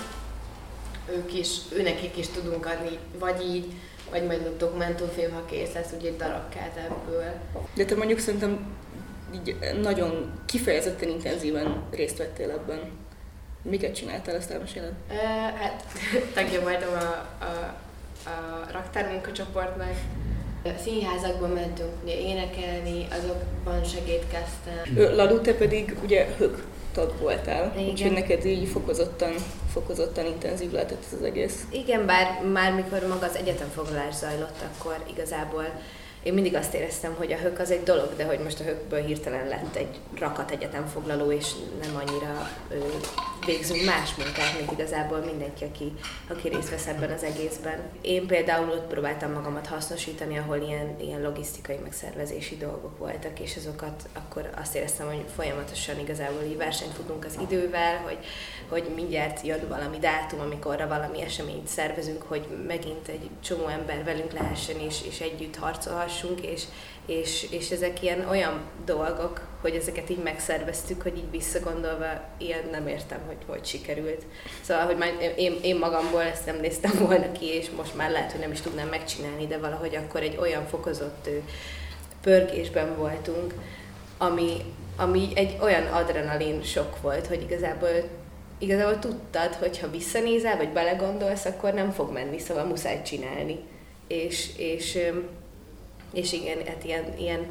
ők 1.09 1.33
is, 1.33 1.57
őnekik 1.73 2.17
is 2.17 2.27
tudunk 2.27 2.65
adni, 2.65 2.97
vagy 3.19 3.41
így, 3.41 3.73
vagy 4.11 4.25
majd 4.25 4.41
a 4.45 4.57
dokumentumfilm, 4.57 5.33
ha 5.33 5.45
kész 5.45 5.73
lesz, 5.73 5.91
ugye 5.97 6.07
egy 6.07 6.15
darabkát 6.15 6.77
ebből. 6.77 7.33
De 7.73 7.85
te 7.85 7.95
mondjuk 7.95 8.19
szerintem 8.19 8.75
így 9.33 9.55
nagyon 9.81 10.31
kifejezetten 10.45 11.09
intenzíven 11.09 11.83
részt 11.91 12.17
vettél 12.17 12.49
ebben. 12.51 12.79
Miket 13.61 13.95
csináltál, 13.95 14.35
ezt 14.35 14.51
elmeséled? 14.51 14.93
Ö, 15.09 15.13
hát 15.57 15.85
tagja 16.35 16.61
voltam 16.61 16.93
a, 16.93 17.27
a, 17.45 17.75
a 18.29 18.67
raktármunkacsoportnak. 18.71 19.93
Színházakban 20.83 21.49
mentünk 21.49 21.89
ugye 22.03 22.19
énekelni, 22.19 23.07
azokban 23.11 23.83
segítkeztem. 23.83 25.15
Ladu, 25.15 25.41
te 25.41 25.53
pedig 25.53 25.97
ugye 26.03 26.27
hök 26.37 26.65
tag 26.93 27.13
voltál, 27.19 27.73
Igen. 27.77 27.89
úgyhogy 27.89 28.11
neked 28.11 28.45
így 28.45 28.67
fokozottan, 28.67 29.33
fokozottan 29.73 30.25
intenzív 30.25 30.71
lehetett 30.71 31.03
ez 31.07 31.17
az 31.19 31.25
egész. 31.25 31.63
Igen, 31.71 32.05
bár 32.05 32.41
már 32.53 32.73
mikor 32.73 33.07
maga 33.07 33.25
az 33.25 33.35
egyetemfoglalás 33.35 34.15
zajlott, 34.15 34.63
akkor 34.73 34.95
igazából 35.13 35.65
én 36.25 36.33
mindig 36.33 36.55
azt 36.55 36.73
éreztem, 36.73 37.15
hogy 37.17 37.31
a 37.31 37.37
hök 37.37 37.59
az 37.59 37.71
egy 37.71 37.83
dolog, 37.83 38.15
de 38.15 38.25
hogy 38.25 38.39
most 38.39 38.59
a 38.59 38.63
hökből 38.63 39.01
hirtelen 39.01 39.47
lett 39.47 39.75
egy 39.75 39.99
rakat 40.19 40.51
egyetemfoglaló, 40.51 41.31
és 41.31 41.51
nem 41.81 41.95
annyira 41.95 42.49
ö, 42.69 42.75
végzünk 43.45 43.85
más 43.85 44.15
munkát, 44.15 44.57
mint 44.57 44.71
igazából 44.71 45.19
mindenki, 45.19 45.63
aki, 45.63 45.93
aki 46.29 46.47
részt 46.47 46.69
vesz 46.69 46.87
ebben 46.87 47.11
az 47.11 47.23
egészben. 47.23 47.79
Én 48.01 48.27
például 48.27 48.69
ott 48.69 48.87
próbáltam 48.87 49.31
magamat 49.31 49.67
hasznosítani, 49.67 50.37
ahol 50.37 50.57
ilyen, 50.57 50.95
ilyen 50.99 51.21
logisztikai 51.21 51.77
megszervezési 51.83 52.57
dolgok 52.57 52.97
voltak, 52.97 53.39
és 53.39 53.55
azokat 53.55 54.09
akkor 54.13 54.49
azt 54.61 54.75
éreztem, 54.75 55.07
hogy 55.07 55.23
folyamatosan 55.35 55.99
igazából 55.99 56.43
így 56.43 56.57
versenyt 56.57 56.93
futunk 56.93 57.25
az 57.25 57.37
idővel, 57.41 57.97
hogy, 57.97 58.17
hogy 58.69 58.91
mindjárt 58.95 59.45
jön 59.45 59.67
valami 59.69 59.97
dátum, 59.97 60.39
amikorra 60.39 60.87
valami 60.87 61.21
eseményt 61.21 61.67
szervezünk, 61.67 62.21
hogy 62.21 62.47
megint 62.67 63.07
egy 63.07 63.29
csomó 63.43 63.67
ember 63.67 64.03
velünk 64.03 64.31
lehessen, 64.33 64.79
és, 64.79 65.01
és 65.07 65.19
együtt 65.19 65.55
harcolhassunk, 65.55 66.41
és, 66.41 66.63
és, 67.05 67.47
és 67.51 67.69
ezek 67.69 68.03
ilyen 68.03 68.27
olyan 68.29 68.61
dolgok, 68.85 69.41
hogy 69.61 69.75
ezeket 69.75 70.09
így 70.09 70.23
megszerveztük, 70.23 71.01
hogy 71.01 71.17
így 71.17 71.31
visszagondolva 71.31 72.05
ilyen 72.37 72.63
nem 72.71 72.87
értem, 72.87 73.19
hogy 73.25 73.37
hogy 73.47 73.65
sikerült. 73.65 74.25
Szóval, 74.61 74.85
hogy 74.85 74.97
már 74.97 75.33
én, 75.37 75.59
én 75.61 75.77
magamból 75.77 76.21
ezt 76.21 76.45
nem 76.45 76.59
néztem 76.59 76.91
volna 77.07 77.31
ki, 77.31 77.45
és 77.45 77.69
most 77.69 77.95
már 77.95 78.11
lehet, 78.11 78.31
hogy 78.31 78.41
nem 78.41 78.51
is 78.51 78.61
tudnám 78.61 78.87
megcsinálni, 78.87 79.47
de 79.47 79.57
valahogy 79.57 79.95
akkor 79.95 80.21
egy 80.21 80.37
olyan 80.39 80.67
fokozott 80.67 81.29
pörgésben 82.21 82.97
voltunk, 82.97 83.53
ami, 84.17 84.51
ami 84.97 85.29
egy 85.35 85.57
olyan 85.61 85.85
adrenalin 85.85 86.63
sok 86.63 87.01
volt, 87.01 87.27
hogy 87.27 87.41
igazából 87.41 87.89
igazából 88.57 88.99
tudtad, 88.99 89.53
hogy 89.53 89.79
ha 89.79 89.89
visszanézel, 89.89 90.57
vagy 90.57 90.69
belegondolsz, 90.69 91.45
akkor 91.45 91.73
nem 91.73 91.91
fog 91.91 92.11
menni, 92.11 92.39
szóval 92.39 92.63
muszáj 92.65 93.01
csinálni. 93.01 93.59
És, 94.07 94.49
és, 94.57 94.97
és 96.13 96.33
igen, 96.33 96.57
hát 96.65 96.83
ilyen, 96.83 97.03
ilyen 97.17 97.47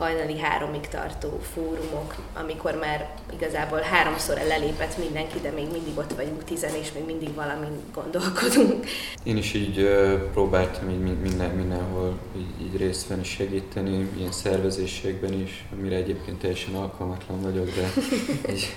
hajnali 0.00 0.38
háromig 0.38 0.88
tartó 0.88 1.40
fórumok, 1.54 2.14
amikor 2.34 2.74
már 2.74 3.10
igazából 3.32 3.80
háromszor 3.80 4.36
lelépett 4.48 4.98
mindenki, 4.98 5.38
de 5.40 5.50
még 5.50 5.70
mindig 5.72 5.98
ott 5.98 6.12
vagyunk 6.12 6.44
tizen, 6.44 6.74
és 6.74 6.92
még 6.92 7.04
mindig 7.04 7.34
valamin 7.34 7.80
gondolkodunk. 7.94 8.86
Én 9.22 9.36
is 9.36 9.54
így 9.54 9.78
ö, 9.78 10.28
próbáltam 10.32 10.90
így 10.90 11.00
min- 11.00 11.22
minden, 11.22 11.50
mindenhol 11.50 12.18
így, 12.36 12.66
így 12.66 12.76
részt 12.76 13.06
venni, 13.08 13.24
segíteni, 13.24 14.08
ilyen 14.18 14.32
szervezésekben 14.32 15.32
is, 15.32 15.64
amire 15.72 15.96
egyébként 15.96 16.38
teljesen 16.38 16.74
alkalmatlan 16.74 17.40
vagyok, 17.40 17.66
de 17.74 17.92
így, 18.52 18.68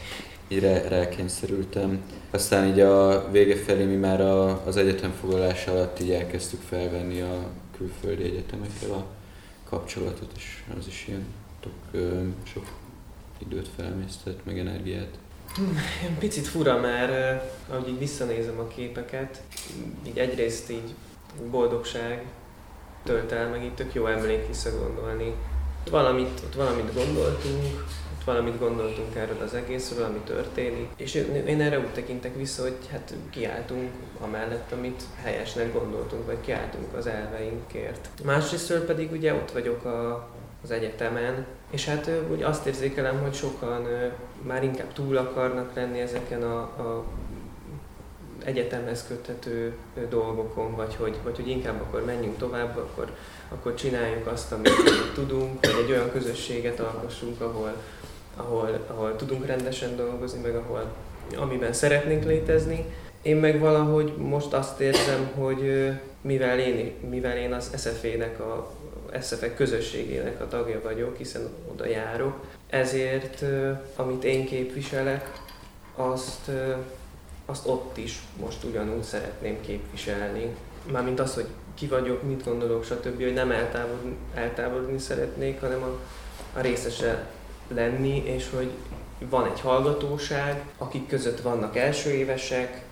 így 0.54 0.60
rá, 0.60 0.88
rákényszerültem. 0.88 2.02
Aztán 2.32 2.68
így 2.68 2.80
a 2.80 3.28
vége 3.32 3.56
felé 3.56 3.84
mi 3.84 3.96
már 3.96 4.22
a, 4.22 4.66
az 4.66 4.78
egyetemfoglalás 4.78 5.68
alatt 5.68 6.00
így 6.00 6.12
elkezdtük 6.12 6.62
felvenni 6.62 7.22
a 7.22 7.50
külföldi 7.78 8.24
egyetemekkel 8.24 8.92
a 8.92 9.06
kapcsolatot, 9.70 10.32
és 10.36 10.64
az 10.80 10.88
is 10.88 11.06
ilyen 11.08 11.26
tok, 11.60 11.74
ö, 11.92 12.22
sok 12.44 12.66
időt 13.38 13.70
felemésztett, 13.76 14.46
meg 14.46 14.60
energiát. 14.60 15.10
Ilyen 16.02 16.18
picit 16.20 16.48
fura, 16.48 16.80
mert 16.80 17.44
ahogy 17.70 17.88
így 17.88 18.00
visszanézem 18.00 18.60
a 18.60 18.68
képeket, 18.68 19.42
így 20.08 20.18
egyrészt 20.18 20.70
így 20.70 20.94
boldogság 21.52 22.26
tölt 23.04 23.32
el, 23.32 23.50
meg 23.50 23.64
így 23.64 23.74
tök 23.74 23.94
jó 23.94 24.06
emlék 24.06 24.48
visszagondolni. 24.48 25.34
Valamit, 25.90 26.42
ott 26.46 26.56
valamit 26.56 26.94
gondoltunk, 26.94 27.86
valamit 28.26 28.60
gondoltunk 28.60 29.16
erről 29.16 29.42
az 29.44 29.54
egészről, 29.54 30.06
ami 30.06 30.20
történik, 30.26 30.88
és 30.98 31.14
én 31.48 31.62
erre 31.62 31.80
úgy 31.80 31.94
tekintek 31.94 32.36
vissza, 32.36 32.62
hogy 32.62 32.78
hát 32.92 33.14
kiálltunk 33.30 33.92
amellett, 34.20 34.72
amit 34.72 35.04
helyesnek 35.22 35.74
gondoltunk, 35.74 36.26
vagy 36.26 36.42
kiálltunk 36.42 36.94
az 36.98 37.08
elveinkért. 37.08 38.10
Másrésztről 38.24 38.86
pedig 38.86 39.12
ugye 39.12 39.34
ott 39.34 39.52
vagyok 39.52 39.86
a, 39.86 40.30
az 40.64 40.72
egyetemen, 40.72 41.46
és 41.72 41.86
hát 41.86 42.10
úgy 42.32 42.44
azt 42.44 42.66
érzékelem, 42.66 43.20
hogy 43.20 43.34
sokan 43.34 43.88
már 44.42 44.64
inkább 44.64 44.94
túl 44.94 45.18
akarnak 45.18 45.76
lenni 45.76 46.00
ezeken 46.00 46.44
a, 46.44 46.58
a 46.60 47.06
egyetemhez 48.46 49.06
köthető 49.08 49.74
dolgokon, 50.10 50.76
vagy 50.76 50.96
hogy, 50.96 51.18
vagy 51.24 51.36
hogy 51.36 51.48
inkább 51.48 51.82
akkor 51.82 52.06
menjünk 52.06 52.38
tovább, 52.38 52.78
akkor, 52.78 53.12
akkor 53.50 53.74
csináljuk 53.74 54.28
azt, 54.28 54.52
amit 54.52 54.72
tudunk, 55.14 55.66
vagy 55.66 55.84
egy 55.84 55.92
olyan 55.92 56.12
közösséget 56.12 56.80
alkossunk, 56.80 57.42
ahol, 57.42 57.76
ahol, 58.36 58.86
ahol 58.88 59.16
tudunk 59.16 59.46
rendesen 59.46 59.96
dolgozni, 59.96 60.42
meg 60.42 60.56
ahol 60.56 60.94
amiben 61.36 61.74
szeretnénk 61.74 62.24
létezni. 62.24 62.86
Én 63.22 63.36
meg 63.36 63.60
valahogy 63.60 64.14
most 64.18 64.54
azt 64.54 64.80
érzem, 64.80 65.32
hogy 65.36 65.92
mivel 66.22 66.60
én, 66.60 66.94
mivel 67.10 67.38
én 67.38 67.54
az 67.54 67.72
SFE-nek 67.78 68.40
a 68.40 68.72
SFE 69.22 69.54
közösségének 69.54 70.42
a 70.42 70.48
tagja 70.48 70.82
vagyok, 70.84 71.18
hiszen 71.18 71.50
oda 71.72 71.86
járok, 71.86 72.36
ezért 72.70 73.44
amit 73.96 74.24
én 74.24 74.46
képviselek, 74.46 75.32
azt, 75.96 76.52
azt 77.46 77.68
ott 77.68 77.98
is 77.98 78.22
most 78.40 78.64
ugyanúgy 78.64 79.04
szeretném 79.04 79.62
képviselni. 79.62 80.56
Mármint 80.92 81.20
az, 81.20 81.34
hogy 81.34 81.48
ki 81.74 81.88
vagyok, 81.88 82.24
mit 82.24 82.44
gondolok, 82.44 82.84
stb., 82.84 83.24
hogy 83.24 83.34
nem 83.34 83.52
eltávolodni, 83.52 84.16
eltávolodni 84.34 85.00
szeretnék, 85.00 85.60
hanem 85.60 85.84
a, 85.84 86.00
a 86.58 86.62
részese 86.62 87.28
lenni, 87.74 88.24
és 88.26 88.50
hogy 88.56 88.72
van 89.30 89.46
egy 89.46 89.60
hallgatóság, 89.60 90.66
akik 90.78 91.08
között 91.08 91.42
vannak 91.42 91.78
első 91.78 92.10
évesek, 92.10 92.86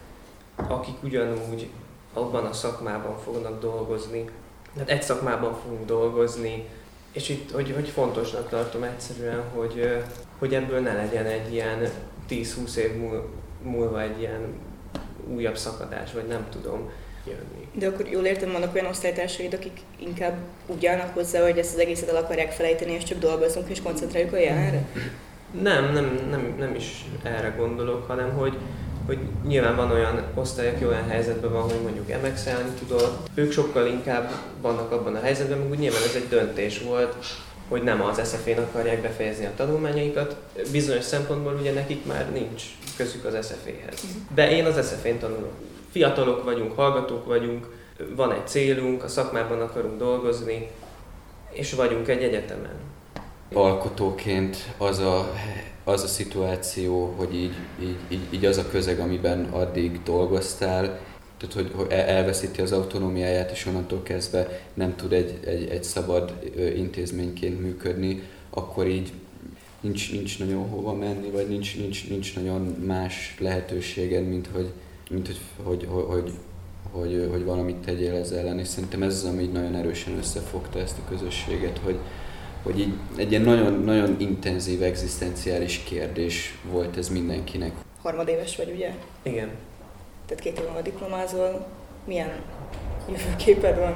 akik 0.56 1.04
ugyanúgy 1.04 1.70
abban 2.14 2.46
a 2.46 2.54
szakmában 2.54 3.18
fognak 3.18 3.60
dolgozni. 3.60 4.30
Tehát 4.74 4.90
egy 4.90 5.02
szakmában 5.02 5.56
fogunk 5.64 5.86
dolgozni, 5.86 6.68
és 7.12 7.30
itt, 7.30 7.52
hogy, 7.52 7.72
hogy 7.72 7.90
fontosnak 7.90 8.50
tartom 8.50 8.84
egyszerűen, 8.84 9.44
hogy, 9.56 10.04
hogy 10.40 10.54
ebből 10.54 10.80
ne 10.80 10.94
legyen 10.94 11.26
egy 11.26 11.54
ilyen 11.54 11.90
10-20 12.30 12.76
év 12.76 12.96
múl- 12.96 13.30
múlva 13.64 14.02
egy 14.02 14.20
ilyen 14.20 14.60
újabb 15.28 15.58
szakadás, 15.58 16.14
vagy 16.14 16.28
nem 16.28 16.48
tudom 16.50 16.90
jönni. 17.26 17.61
De 17.74 17.88
akkor 17.88 18.08
jól 18.08 18.26
értem, 18.26 18.52
vannak 18.52 18.74
olyan 18.74 18.86
osztálytársaid, 18.86 19.54
akik 19.54 19.80
inkább 20.00 20.38
úgy 20.68 20.86
állnak 20.86 21.14
hozzá, 21.14 21.42
hogy 21.44 21.58
ezt 21.58 21.74
az 21.74 21.80
egészet 21.80 22.10
el 22.10 22.16
akarják 22.16 22.52
felejteni, 22.52 22.92
és 22.92 23.04
csak 23.04 23.20
dolgozunk 23.20 23.70
és 23.70 23.82
koncentráljuk 23.82 24.34
a 24.34 24.38
jelenre? 24.38 24.86
Nem, 25.62 25.94
nem, 25.94 26.28
nem, 26.30 26.56
nem 26.60 26.76
is 26.76 27.06
erre 27.24 27.54
gondolok, 27.58 28.08
hanem 28.08 28.30
hogy, 28.34 28.58
hogy 29.06 29.18
nyilván 29.48 29.76
van 29.76 29.92
olyan 29.92 30.24
osztály, 30.34 30.70
aki 30.70 30.86
olyan 30.86 31.08
helyzetben 31.10 31.52
van, 31.52 31.62
hogy 31.62 31.82
mondjuk 31.84 32.10
emexelni 32.10 32.70
tudod. 32.80 33.18
Ők 33.34 33.52
sokkal 33.52 33.86
inkább 33.88 34.32
vannak 34.62 34.92
abban 34.92 35.16
a 35.16 35.22
helyzetben, 35.22 35.58
meg 35.58 35.70
úgy 35.70 35.80
nyilván 35.80 36.02
ez 36.02 36.16
egy 36.16 36.28
döntés 36.30 36.82
volt, 36.82 37.16
hogy 37.72 37.84
nem 37.84 38.02
az 38.02 38.22
SZF-én 38.28 38.58
akarják 38.58 39.02
befejezni 39.02 39.46
a 39.46 39.52
tanulmányaikat. 39.56 40.36
Bizonyos 40.72 41.04
szempontból 41.04 41.58
ugye 41.60 41.74
nekik 41.74 42.06
már 42.06 42.32
nincs 42.32 42.64
közük 42.98 43.26
az 43.26 43.46
SZF-hez. 43.46 44.04
De 44.36 44.52
én 44.52 44.66
az 44.66 44.88
SZF-én 44.88 45.20
tanulok. 45.20 45.54
Fiatalok 45.92 46.44
vagyunk, 46.44 46.76
hallgatók 46.76 47.26
vagyunk, 47.26 47.68
van 48.16 48.32
egy 48.32 48.48
célunk, 48.48 49.04
a 49.04 49.08
szakmában 49.08 49.62
akarunk 49.62 49.98
dolgozni, 49.98 50.70
és 51.52 51.74
vagyunk 51.74 52.08
egy 52.08 52.24
egyetemen. 52.24 52.76
Alkotóként 53.54 54.58
az 54.78 55.00
a, 55.00 55.32
az 55.84 56.04
a 56.04 56.08
szituáció, 56.08 57.14
hogy 57.18 57.36
így, 57.36 57.56
így, 57.82 57.98
így, 58.10 58.28
így 58.30 58.46
az 58.46 58.58
a 58.58 58.70
közeg, 58.70 59.00
amiben 59.00 59.44
addig 59.52 60.04
dolgoztál, 60.04 61.00
tehát 61.42 61.56
hogy, 61.56 61.72
hogy 61.76 61.92
el- 61.92 62.08
elveszíti 62.08 62.62
az 62.62 62.72
autonómiáját, 62.72 63.52
és 63.52 63.66
onnantól 63.66 64.04
kezdve 64.04 64.62
nem 64.74 64.96
tud 64.96 65.14
egy, 65.14 65.40
egy, 65.46 65.70
egy 65.70 65.84
szabad 65.84 66.34
intézményként 66.76 67.62
működni, 67.62 68.22
akkor 68.50 68.88
így 68.88 69.12
nincs, 69.82 70.12
nincs 70.12 70.40
nagyon 70.40 70.70
hova 70.70 70.94
menni, 70.94 71.30
vagy 71.30 71.48
nincs, 71.48 71.78
nincs, 71.78 72.10
nincs 72.10 72.36
nagyon 72.36 72.62
más 72.86 73.36
lehetőséged, 73.40 74.28
mint 74.28 74.48
hogy, 74.54 74.72
mint 75.10 75.28
hogy, 75.28 75.40
hogy, 75.64 75.88
hogy, 75.90 76.06
hogy, 76.08 76.32
hogy, 76.92 77.28
hogy 77.32 77.44
valamit 77.44 77.76
tegyél 77.76 78.16
ez 78.16 78.32
ellen, 78.32 78.60
és 78.60 78.68
szerintem 78.68 79.04
ez 79.04 79.14
az, 79.14 79.24
ami 79.24 79.44
így 79.44 79.52
nagyon 79.52 79.76
erősen 79.76 80.18
összefogta 80.18 80.80
ezt 80.80 80.98
a 80.98 81.10
közösséget, 81.10 81.80
hogy, 81.84 81.98
hogy 82.64 82.80
így 82.80 82.94
egy 83.16 83.32
ilyen 83.32 83.44
nagyon, 83.44 83.84
nagyon 83.84 84.16
intenzív, 84.20 84.82
egzisztenciális 84.84 85.78
kérdés 85.78 86.58
volt 86.72 86.98
ez 86.98 87.10
mindenkinek. 87.10 87.72
Harmadéves 88.02 88.56
vagy, 88.56 88.72
ugye? 88.76 88.96
Igen. 89.24 89.50
Tehát 90.26 90.44
két 90.44 90.60
év 90.60 90.66
múlva 90.66 90.82
diplomázol. 90.82 91.66
Milyen 92.04 92.32
jövőképed 93.10 93.78
van? 93.78 93.96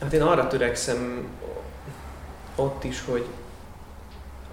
Hát 0.00 0.12
én 0.12 0.22
arra 0.22 0.46
törekszem 0.46 1.28
ott 2.56 2.84
is, 2.84 3.04
hogy 3.04 3.26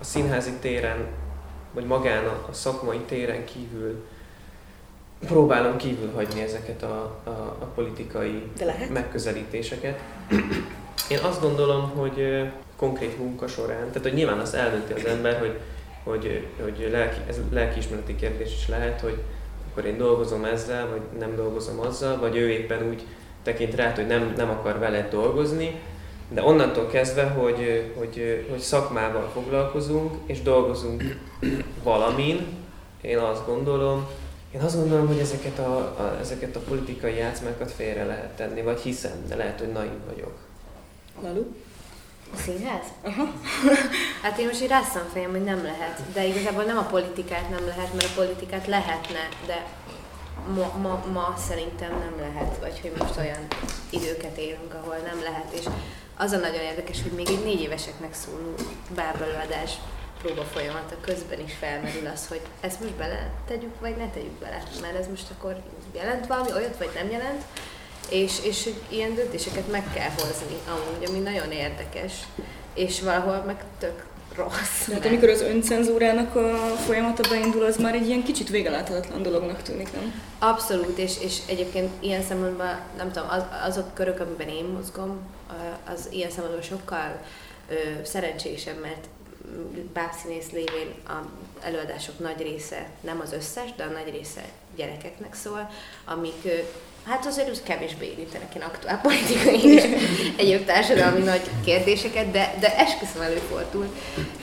a 0.01 0.03
színházi 0.03 0.51
téren, 0.59 1.07
vagy 1.73 1.85
magán 1.85 2.25
a, 2.25 2.53
szakmai 2.53 2.99
téren 2.99 3.45
kívül 3.45 4.05
próbálom 5.25 5.77
kívül 5.77 6.11
hagyni 6.11 6.41
ezeket 6.41 6.83
a, 6.83 7.21
a, 7.23 7.29
a 7.59 7.65
politikai 7.75 8.43
megközelítéseket. 8.89 9.99
Én 11.09 11.19
azt 11.21 11.41
gondolom, 11.41 11.89
hogy 11.89 12.49
konkrét 12.75 13.17
munka 13.17 13.47
során, 13.47 13.87
tehát 13.87 14.01
hogy 14.01 14.13
nyilván 14.13 14.39
azt 14.39 14.53
eldönti 14.53 14.93
az 14.93 15.05
ember, 15.05 15.39
hogy, 15.39 15.59
hogy, 16.03 16.47
hogy 16.61 16.89
lelki, 16.91 17.19
ez 17.27 17.39
lelkiismereti 17.51 18.15
kérdés 18.15 18.53
is 18.53 18.67
lehet, 18.67 19.01
hogy 19.01 19.21
akkor 19.73 19.85
én 19.85 19.97
dolgozom 19.97 20.45
ezzel, 20.45 20.87
vagy 20.87 21.19
nem 21.19 21.35
dolgozom 21.35 21.79
azzal, 21.79 22.19
vagy 22.19 22.35
ő 22.35 22.49
éppen 22.49 22.87
úgy 22.89 23.05
tekint 23.43 23.75
rá, 23.75 23.93
hogy 23.95 24.07
nem, 24.07 24.33
nem 24.37 24.49
akar 24.49 24.79
veled 24.79 25.09
dolgozni, 25.09 25.81
de 26.29 26.43
onnantól 26.43 26.87
kezdve, 26.87 27.23
hogy, 27.23 27.91
hogy, 27.97 28.45
hogy 28.49 28.59
szakmával 28.59 29.29
foglalkozunk, 29.33 30.13
és 30.25 30.41
dolgozunk 30.41 31.03
valamin, 31.83 32.45
én 33.01 33.17
azt 33.17 33.45
gondolom, 33.45 34.07
én 34.53 34.61
azt 34.61 34.75
gondolom, 34.75 35.07
hogy 35.07 35.19
ezeket 35.19 35.59
a, 35.59 35.77
a, 35.77 36.17
ezeket 36.21 36.55
a 36.55 36.59
politikai 36.59 37.15
játszmákat 37.15 37.71
félre 37.71 38.05
lehet 38.05 38.35
tenni, 38.35 38.61
vagy 38.61 38.79
hiszem, 38.79 39.25
de 39.27 39.35
lehet, 39.35 39.59
hogy 39.59 39.71
naív 39.71 40.05
vagyok. 40.13 40.33
Lalu? 41.21 41.45
A 42.33 42.37
színház? 42.45 42.85
Aha. 43.01 43.23
hát 44.23 44.37
én 44.37 44.47
most 44.47 44.61
így 44.61 44.67
rászom 44.67 45.03
fejem, 45.13 45.31
hogy 45.31 45.43
nem 45.43 45.63
lehet. 45.63 45.99
De 46.13 46.25
igazából 46.25 46.63
nem 46.63 46.77
a 46.77 46.85
politikát 46.85 47.49
nem 47.49 47.65
lehet, 47.65 47.93
mert 47.93 48.09
a 48.09 48.13
politikát 48.15 48.67
lehetne, 48.67 49.29
de 49.45 49.65
ma, 50.55 50.77
ma, 50.81 51.03
ma 51.11 51.35
szerintem 51.47 51.89
nem 51.89 52.13
lehet, 52.19 52.57
vagy 52.57 52.79
hogy 52.81 52.91
most 52.97 53.17
olyan 53.17 53.47
időket 53.89 54.37
élünk, 54.37 54.73
ahol 54.73 54.95
nem 54.95 55.21
lehet. 55.23 55.51
És 55.51 55.65
az 56.17 56.31
a 56.31 56.37
nagyon 56.37 56.61
érdekes, 56.61 57.01
hogy 57.01 57.11
még 57.11 57.27
egy 57.27 57.43
négy 57.43 57.61
éveseknek 57.61 58.13
szóló 58.13 58.53
bábelőadás 58.95 59.71
próba 60.21 60.43
folyamata 60.43 60.95
közben 61.01 61.39
is 61.39 61.53
felmerül 61.53 62.07
az, 62.07 62.27
hogy 62.27 62.41
ezt 62.61 62.79
most 62.79 62.93
bele 62.93 63.31
tegyük, 63.47 63.79
vagy 63.79 63.95
ne 63.97 64.09
tegyük 64.09 64.39
bele. 64.39 64.63
Mert 64.81 64.95
ez 64.95 65.07
most 65.07 65.31
akkor 65.37 65.55
jelent 65.93 66.27
valami 66.27 66.51
olyat, 66.53 66.77
vagy 66.77 66.91
nem 66.95 67.09
jelent. 67.09 67.43
És, 68.09 68.39
és 68.43 68.69
ilyen 68.89 69.15
döntéseket 69.15 69.71
meg 69.71 69.83
kell 69.93 70.09
hozni, 70.09 70.57
amúgy, 70.67 71.09
ami 71.09 71.19
nagyon 71.19 71.51
érdekes. 71.51 72.13
És 72.73 73.01
valahol 73.01 73.43
meg 73.45 73.63
tök 73.79 74.05
rossz. 74.35 74.87
De 74.87 74.93
hát 74.93 75.05
amikor 75.05 75.29
az 75.29 75.41
öncenzúrának 75.41 76.35
a 76.35 76.55
folyamata 76.85 77.29
beindul, 77.29 77.63
az 77.63 77.77
már 77.77 77.95
egy 77.95 78.07
ilyen 78.07 78.23
kicsit 78.23 78.49
végeláthatatlan 78.49 79.21
dolognak 79.21 79.61
tűnik, 79.61 79.93
nem? 79.93 80.21
Abszolút, 80.39 80.97
és, 80.97 81.13
és 81.21 81.37
egyébként 81.47 81.89
ilyen 81.99 82.23
szempontból, 82.23 82.79
nem 82.97 83.11
tudom, 83.11 83.29
az, 83.29 83.43
azok 83.63 83.93
körök, 83.93 84.19
amiben 84.19 84.47
én 84.47 84.65
mozgom, 84.65 85.19
az 85.93 86.07
ilyen 86.11 86.29
szempontból 86.29 86.61
sokkal 86.61 87.21
ö, 87.69 88.03
szerencsésebb, 88.03 88.81
mert 88.81 89.07
bábszínész 89.93 90.51
lévén 90.51 90.93
a 91.07 91.13
előadások 91.61 92.19
nagy 92.19 92.41
része, 92.41 92.89
nem 93.01 93.19
az 93.23 93.33
összes, 93.33 93.75
de 93.75 93.83
a 93.83 93.91
nagy 93.91 94.09
része 94.11 94.43
gyerekeknek 94.75 95.33
szól, 95.33 95.69
amik 96.05 96.47
Hát 97.05 97.25
azért 97.25 97.49
úgy 97.49 97.63
kevésbé 97.63 98.05
érintenek 98.05 98.55
ilyen 98.55 98.67
aktuál 98.67 99.01
politikai 99.01 99.63
és 99.63 99.83
egyéb 100.41 100.65
társadalmi 100.65 101.21
nagy 101.21 101.41
kérdéseket, 101.65 102.31
de, 102.31 102.55
de 102.59 102.77
esküszöm 102.77 103.21
előfordul. 103.21 103.87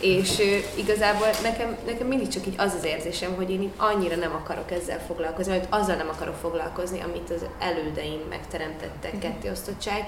És 0.00 0.42
igazából 0.74 1.28
nekem, 1.42 1.76
nekem 1.86 2.06
mindig 2.06 2.28
csak 2.28 2.46
így 2.46 2.54
az 2.56 2.74
az 2.74 2.84
érzésem, 2.84 3.34
hogy 3.34 3.50
én 3.50 3.72
annyira 3.76 4.16
nem 4.16 4.34
akarok 4.34 4.70
ezzel 4.70 5.00
foglalkozni, 5.06 5.58
vagy 5.58 5.66
azzal 5.68 5.96
nem 5.96 6.08
akarok 6.08 6.34
foglalkozni, 6.34 7.00
amit 7.00 7.30
az 7.30 7.44
elődeim 7.58 8.20
megteremtettek, 8.28 9.18
kettéosztottság, 9.18 10.04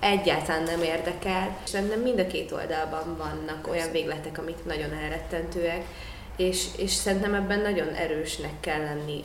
egyáltalán 0.00 0.62
nem 0.62 0.82
érdekel. 0.82 1.56
És 1.64 1.70
szerintem 1.70 2.00
mind 2.00 2.18
a 2.18 2.26
két 2.26 2.52
oldalban 2.52 3.16
vannak 3.16 3.68
olyan 3.70 3.90
végletek, 3.90 4.38
amik 4.38 4.64
nagyon 4.64 4.92
elrettentőek, 4.92 5.84
és, 6.36 6.66
és 6.76 6.90
szerintem 6.90 7.34
ebben 7.34 7.60
nagyon 7.60 7.88
erősnek 7.88 8.60
kell 8.60 8.80
lenni 8.80 9.20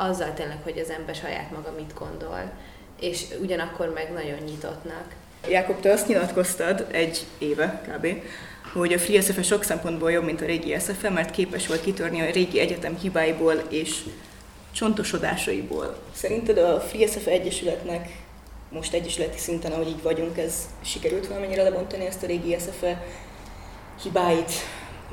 azzal 0.00 0.34
tényleg, 0.34 0.58
hogy 0.62 0.78
az 0.78 0.90
ember 0.90 1.14
saját 1.14 1.50
maga 1.50 1.72
mit 1.76 1.94
gondol, 1.94 2.50
és 3.00 3.24
ugyanakkor 3.40 3.92
meg 3.94 4.12
nagyon 4.12 4.38
nyitottnak. 4.44 5.14
Jákob, 5.48 5.80
te 5.80 5.92
azt 5.92 6.08
nyilatkoztad 6.08 6.86
egy 6.90 7.26
éve 7.38 7.82
kb., 7.88 8.22
hogy 8.72 8.92
a 8.92 8.98
Free 8.98 9.20
SFE 9.20 9.42
sok 9.42 9.62
szempontból 9.62 10.12
jobb, 10.12 10.24
mint 10.24 10.40
a 10.40 10.44
régi 10.44 10.78
SFE, 10.78 11.10
mert 11.10 11.30
képes 11.30 11.66
volt 11.66 11.80
kitörni 11.80 12.20
a 12.20 12.30
régi 12.30 12.60
egyetem 12.60 12.96
hibáiból 12.96 13.54
és 13.68 14.02
csontosodásaiból. 14.72 15.96
Szerinted 16.14 16.58
a 16.58 16.80
Free 16.80 17.06
SFE 17.06 17.30
Egyesületnek 17.30 18.08
most 18.70 18.94
egyesületi 18.94 19.38
szinten, 19.38 19.72
ahogy 19.72 19.88
így 19.88 20.02
vagyunk, 20.02 20.38
ez 20.38 20.54
sikerült 20.84 21.26
valamennyire 21.26 21.62
lebontani 21.62 22.06
ezt 22.06 22.22
a 22.22 22.26
régi 22.26 22.56
SFE 22.58 23.06
hibáit, 24.02 24.52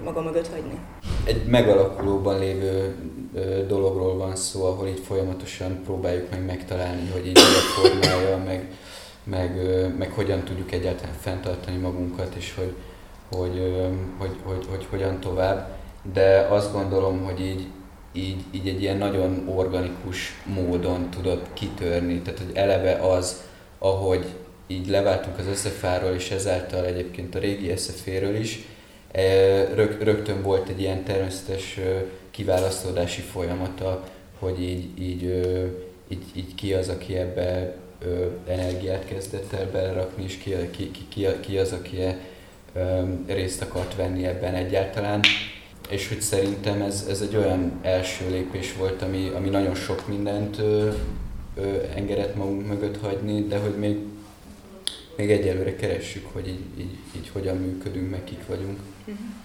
maga 0.03 0.21
mögött 0.21 0.47
hagyni? 0.47 0.79
Egy 1.23 1.45
megalakulóban 1.45 2.39
lévő 2.39 2.95
dologról 3.67 4.17
van 4.17 4.35
szó, 4.35 4.65
ahol 4.65 4.87
így 4.87 4.99
folyamatosan 4.99 5.81
próbáljuk 5.83 6.29
meg 6.29 6.45
megtalálni, 6.45 7.09
hogy 7.11 7.27
így 7.27 7.37
a 7.37 7.81
formája, 7.81 8.37
meg, 8.37 8.71
meg, 9.23 9.59
meg 9.97 10.11
hogyan 10.11 10.43
tudjuk 10.43 10.71
egyáltalán 10.71 11.15
fenntartani 11.19 11.77
magunkat, 11.77 12.35
és 12.35 12.55
hogy, 12.55 12.73
hogy, 13.31 13.73
hogy, 14.17 14.35
hogy, 14.43 14.65
hogy 14.69 14.87
hogyan 14.89 15.19
tovább. 15.19 15.77
De 16.13 16.47
azt 16.49 16.71
gondolom, 16.71 17.23
hogy 17.23 17.41
így, 17.41 17.67
így, 18.13 18.43
így 18.51 18.67
egy 18.67 18.81
ilyen 18.81 18.97
nagyon 18.97 19.47
organikus 19.55 20.41
módon 20.45 21.09
tudott 21.09 21.45
kitörni. 21.53 22.21
Tehát, 22.21 22.39
hogy 22.39 22.55
eleve 22.55 22.93
az, 22.93 23.41
ahogy 23.79 24.25
így 24.67 24.87
leváltunk 24.87 25.37
az 25.37 25.59
SFA-ról, 25.59 26.11
és 26.11 26.31
ezáltal 26.31 26.85
egyébként 26.85 27.35
a 27.35 27.39
régi 27.39 27.75
SFA-ről 27.75 28.35
is, 28.35 28.67
rög, 29.75 30.01
rögtön 30.01 30.41
volt 30.41 30.69
egy 30.69 30.79
ilyen 30.79 31.03
természetes 31.03 31.79
kiválasztódási 32.31 33.21
folyamata, 33.21 34.03
hogy 34.39 34.61
így, 34.61 35.01
így, 35.01 35.23
így, 36.07 36.23
így 36.33 36.55
ki 36.55 36.73
az, 36.73 36.89
aki 36.89 37.17
ebbe 37.17 37.75
energiát 38.47 39.05
kezdett 39.05 39.53
el 39.53 39.69
belerakni, 39.71 40.23
és 40.23 40.37
ki, 40.37 40.55
ki, 40.71 40.91
ki, 41.09 41.27
ki 41.39 41.57
az, 41.57 41.71
aki 41.71 41.97
részt 43.27 43.61
akart 43.61 43.95
venni 43.95 44.25
ebben 44.25 44.53
egyáltalán. 44.53 45.19
És 45.89 46.07
hogy 46.07 46.21
szerintem 46.21 46.81
ez, 46.81 47.05
ez 47.09 47.21
egy 47.21 47.35
olyan 47.35 47.79
első 47.81 48.29
lépés 48.29 48.75
volt, 48.75 49.01
ami, 49.01 49.31
ami 49.35 49.49
nagyon 49.49 49.75
sok 49.75 50.07
mindent 50.07 50.59
ö, 50.59 50.89
ö, 51.55 51.77
engedett 51.95 52.35
magunk 52.35 52.67
mögött 52.67 52.97
hagyni, 52.97 53.47
de 53.47 53.57
hogy 53.57 53.77
még, 53.77 53.97
még 55.15 55.31
egyelőre 55.31 55.75
keressük, 55.75 56.25
hogy 56.33 56.47
így, 56.47 56.79
így, 56.79 56.97
így 57.15 57.29
hogyan 57.33 57.57
működünk, 57.57 58.09
meg 58.09 58.23
kik 58.23 58.47
vagyunk. 58.47 58.79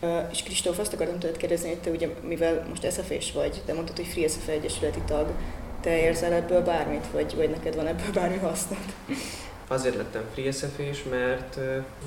Uh, 0.01 0.29
és 0.33 0.43
Kristóf, 0.43 0.79
azt 0.79 0.93
akartam 0.93 1.19
tőled 1.19 1.37
kérdezni, 1.37 1.69
hogy 1.69 1.79
te 1.79 1.91
ugye, 1.91 2.09
mivel 2.23 2.67
most 2.69 2.93
SFS 2.93 3.33
vagy, 3.33 3.63
de 3.67 3.75
mondtad, 3.75 3.97
hogy 3.97 4.07
Free 4.07 4.29
SFA 4.29 4.53
Egyesületi 4.53 5.01
tag, 5.07 5.27
te 5.81 5.99
érzel 5.99 6.33
ebből 6.33 6.63
bármit, 6.63 7.07
vagy, 7.13 7.35
vagy 7.37 7.51
neked 7.51 7.75
van 7.75 7.87
ebből 7.87 8.13
bármi 8.13 8.37
hasznod? 8.37 8.79
Azért 9.69 9.97
lettem 9.97 10.23
Free 10.33 10.53
SFA-s, 10.53 11.03
mert 11.11 11.59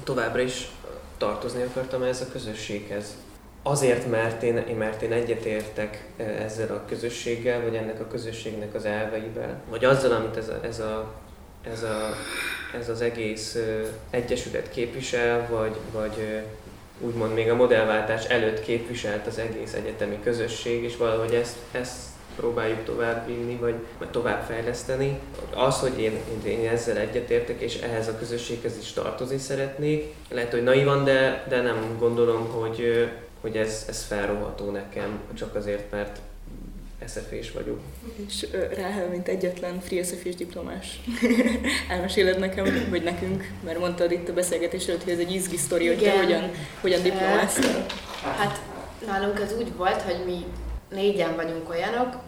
továbbra 0.03 0.41
is 0.41 0.69
tartozni 1.17 1.61
akartam 1.61 2.03
ez 2.03 2.21
a 2.21 2.31
közösséghez. 2.31 3.15
Azért, 3.63 4.09
mert 4.09 4.43
én, 4.43 4.75
mert 4.77 5.01
én 5.01 5.11
egyetértek 5.11 6.07
ezzel 6.17 6.75
a 6.75 6.85
közösséggel, 6.87 7.61
vagy 7.61 7.75
ennek 7.75 7.99
a 7.99 8.07
közösségnek 8.07 8.73
az 8.73 8.85
elveivel, 8.85 9.61
vagy 9.69 9.85
azzal, 9.85 10.11
amit 10.11 10.37
ez, 10.37 10.49
a, 10.49 10.59
ez, 10.63 10.79
a, 10.79 11.13
ez, 11.71 11.83
a, 11.83 12.09
ez 12.79 12.89
az 12.89 13.01
egész 13.01 13.57
egyesület 14.09 14.69
képvisel, 14.69 15.47
vagy, 15.49 15.75
vagy 15.91 16.43
úgymond 16.99 17.33
még 17.33 17.49
a 17.49 17.55
modellváltás 17.55 18.25
előtt 18.25 18.61
képviselt 18.61 19.27
az 19.27 19.37
egész 19.37 19.73
egyetemi 19.73 20.19
közösség, 20.23 20.83
és 20.83 20.97
valahogy 20.97 21.33
ezt, 21.33 21.55
ezt 21.71 21.97
próbáljuk 22.35 22.83
tovább 22.83 23.27
vinni, 23.27 23.55
vagy, 23.55 23.75
vagy 23.97 24.09
tovább 24.09 24.43
fejleszteni. 24.43 25.19
Az, 25.55 25.79
hogy 25.79 25.99
én, 25.99 26.17
én 26.43 26.67
ezzel 26.67 26.97
egyetértek, 26.97 27.61
és 27.61 27.75
ehhez 27.75 28.07
a 28.07 28.17
közösséghez 28.17 28.77
is 28.77 28.91
tartozni 28.91 29.37
szeretnék, 29.37 30.13
lehet, 30.29 30.51
hogy 30.51 30.63
naivan, 30.63 31.03
de, 31.03 31.45
de 31.49 31.61
nem 31.61 31.95
gondolom, 31.99 32.49
hogy, 32.49 33.09
hogy 33.41 33.57
ez, 33.57 33.85
ez 33.89 34.03
felroható 34.03 34.71
nekem, 34.71 35.19
csak 35.33 35.55
azért, 35.55 35.91
mert 35.91 36.19
SFS 37.07 37.51
vagyok. 37.51 37.79
És 38.27 38.47
Ráhel, 38.75 39.07
mint 39.07 39.27
egyetlen 39.27 39.79
Free 39.79 40.03
SFS 40.03 40.35
diplomás, 40.35 40.99
elmeséled 41.89 42.39
nekem, 42.39 42.87
vagy 42.89 43.03
nekünk, 43.03 43.51
mert 43.63 43.79
mondtad 43.79 44.11
itt 44.11 44.29
a 44.29 44.33
beszélgetés 44.33 44.87
előtt, 44.87 45.03
hogy 45.03 45.13
ez 45.13 45.19
egy 45.19 45.31
izgi 45.31 45.57
sztori, 45.57 45.87
hogy 45.87 45.99
te 45.99 46.17
hogyan, 46.17 46.51
hogyan 46.81 47.01
diplomáztál. 47.01 47.85
Hát 48.37 48.61
nálunk 49.05 49.39
ez 49.39 49.53
úgy 49.57 49.75
volt, 49.75 50.01
hogy 50.01 50.23
mi 50.25 50.45
négyen 50.95 51.35
vagyunk 51.35 51.69
olyanok, 51.69 52.19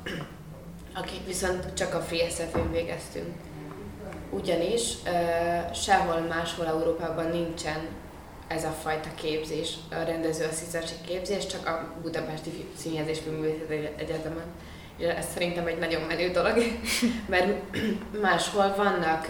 akik 0.93 1.25
viszont 1.27 1.73
csak 1.73 1.93
a 1.93 1.99
Free 1.99 2.29
SF-én 2.29 2.71
végeztünk. 2.71 3.33
Ugyanis 4.29 4.81
uh, 5.05 5.73
sehol 5.73 6.19
máshol 6.19 6.65
Európában 6.65 7.29
nincsen 7.29 7.87
ez 8.47 8.63
a 8.63 8.75
fajta 8.81 9.09
képzés, 9.15 9.73
a 9.91 10.03
rendezőasszisztensi 10.05 10.93
képzés, 11.07 11.45
csak 11.45 11.67
a 11.67 11.93
Budapesti 12.01 12.65
Színjegyzés 12.77 13.19
Filmművészeti 13.19 13.89
Egyetemen. 13.97 14.45
Ez 14.99 15.25
szerintem 15.33 15.67
egy 15.67 15.77
nagyon 15.77 16.01
menő 16.01 16.29
dolog, 16.31 16.57
mert 17.29 17.53
máshol 18.21 18.73
vannak 18.75 19.27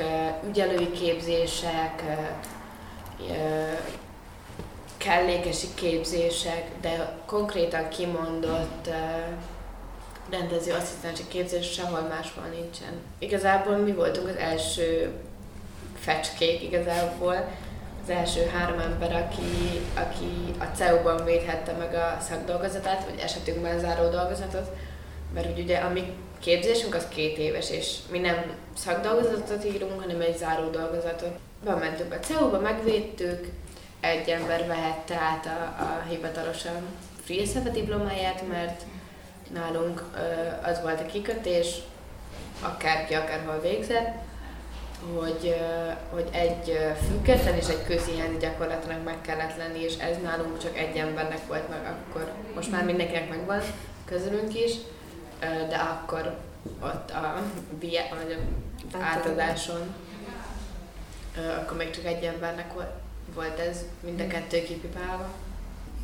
ügyelői 0.47 0.91
képzések, 0.91 2.03
kellékesi 4.97 5.67
képzések, 5.75 6.63
de 6.81 7.17
konkrétan 7.25 7.89
kimondott 7.89 8.89
rendezőasszisztensi 10.29 11.23
képzés 11.27 11.71
sehol 11.71 12.01
máshol 12.01 12.43
nincsen. 12.43 12.93
Igazából 13.19 13.75
mi 13.75 13.91
voltunk 13.91 14.27
az 14.27 14.35
első 14.35 15.11
fecskék 15.99 16.63
igazából, 16.63 17.47
az 18.06 18.11
első 18.11 18.45
három 18.53 18.80
ember, 18.80 19.15
aki, 19.15 19.82
aki 19.94 20.53
a 20.60 20.76
CEU-ban 20.76 21.26
védhette 21.26 21.72
meg 21.72 21.94
a 21.94 22.18
szakdolgozatát, 22.30 23.06
vagy 23.10 23.19
esetünkben 23.19 23.80
záró 23.80 24.10
dolgozatot, 24.10 24.69
mert 25.34 25.52
úgy 25.52 25.60
ugye 25.60 25.77
a 25.77 25.90
mi 25.90 26.14
képzésünk 26.40 26.95
az 26.95 27.07
két 27.10 27.38
éves, 27.38 27.69
és 27.69 27.95
mi 28.11 28.19
nem 28.19 28.53
szakdolgozatot 28.76 29.65
írunk, 29.65 30.02
hanem 30.02 30.22
egy 30.22 30.38
záró 30.38 30.69
dolgozatot. 30.69 31.38
Bementünk 31.64 32.14
a 32.14 32.19
CEU-ba, 32.19 32.60
megvédtük, 32.60 33.48
egy 33.99 34.30
ember 34.30 34.68
vehette 34.68 35.15
át 35.15 35.45
a, 35.45 35.84
a 35.84 36.03
hivatalosan 36.10 36.86
Free 37.23 37.45
SFE 37.45 37.69
diplomáját, 37.69 38.48
mert 38.48 38.82
nálunk 39.53 40.03
az 40.64 40.82
volt 40.82 41.02
a 41.02 41.06
kikötés, 41.06 41.76
akárki 42.61 43.14
akárhol 43.14 43.60
végzett, 43.60 44.24
hogy, 45.13 45.55
hogy 46.09 46.27
egy 46.31 46.77
független 47.07 47.55
és 47.55 47.67
egy 47.67 47.84
közhiány 47.88 48.38
gyakorlatilag 48.38 49.03
meg 49.03 49.22
kellett 49.22 49.57
lenni, 49.57 49.80
és 49.84 49.93
ez 49.97 50.17
nálunk 50.23 50.57
csak 50.57 50.77
egy 50.77 50.95
embernek 50.95 51.47
volt 51.47 51.69
meg 51.69 51.80
akkor. 51.85 52.31
Most 52.55 52.72
már 52.72 52.85
mindenkinek 52.85 53.30
megvan, 53.30 53.61
közülünk 54.05 54.55
is, 54.55 54.72
de 55.69 55.76
akkor 55.76 56.38
ott 56.81 57.11
a, 57.11 57.41
bie- 57.80 58.09
vagy 58.09 58.38
a 58.93 58.97
átadáson, 58.97 59.93
akkor 61.61 61.77
még 61.77 61.89
csak 61.89 62.05
egy 62.05 62.23
embernek 62.23 62.73
volt, 62.73 62.91
volt 63.34 63.59
ez, 63.59 63.85
mind 63.99 64.19
a 64.19 64.27
kettő 64.27 64.63
kipipálva. 64.63 65.30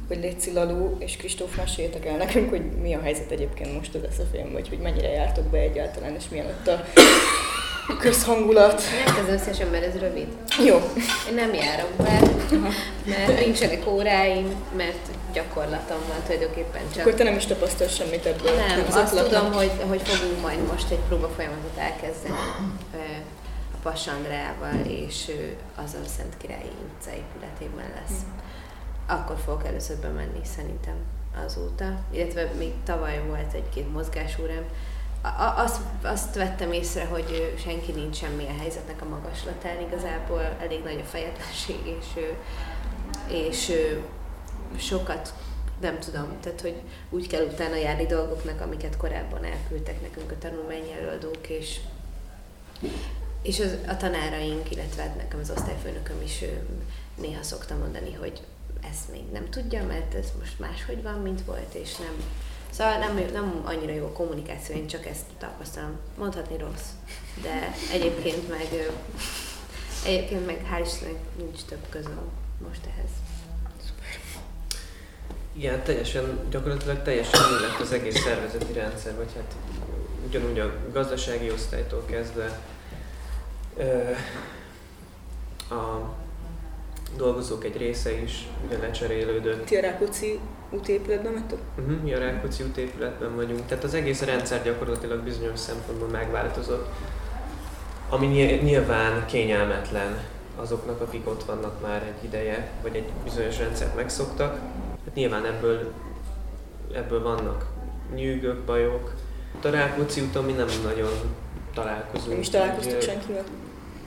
Hogy 0.08 0.18
Léci 0.18 0.54
Lalú 0.54 0.96
és 1.00 1.18
Kristóf 1.18 1.56
meséljétek 1.56 2.06
el 2.06 2.18
nekünk, 2.18 2.50
hogy 2.50 2.72
mi 2.72 2.94
a 2.94 3.02
helyzet 3.02 3.32
egyébként 3.32 3.74
most 3.74 3.96
az 3.96 4.02
SZF-én, 4.14 4.52
vagy 4.52 4.70
hogy 4.70 4.80
mennyire 4.80 5.10
jártok 5.10 5.46
be 5.46 5.58
egyáltalán, 5.58 6.16
és 6.16 6.30
milyen 6.30 6.46
ott 6.46 6.68
a 6.68 6.84
közhangulat. 8.00 8.82
Mert 9.06 9.20
az 9.20 9.28
összesen, 9.28 9.68
mert 9.68 9.86
ez 9.86 10.00
rövid. 10.00 10.28
Jó. 10.66 10.76
Én 11.30 11.36
nem 11.36 11.54
járok 11.54 11.92
be, 11.98 12.20
mert 13.06 13.40
nincsenek 13.40 13.88
óráim, 13.88 14.56
mert 14.78 15.08
gyakorlatom 15.34 15.98
van 16.08 16.18
tulajdonképpen 16.26 16.82
csak. 16.92 17.00
Akkor 17.00 17.14
te 17.14 17.24
nem 17.24 17.36
is 17.36 17.46
tapasztalsz 17.46 17.96
semmit 17.96 18.26
ebből. 18.26 18.56
Nem, 18.56 18.86
az 18.88 18.96
azt 18.96 19.24
tudom, 19.24 19.52
hogy, 19.54 19.72
hogy 19.88 20.02
fogunk 20.02 20.42
majd 20.42 20.60
most 20.72 20.92
egy 20.92 21.00
próbafolyamatot 21.08 21.78
elkezdeni 21.78 22.36
a 23.74 23.78
Pass 23.84 24.08
Andreával, 24.08 24.86
és 24.88 25.32
az 25.76 25.94
a 26.04 26.08
Szent 26.18 26.38
Királyi 26.38 26.72
utca 26.86 27.10
épületében 27.10 27.92
lesz. 27.96 28.20
Akkor 29.08 29.36
fogok 29.46 29.68
először 29.68 29.98
bemenni 29.98 30.42
szerintem 30.56 30.96
azóta, 31.46 32.00
illetve 32.12 32.52
még 32.58 32.72
tavaly 32.86 33.22
volt 33.28 33.54
egy-két 33.54 33.94
mozgásórám. 33.94 34.64
A- 35.22 35.54
Azt, 35.58 35.78
azt 36.02 36.36
vettem 36.36 36.72
észre, 36.72 37.06
hogy 37.06 37.54
senki 37.64 37.92
nincs 37.92 38.16
semmilyen 38.18 38.58
helyzetnek 38.60 39.02
a 39.02 39.06
magaslatán, 39.10 39.82
igazából 39.82 40.42
elég 40.60 40.84
nagy 40.84 41.00
a 41.00 41.04
fejetlenség, 41.08 41.80
és, 42.00 42.06
és 43.28 43.72
sokat 44.78 45.34
nem 45.82 46.00
tudom, 46.00 46.28
tehát 46.42 46.62
hogy 46.62 46.76
úgy 47.10 47.28
kell 47.28 47.46
utána 47.46 47.76
járni 47.76 48.06
dolgoknak, 48.06 48.62
amiket 48.62 48.98
korábban 48.98 49.44
elküldtek 49.44 50.02
nekünk 50.02 50.32
a 50.32 50.38
tanulmányelőadók, 50.38 51.48
és 51.50 51.80
és 53.42 53.60
az, 53.60 53.76
a 53.88 53.98
tanáraink, 53.98 54.72
illetve 54.72 55.02
hát 55.02 55.16
nekem 55.16 55.40
az 55.40 55.50
osztályfőnököm 55.50 56.22
is 56.22 56.42
ö, 56.42 56.46
néha 57.22 57.44
szokta 57.44 57.76
mondani, 57.76 58.14
hogy 58.14 58.42
ezt 58.92 59.12
még 59.12 59.24
nem 59.32 59.50
tudja, 59.50 59.86
mert 59.86 60.14
ez 60.14 60.26
most 60.40 60.60
máshogy 60.60 61.02
van, 61.04 61.14
mint 61.22 61.46
volt, 61.46 61.74
és 61.74 61.96
nem. 61.96 62.24
Szóval 62.72 62.98
nem, 62.98 63.20
nem 63.34 63.62
annyira 63.66 63.94
jó 63.94 64.06
a 64.06 64.12
kommunikáció, 64.12 64.76
én 64.76 64.88
csak 64.88 65.06
ezt 65.06 65.26
tapasztalom. 65.38 66.00
Mondhatni 66.18 66.58
rossz, 66.58 66.90
de 67.42 67.74
egyébként 67.92 68.50
meg, 68.50 68.68
egyébként 70.06 70.46
meg 70.46 70.66
hál' 70.72 70.86
Istennek 70.86 71.20
nincs 71.38 71.62
több 71.62 71.86
közöm 71.90 72.30
most 72.68 72.82
ehhez. 72.86 73.10
Igen, 75.54 75.84
teljesen, 75.84 76.40
gyakorlatilag 76.50 77.02
teljesen 77.02 77.40
új 77.40 77.62
lett 77.62 77.80
az 77.80 77.92
egész 77.92 78.22
szervezeti 78.22 78.74
rendszer, 78.74 79.16
vagy 79.16 79.30
hát 79.36 79.56
ugyanúgy 80.28 80.60
a 80.60 80.74
gazdasági 80.92 81.52
osztálytól 81.52 82.06
kezdve 82.06 82.60
ö, 83.78 84.10
a 85.76 86.14
dolgozók 87.18 87.66
egy 87.66 87.78
része 87.78 88.12
is 88.12 88.48
ugye 88.66 88.78
lecserélődött. 88.78 89.66
Ti 89.66 89.76
a 89.76 89.82
Rákóczi 89.82 90.40
útépületben 90.72 91.34
vagytok? 91.34 91.60
Uh-huh, 91.78 92.02
mi 92.04 92.14
a 92.14 92.20
Rákóczi 92.20 92.64
útépületben 92.64 93.36
vagyunk, 93.36 93.66
tehát 93.66 93.84
az 93.84 93.94
egész 93.94 94.22
rendszer 94.22 94.64
gyakorlatilag 94.64 95.24
bizonyos 95.24 95.60
szempontból 95.60 96.08
megváltozott, 96.08 96.88
ami 98.10 98.26
ny- 98.28 98.64
nyilván 98.64 99.26
kényelmetlen 99.26 100.18
azoknak, 100.56 101.02
akik 101.02 101.28
ott 101.28 101.44
vannak 101.44 101.82
már 101.82 102.04
egy 102.04 102.24
ideje, 102.24 102.70
vagy 102.82 102.96
egy 102.96 103.10
bizonyos 103.24 103.58
rendszert 103.58 103.96
megszoktak. 103.96 104.60
Hát 105.06 105.14
nyilván 105.14 105.46
ebből, 105.46 105.92
ebből 106.94 107.22
vannak 107.24 107.66
nyűgök, 108.16 108.60
bajok. 108.60 109.14
A 109.64 109.68
Rákóczi 109.70 110.22
úton 110.22 110.46
mi 110.46 110.52
nem 110.52 110.68
nagyon 110.84 111.12
találkozunk. 111.74 112.30
Nem 112.32 112.40
is 112.40 112.50
találkoztok 112.50 112.96
Úgy, 112.96 113.02
senkivel? 113.02 113.44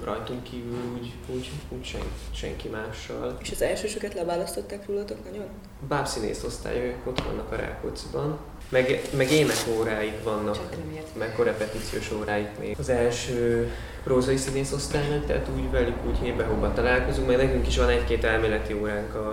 Rajtunk 0.05 0.43
kívül 0.43 0.79
úgy, 0.95 1.13
úgy, 1.27 1.51
úgy 1.69 1.85
sen, 1.85 2.01
senki 2.35 2.69
mással. 2.69 3.37
És 3.41 3.51
az 3.51 3.63
elsősöket 3.63 4.15
leválasztották 4.15 4.87
rólatok 4.87 5.25
nagyon? 5.25 5.47
Bábszínész 5.89 6.43
osztályok 6.43 7.07
ott 7.07 7.23
vannak 7.23 7.53
a 7.53 7.57
Rákócziban, 7.57 8.39
meg, 8.69 9.01
meg 9.17 9.31
énekóráik 9.31 10.23
vannak, 10.23 10.59
meg 11.19 11.35
korrepetíciós 11.35 12.13
óráik 12.13 12.49
még. 12.59 12.77
Az 12.79 12.89
első 12.89 13.73
prózai 14.05 14.37
színész 14.37 14.73
osztálynak, 14.73 15.27
tehát 15.27 15.49
úgy 15.57 15.71
velük 15.71 16.07
úgy 16.07 16.19
hébe 16.19 16.47
találkozunk, 16.75 17.27
meg 17.27 17.37
nekünk 17.37 17.67
is 17.67 17.77
van 17.77 17.89
egy-két 17.89 18.25
elméleti 18.25 18.73
óránk 18.73 19.15
a, 19.15 19.33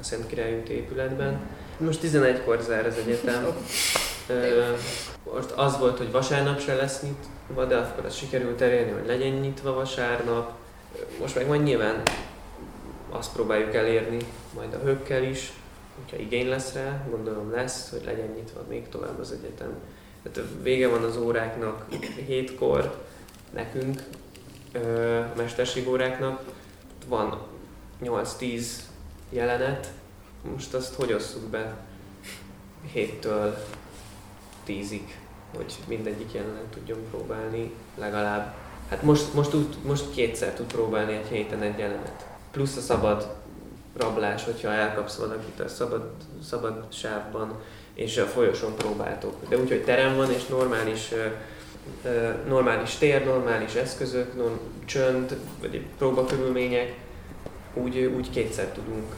a 0.00 0.02
Szent 0.02 0.26
Király 0.26 0.62
épületben. 0.68 1.40
Most 1.78 2.00
11-kor 2.02 2.60
zár 2.60 2.86
az 2.86 2.94
egyetem. 3.06 3.46
Most 5.32 5.50
az 5.50 5.78
volt, 5.78 5.98
hogy 5.98 6.10
vasárnap 6.10 6.60
se 6.60 6.74
lesz 6.74 7.02
nyitva, 7.02 7.64
de 7.64 7.76
akkor 7.76 8.04
az 8.04 8.14
sikerült 8.14 8.60
elérni, 8.60 8.92
hogy 8.92 9.06
legyen 9.06 9.32
nyitva 9.32 9.72
vasárnap. 9.72 10.52
Most 11.20 11.34
meg 11.34 11.48
majd 11.48 11.62
nyilván 11.62 12.02
azt 13.10 13.32
próbáljuk 13.32 13.74
elérni, 13.74 14.18
majd 14.54 14.74
a 14.74 14.84
hökkel 14.84 15.22
is, 15.22 15.52
hogyha 16.00 16.16
igény 16.16 16.48
lesz 16.48 16.72
rá, 16.72 17.06
gondolom 17.10 17.50
lesz, 17.50 17.90
hogy 17.90 18.02
legyen 18.04 18.32
nyitva 18.36 18.64
még 18.68 18.88
tovább 18.88 19.18
az 19.18 19.32
egyetem. 19.32 19.72
Tehát 20.22 20.48
vége 20.62 20.88
van 20.88 21.02
az 21.02 21.16
óráknak 21.16 21.86
hétkor, 22.26 22.98
nekünk, 23.50 24.02
a 24.74 25.36
mesterség 25.36 25.88
óráknak, 25.88 26.42
van 27.06 27.38
8-10 28.04 28.66
jelenet, 29.30 29.92
most 30.52 30.74
azt 30.74 30.94
hogy 30.94 31.12
osszuk 31.12 31.42
be 31.42 31.76
7-től 32.94 33.54
10-ig, 34.72 35.00
hogy 35.56 35.74
mindegyik 35.88 36.32
jelenet 36.32 36.70
tudjon 36.74 36.98
próbálni 37.10 37.72
legalább. 37.98 38.54
Hát 38.88 39.02
most, 39.02 39.34
most, 39.34 39.50
tud, 39.50 39.76
most 39.86 40.10
kétszer 40.14 40.52
tud 40.52 40.66
próbálni 40.66 41.12
egy 41.12 41.26
héten 41.26 41.62
egy 41.62 41.78
jelenet. 41.78 42.26
Plusz 42.50 42.76
a 42.76 42.80
szabad 42.80 43.34
rablás, 43.96 44.44
hogyha 44.44 44.72
elkapsz 44.72 45.16
valakit 45.16 45.60
a 45.60 45.68
szabad, 45.68 46.10
szabad 46.42 46.84
sávban, 46.88 47.58
és 47.94 48.18
a 48.18 48.24
folyosón 48.24 48.74
próbáltok. 48.76 49.48
De 49.48 49.58
úgy, 49.58 49.68
hogy 49.68 49.84
terem 49.84 50.16
van, 50.16 50.30
és 50.30 50.46
normális, 50.46 51.12
normális 52.48 52.94
tér, 52.94 53.24
normális 53.24 53.74
eszközök, 53.74 54.36
norm, 54.36 54.54
csönd, 54.84 55.36
vagy 55.60 55.86
próbakörülmények, 55.98 56.94
úgy, 57.74 57.98
úgy 57.98 58.30
kétszer 58.30 58.66
tudunk, 58.66 59.14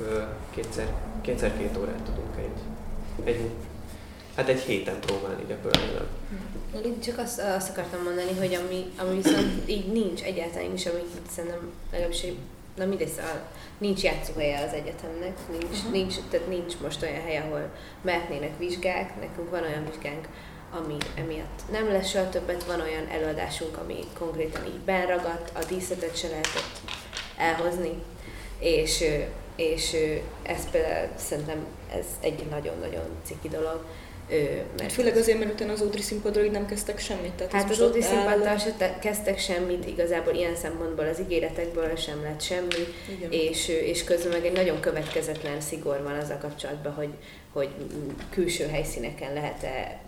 kétszer, 0.55 0.87
kétszer 1.21 1.57
két 1.59 1.77
órát 1.79 2.03
tudunk 2.03 2.37
egy, 2.37 2.61
egy 3.25 3.51
hát 4.37 4.49
egy 4.49 4.61
héten 4.61 5.01
próbálni 5.01 5.43
gyakorlatilag. 5.49 6.07
Én 6.85 7.01
csak 7.01 7.19
azt, 7.19 7.39
azt 7.41 7.69
akartam 7.71 8.03
mondani, 8.03 8.33
hogy 8.39 8.55
ami, 8.55 8.85
ami 8.99 9.23
viszont 9.23 9.63
így 9.69 9.93
nincs 9.93 10.23
egyáltalán 10.23 10.73
is, 10.75 10.87
ami 10.87 11.01
szerintem 11.31 11.73
legalábbis 11.91 12.23
egy- 12.23 12.39
na 12.77 12.85
mindegy, 12.85 13.09
szóval 13.09 13.43
nincs 13.79 14.03
játszóhelye 14.03 14.61
az 14.65 14.73
egyetemnek, 14.73 15.37
nincs, 15.51 15.83
Mhm. 15.83 15.93
nincs, 15.93 16.15
tehát 16.31 16.49
nincs 16.49 16.75
most 16.83 17.03
olyan 17.03 17.23
hely, 17.23 17.37
ahol 17.37 17.71
mehetnének 18.03 18.59
vizsgák, 18.59 19.21
nekünk 19.21 19.51
van 19.51 19.63
olyan 19.63 19.87
vizsgánk, 19.91 20.29
ami 20.81 20.97
emiatt 21.15 21.63
nem 21.73 21.89
lesz 21.93 22.09
soha 22.11 22.29
többet, 22.29 22.65
van 22.65 22.81
olyan 22.81 23.07
előadásunk, 23.11 23.77
ami 23.77 23.99
konkrétan 24.19 24.65
így 24.67 24.81
benragadt, 24.85 25.51
a 25.57 25.65
díszletet 25.69 26.17
se 26.17 26.29
lehetett 26.29 26.81
elhozni, 27.37 28.03
és, 28.59 29.05
és 29.57 29.97
ez 30.43 30.71
például 30.71 31.09
szerintem 31.17 31.67
ez 31.93 32.05
egy 32.21 32.47
nagyon-nagyon 32.51 33.05
ciki 33.25 33.49
dolog. 33.49 33.85
Mert 34.79 34.93
főleg 34.93 35.17
azért, 35.17 35.39
mert 35.39 35.53
utána 35.53 35.73
az 35.73 35.81
Audrey 35.81 36.03
színpadról 36.03 36.45
így 36.45 36.51
nem 36.51 36.67
kezdtek 36.67 36.99
semmit. 36.99 37.33
Tehát 37.33 37.53
Hát 37.53 37.71
az 37.71 37.81
ott 37.81 38.03
színpaddal 38.03 38.47
áll. 38.47 38.59
se 38.59 38.73
te- 38.73 38.99
kezdtek 38.99 39.39
semmit, 39.39 39.87
igazából 39.87 40.35
ilyen 40.35 40.57
szempontból 40.57 41.07
az 41.07 41.21
ígéretekből 41.21 41.97
sem 41.97 42.23
lett 42.23 42.41
semmi, 42.41 42.85
Igen. 43.17 43.31
és, 43.31 43.69
és 43.69 44.05
közben 44.05 44.33
meg 44.33 44.47
egy 44.47 44.53
nagyon 44.53 44.81
következetlen 44.81 45.61
szigor 45.61 46.03
van 46.03 46.15
az 46.15 46.31
a 46.31 46.39
kapcsolatban, 46.39 46.93
hogy, 46.93 47.11
hogy 47.53 47.69
külső 48.31 48.67
helyszíneken 48.67 49.33
lehet-e 49.33 50.01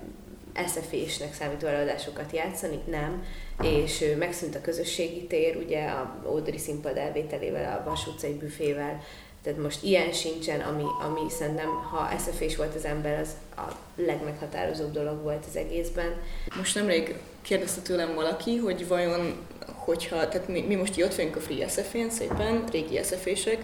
SFE-snek 0.66 1.34
számító 1.34 1.66
előadásokat 1.66 2.32
játszani, 2.32 2.78
nem, 2.90 3.24
és 3.62 4.04
megszűnt 4.18 4.54
a 4.54 4.60
közösségi 4.60 5.26
tér, 5.26 5.56
ugye 5.56 5.84
a 5.84 6.22
Audrey 6.24 6.58
színpad 6.58 6.96
elvételével, 6.96 7.80
a 7.80 7.88
Vas 7.88 8.06
utcai 8.06 8.32
büfével, 8.32 9.00
tehát 9.46 9.62
most 9.62 9.82
ilyen 9.82 10.12
sincsen, 10.12 10.60
ami, 10.60 10.82
ami 11.06 11.30
szerintem, 11.30 11.68
ha 11.68 12.10
SFE-s 12.18 12.56
volt 12.56 12.74
az 12.74 12.84
ember, 12.84 13.20
az 13.20 13.28
a 13.56 13.72
legmeghatározóbb 13.96 14.92
dolog 14.92 15.22
volt 15.22 15.44
az 15.48 15.56
egészben. 15.56 16.20
Most 16.56 16.74
nemrég 16.74 17.14
kérdezte 17.42 17.80
tőlem 17.80 18.14
valaki, 18.14 18.56
hogy 18.56 18.88
vajon, 18.88 19.46
hogyha, 19.74 20.28
tehát 20.28 20.48
mi, 20.48 20.60
mi 20.60 20.74
most 20.74 20.96
így 20.96 21.02
ott 21.02 21.14
vagyunk 21.14 21.36
a 21.36 21.40
Free 21.40 21.68
SF-én 21.68 22.10
szépen, 22.10 22.64
régi 22.72 23.00
SF-sek, 23.02 23.58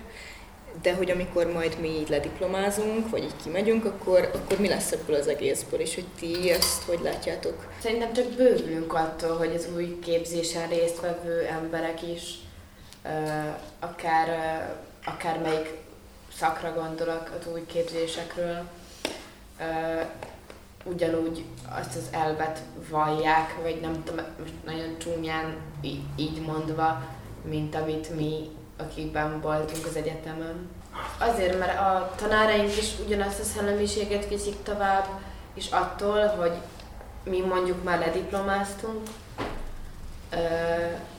de 0.82 0.94
hogy 0.94 1.10
amikor 1.10 1.52
majd 1.52 1.76
mi 1.80 1.88
így 1.88 2.09
lediplomázunk, 2.09 3.10
vagy 3.10 3.22
így 3.22 3.42
kimegyünk, 3.42 3.84
akkor, 3.84 4.30
akkor 4.34 4.59
mi 4.59 4.68
lesz 4.68 4.92
ebből 4.92 5.16
az 5.16 5.28
egészből, 5.28 5.80
és 5.80 5.94
hogy 5.94 6.06
ti 6.18 6.50
ezt 6.50 6.82
hogy 6.82 7.00
látjátok? 7.02 7.72
Szerintem 7.80 8.12
csak 8.12 8.26
bővülünk 8.26 8.94
attól, 8.94 9.36
hogy 9.36 9.54
az 9.54 9.68
új 9.74 9.98
képzésen 9.98 10.68
résztvevő 10.68 11.40
emberek 11.40 12.02
is, 12.02 12.34
ö, 13.04 13.09
akár, 13.80 14.28
ö, 14.28 14.90
akár 15.05 15.39
melyik 15.39 15.81
szakra 16.37 16.73
gondolok 16.73 17.31
az 17.41 17.53
új 17.53 17.66
képzésekről, 17.66 18.69
ugyanúgy 20.85 21.45
azt 21.79 21.97
az 21.97 22.09
elvet 22.11 22.62
vallják, 22.91 23.57
vagy 23.62 23.81
nem 23.81 24.05
tudom, 24.05 24.24
most 24.39 24.53
nagyon 24.65 24.99
csúnyán 24.99 25.57
így 26.16 26.41
mondva, 26.41 27.03
mint 27.43 27.74
amit 27.74 28.16
mi, 28.16 28.51
akikben 28.77 29.41
voltunk 29.41 29.87
az 29.87 29.97
egyetemen. 29.97 30.69
Azért, 31.19 31.59
mert 31.59 31.79
a 31.79 32.12
tanáraink 32.16 32.77
is 32.77 32.93
ugyanazt 33.05 33.41
a 33.41 33.45
szellemiséget 33.45 34.29
viszik 34.29 34.62
tovább, 34.62 35.07
és 35.55 35.70
attól, 35.70 36.27
hogy 36.27 36.53
mi 37.24 37.41
mondjuk 37.41 37.85
már 37.85 37.99
lediplomáztunk, 37.99 39.09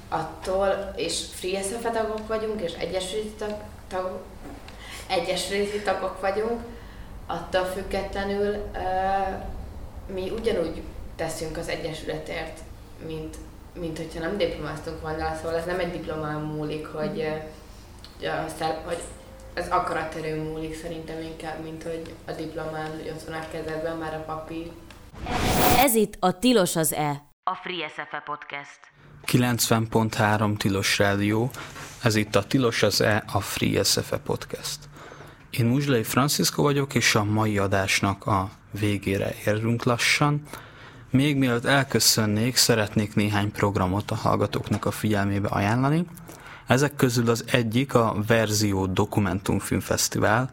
attól, 0.09 0.93
és 0.95 1.25
Free 1.33 1.61
SF 1.61 1.81
tagok 1.81 2.27
vagyunk, 2.27 2.61
és 2.61 2.73
egyesületi 2.73 3.53
tag, 3.87 4.01
tag, 4.01 4.21
egyesületi 5.07 5.81
tagok 5.81 6.21
vagyunk, 6.21 6.61
attól 7.25 7.65
függetlenül 7.65 8.55
mi 10.13 10.29
ugyanúgy 10.29 10.81
teszünk 11.15 11.57
az 11.57 11.67
egyesületért, 11.67 12.59
mint, 13.05 13.37
mint 13.79 13.97
hogyha 13.97 14.19
nem 14.19 14.37
diplomáztunk 14.37 15.01
volna, 15.01 15.35
szóval 15.35 15.57
ez 15.57 15.65
nem 15.65 15.79
egy 15.79 15.91
diplomán 15.91 16.41
múlik, 16.41 16.87
hogy, 16.87 17.27
hogy 18.85 19.01
az 19.55 19.67
akaraterő 19.69 20.41
múlik 20.41 20.75
szerintem 20.75 21.21
inkább, 21.21 21.63
mint 21.63 21.83
hogy 21.83 22.15
a 22.25 22.31
diplomán, 22.31 22.89
hogy 22.91 23.09
ott 23.09 23.23
van 23.23 23.39
a 23.39 23.49
kezedben 23.51 23.97
már 23.97 24.13
a 24.13 24.23
papír. 24.33 24.71
Ez 25.77 25.95
itt 25.95 26.13
a 26.19 26.39
Tilos 26.39 26.75
az 26.75 26.93
E, 26.93 27.23
a 27.43 27.55
Free 27.55 27.87
SFE 27.87 28.23
Podcast. 28.25 28.79
90.3 29.25 30.57
Tilos 30.57 30.97
Rádió, 30.97 31.51
ez 32.01 32.15
itt 32.15 32.35
a 32.35 32.43
Tilos 32.43 32.83
az 32.83 33.01
E, 33.01 33.23
a 33.31 33.39
Free 33.39 33.83
SFE 33.83 34.17
Podcast. 34.17 34.79
Én 35.49 35.65
Muzslai 35.65 36.03
Francisco 36.03 36.61
vagyok, 36.61 36.95
és 36.95 37.15
a 37.15 37.23
mai 37.23 37.57
adásnak 37.57 38.25
a 38.25 38.49
végére 38.79 39.35
érünk 39.45 39.83
lassan. 39.83 40.41
Még 41.09 41.37
mielőtt 41.37 41.65
elköszönnék, 41.65 42.55
szeretnék 42.55 43.15
néhány 43.15 43.51
programot 43.51 44.11
a 44.11 44.15
hallgatóknak 44.15 44.85
a 44.85 44.91
figyelmébe 44.91 45.47
ajánlani. 45.47 46.05
Ezek 46.67 46.95
közül 46.95 47.29
az 47.29 47.43
egyik 47.51 47.93
a 47.93 48.15
Verzió 48.27 48.85
Dokumentumfilmfesztivál. 48.85 50.49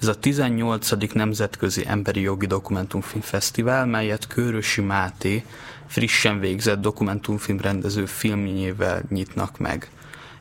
Ez 0.00 0.06
a 0.06 0.14
18. 0.14 1.12
Nemzetközi 1.12 1.84
Emberi 1.86 2.20
Jogi 2.20 2.46
Dokumentumfilmfesztivál, 2.46 3.86
melyet 3.86 4.26
Kőrösi 4.26 4.80
Máté 4.80 5.44
frissen 5.86 6.40
végzett 6.40 6.80
dokumentumfilmrendező 6.80 8.06
filmjével 8.06 9.02
nyitnak 9.08 9.58
meg. 9.58 9.90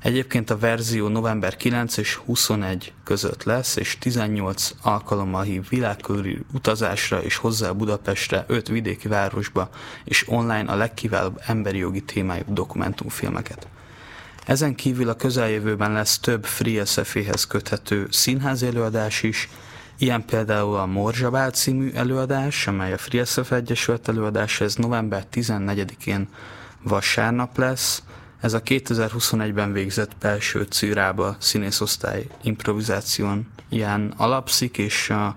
Egyébként 0.02 0.49
a 0.49 0.57
verzió 0.57 1.07
november 1.07 1.56
9 1.56 1.98
és 1.98 2.15
21 2.15 2.94
között 3.03 3.44
lesz, 3.44 3.76
és 3.76 3.98
18 3.98 4.72
alkalommal 4.82 5.44
hív 5.44 5.69
világkörüli 5.69 6.40
utazásra 6.53 7.23
és 7.23 7.36
hozzá 7.36 7.72
Budapestre 7.72 8.45
5 8.48 8.68
vidéki 8.68 9.07
városba, 9.07 9.69
és 10.03 10.30
online 10.30 10.72
a 10.72 10.76
legkiválóbb 10.76 11.41
emberi 11.45 11.77
jogi 11.77 12.02
témájú 12.02 12.44
dokumentumfilmeket. 12.48 13.68
Ezen 14.45 14.76
kívül 14.76 15.09
a 15.09 15.15
közeljövőben 15.15 15.91
lesz 15.91 16.19
több 16.19 16.45
Free 16.45 16.85
SF-hez 16.85 17.47
köthető 17.47 18.07
színházi 18.09 18.65
előadás 18.65 19.23
is, 19.23 19.49
ilyen 19.97 20.26
például 20.26 20.76
a 20.76 20.85
Morzsabál 20.85 21.51
című 21.51 21.91
előadás, 21.93 22.67
amely 22.67 22.93
a 22.93 22.97
Free 22.97 23.26
SF 23.26 23.51
Egyesület 23.51 24.07
előadása, 24.07 24.63
ez 24.63 24.76
november 24.76 25.26
14-én 25.34 26.27
vasárnap 26.84 27.57
lesz. 27.57 28.03
Ez 28.41 28.53
a 28.53 28.61
2021-ben 28.61 29.72
végzett 29.72 30.11
belső 30.19 30.63
círába 30.63 31.35
színészosztály 31.39 32.27
improvizációján 32.43 34.13
alapszik, 34.17 34.77
és 34.77 35.09
a 35.09 35.35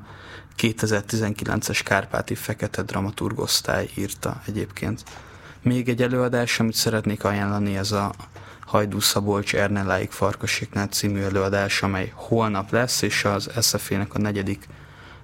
2019-es 0.59 1.81
Kárpáti 1.85 2.35
Fekete 2.35 2.83
Dramaturgosztály 2.83 3.89
írta 3.95 4.43
egyébként. 4.47 5.03
Még 5.63 5.89
egy 5.89 6.03
előadás, 6.03 6.61
amit 6.61 6.75
szeretnék 6.75 7.25
ajánlani, 7.25 7.77
ez 7.77 7.93
a 7.93 8.13
Hajdú 8.69 9.01
Szabolcs 9.01 9.55
Erneláig 9.55 10.11
Farkaséknál 10.11 10.87
című 10.87 11.23
előadás, 11.23 11.83
amely 11.83 12.13
holnap 12.15 12.71
lesz, 12.71 13.03
és 13.03 13.25
az 13.25 13.51
SZF-nek 13.61 14.15
a 14.15 14.19
negyedik 14.19 14.67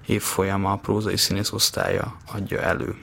évfolyama 0.07 0.73
a 0.73 0.77
prózai 0.77 1.17
színész 1.17 1.53
osztálya 1.53 2.17
adja 2.33 2.61
elő. 2.61 2.97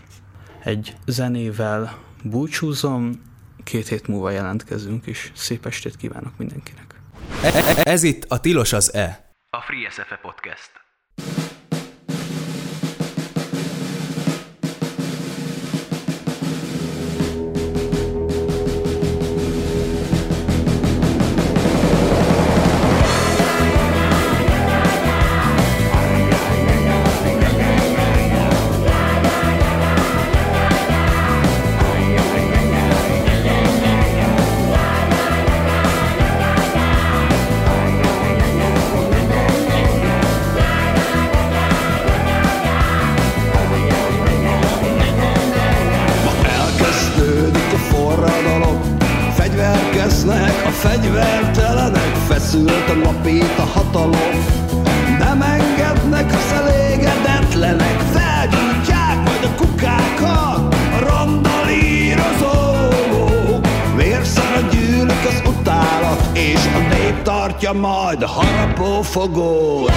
Egy 0.63 0.95
zenével 1.05 1.97
búcsúzom, 2.23 3.22
két 3.63 3.88
hét 3.88 4.07
múlva 4.07 4.30
jelentkezünk, 4.30 5.05
és 5.05 5.31
szép 5.35 5.65
estét 5.65 5.95
kívánok 5.95 6.38
mindenkinek. 6.38 6.95
Ez 7.84 8.03
itt 8.03 8.26
a 8.27 8.39
Tilos 8.39 8.73
az 8.73 8.93
E. 8.93 9.31
A 9.49 9.61
Free 9.61 9.89
SFE 9.89 10.19
Podcast. 10.22 10.72
Fegyvertelenek 50.81 52.15
Feszült 52.27 52.89
a 52.89 52.93
napít 52.93 53.57
a 53.57 53.61
hatalom. 53.61 54.45
Nem 55.19 55.41
engednek 55.41 56.33
az 56.33 56.51
elégedetlenek 56.53 57.99
Felgyújtják 57.99 59.15
majd 59.15 59.43
a 59.43 59.55
kukákat 59.55 60.73
A 60.73 60.99
randalírozók 61.07 63.65
Vérszara 63.95 64.59
gyűlük 64.71 65.25
az 65.27 65.41
utálat 65.47 66.37
És 66.37 66.65
a 66.75 66.79
nép 66.93 67.21
tartja 67.21 67.73
majd 67.73 68.21
a 68.21 68.27
harapófogót 68.27 69.91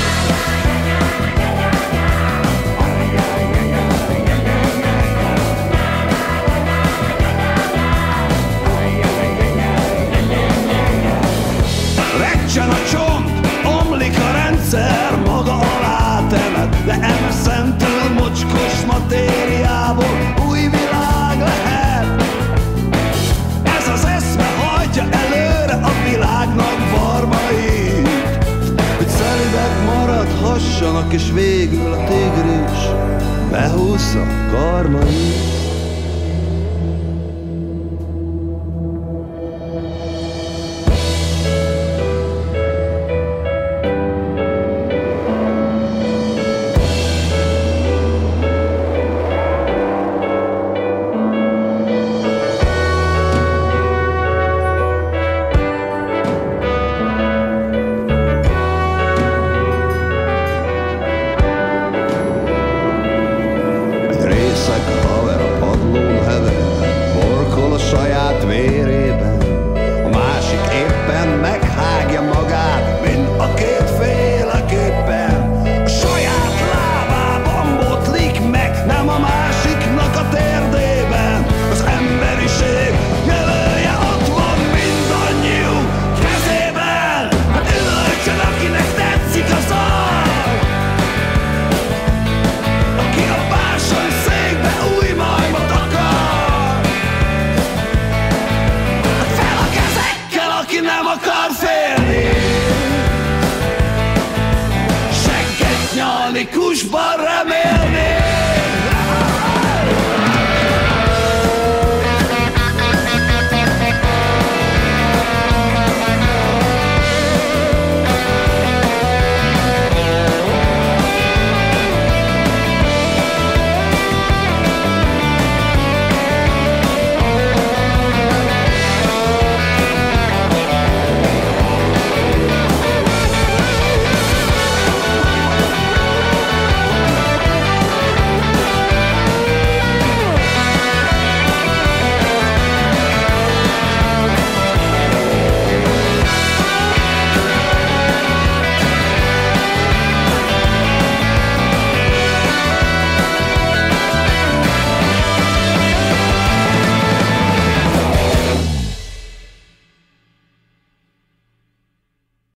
Nincsen 12.54 12.72
a 12.72 12.88
csont, 12.90 13.46
omlik 13.80 14.18
a 14.18 14.32
rendszer, 14.32 15.18
maga 15.26 15.52
alá 15.52 16.26
temet, 16.28 16.84
de 16.84 16.92
emszentől 16.92 18.12
mocskos 18.18 18.84
matériából 18.86 20.34
új 20.48 20.60
világ 20.60 21.38
lehet. 21.38 22.22
Ez 23.78 23.88
az 23.88 24.04
eszme 24.04 24.44
hagyja 24.44 25.02
előre 25.10 25.74
a 25.74 25.92
világnak 26.10 26.78
barmait, 26.90 28.08
hogy 28.96 29.08
szelidek 29.08 29.84
maradhassanak, 29.86 31.12
és 31.12 31.30
végül 31.32 31.92
a 31.92 32.04
tigris 32.04 32.82
behúzza 33.50 34.26
karmait. 34.50 35.53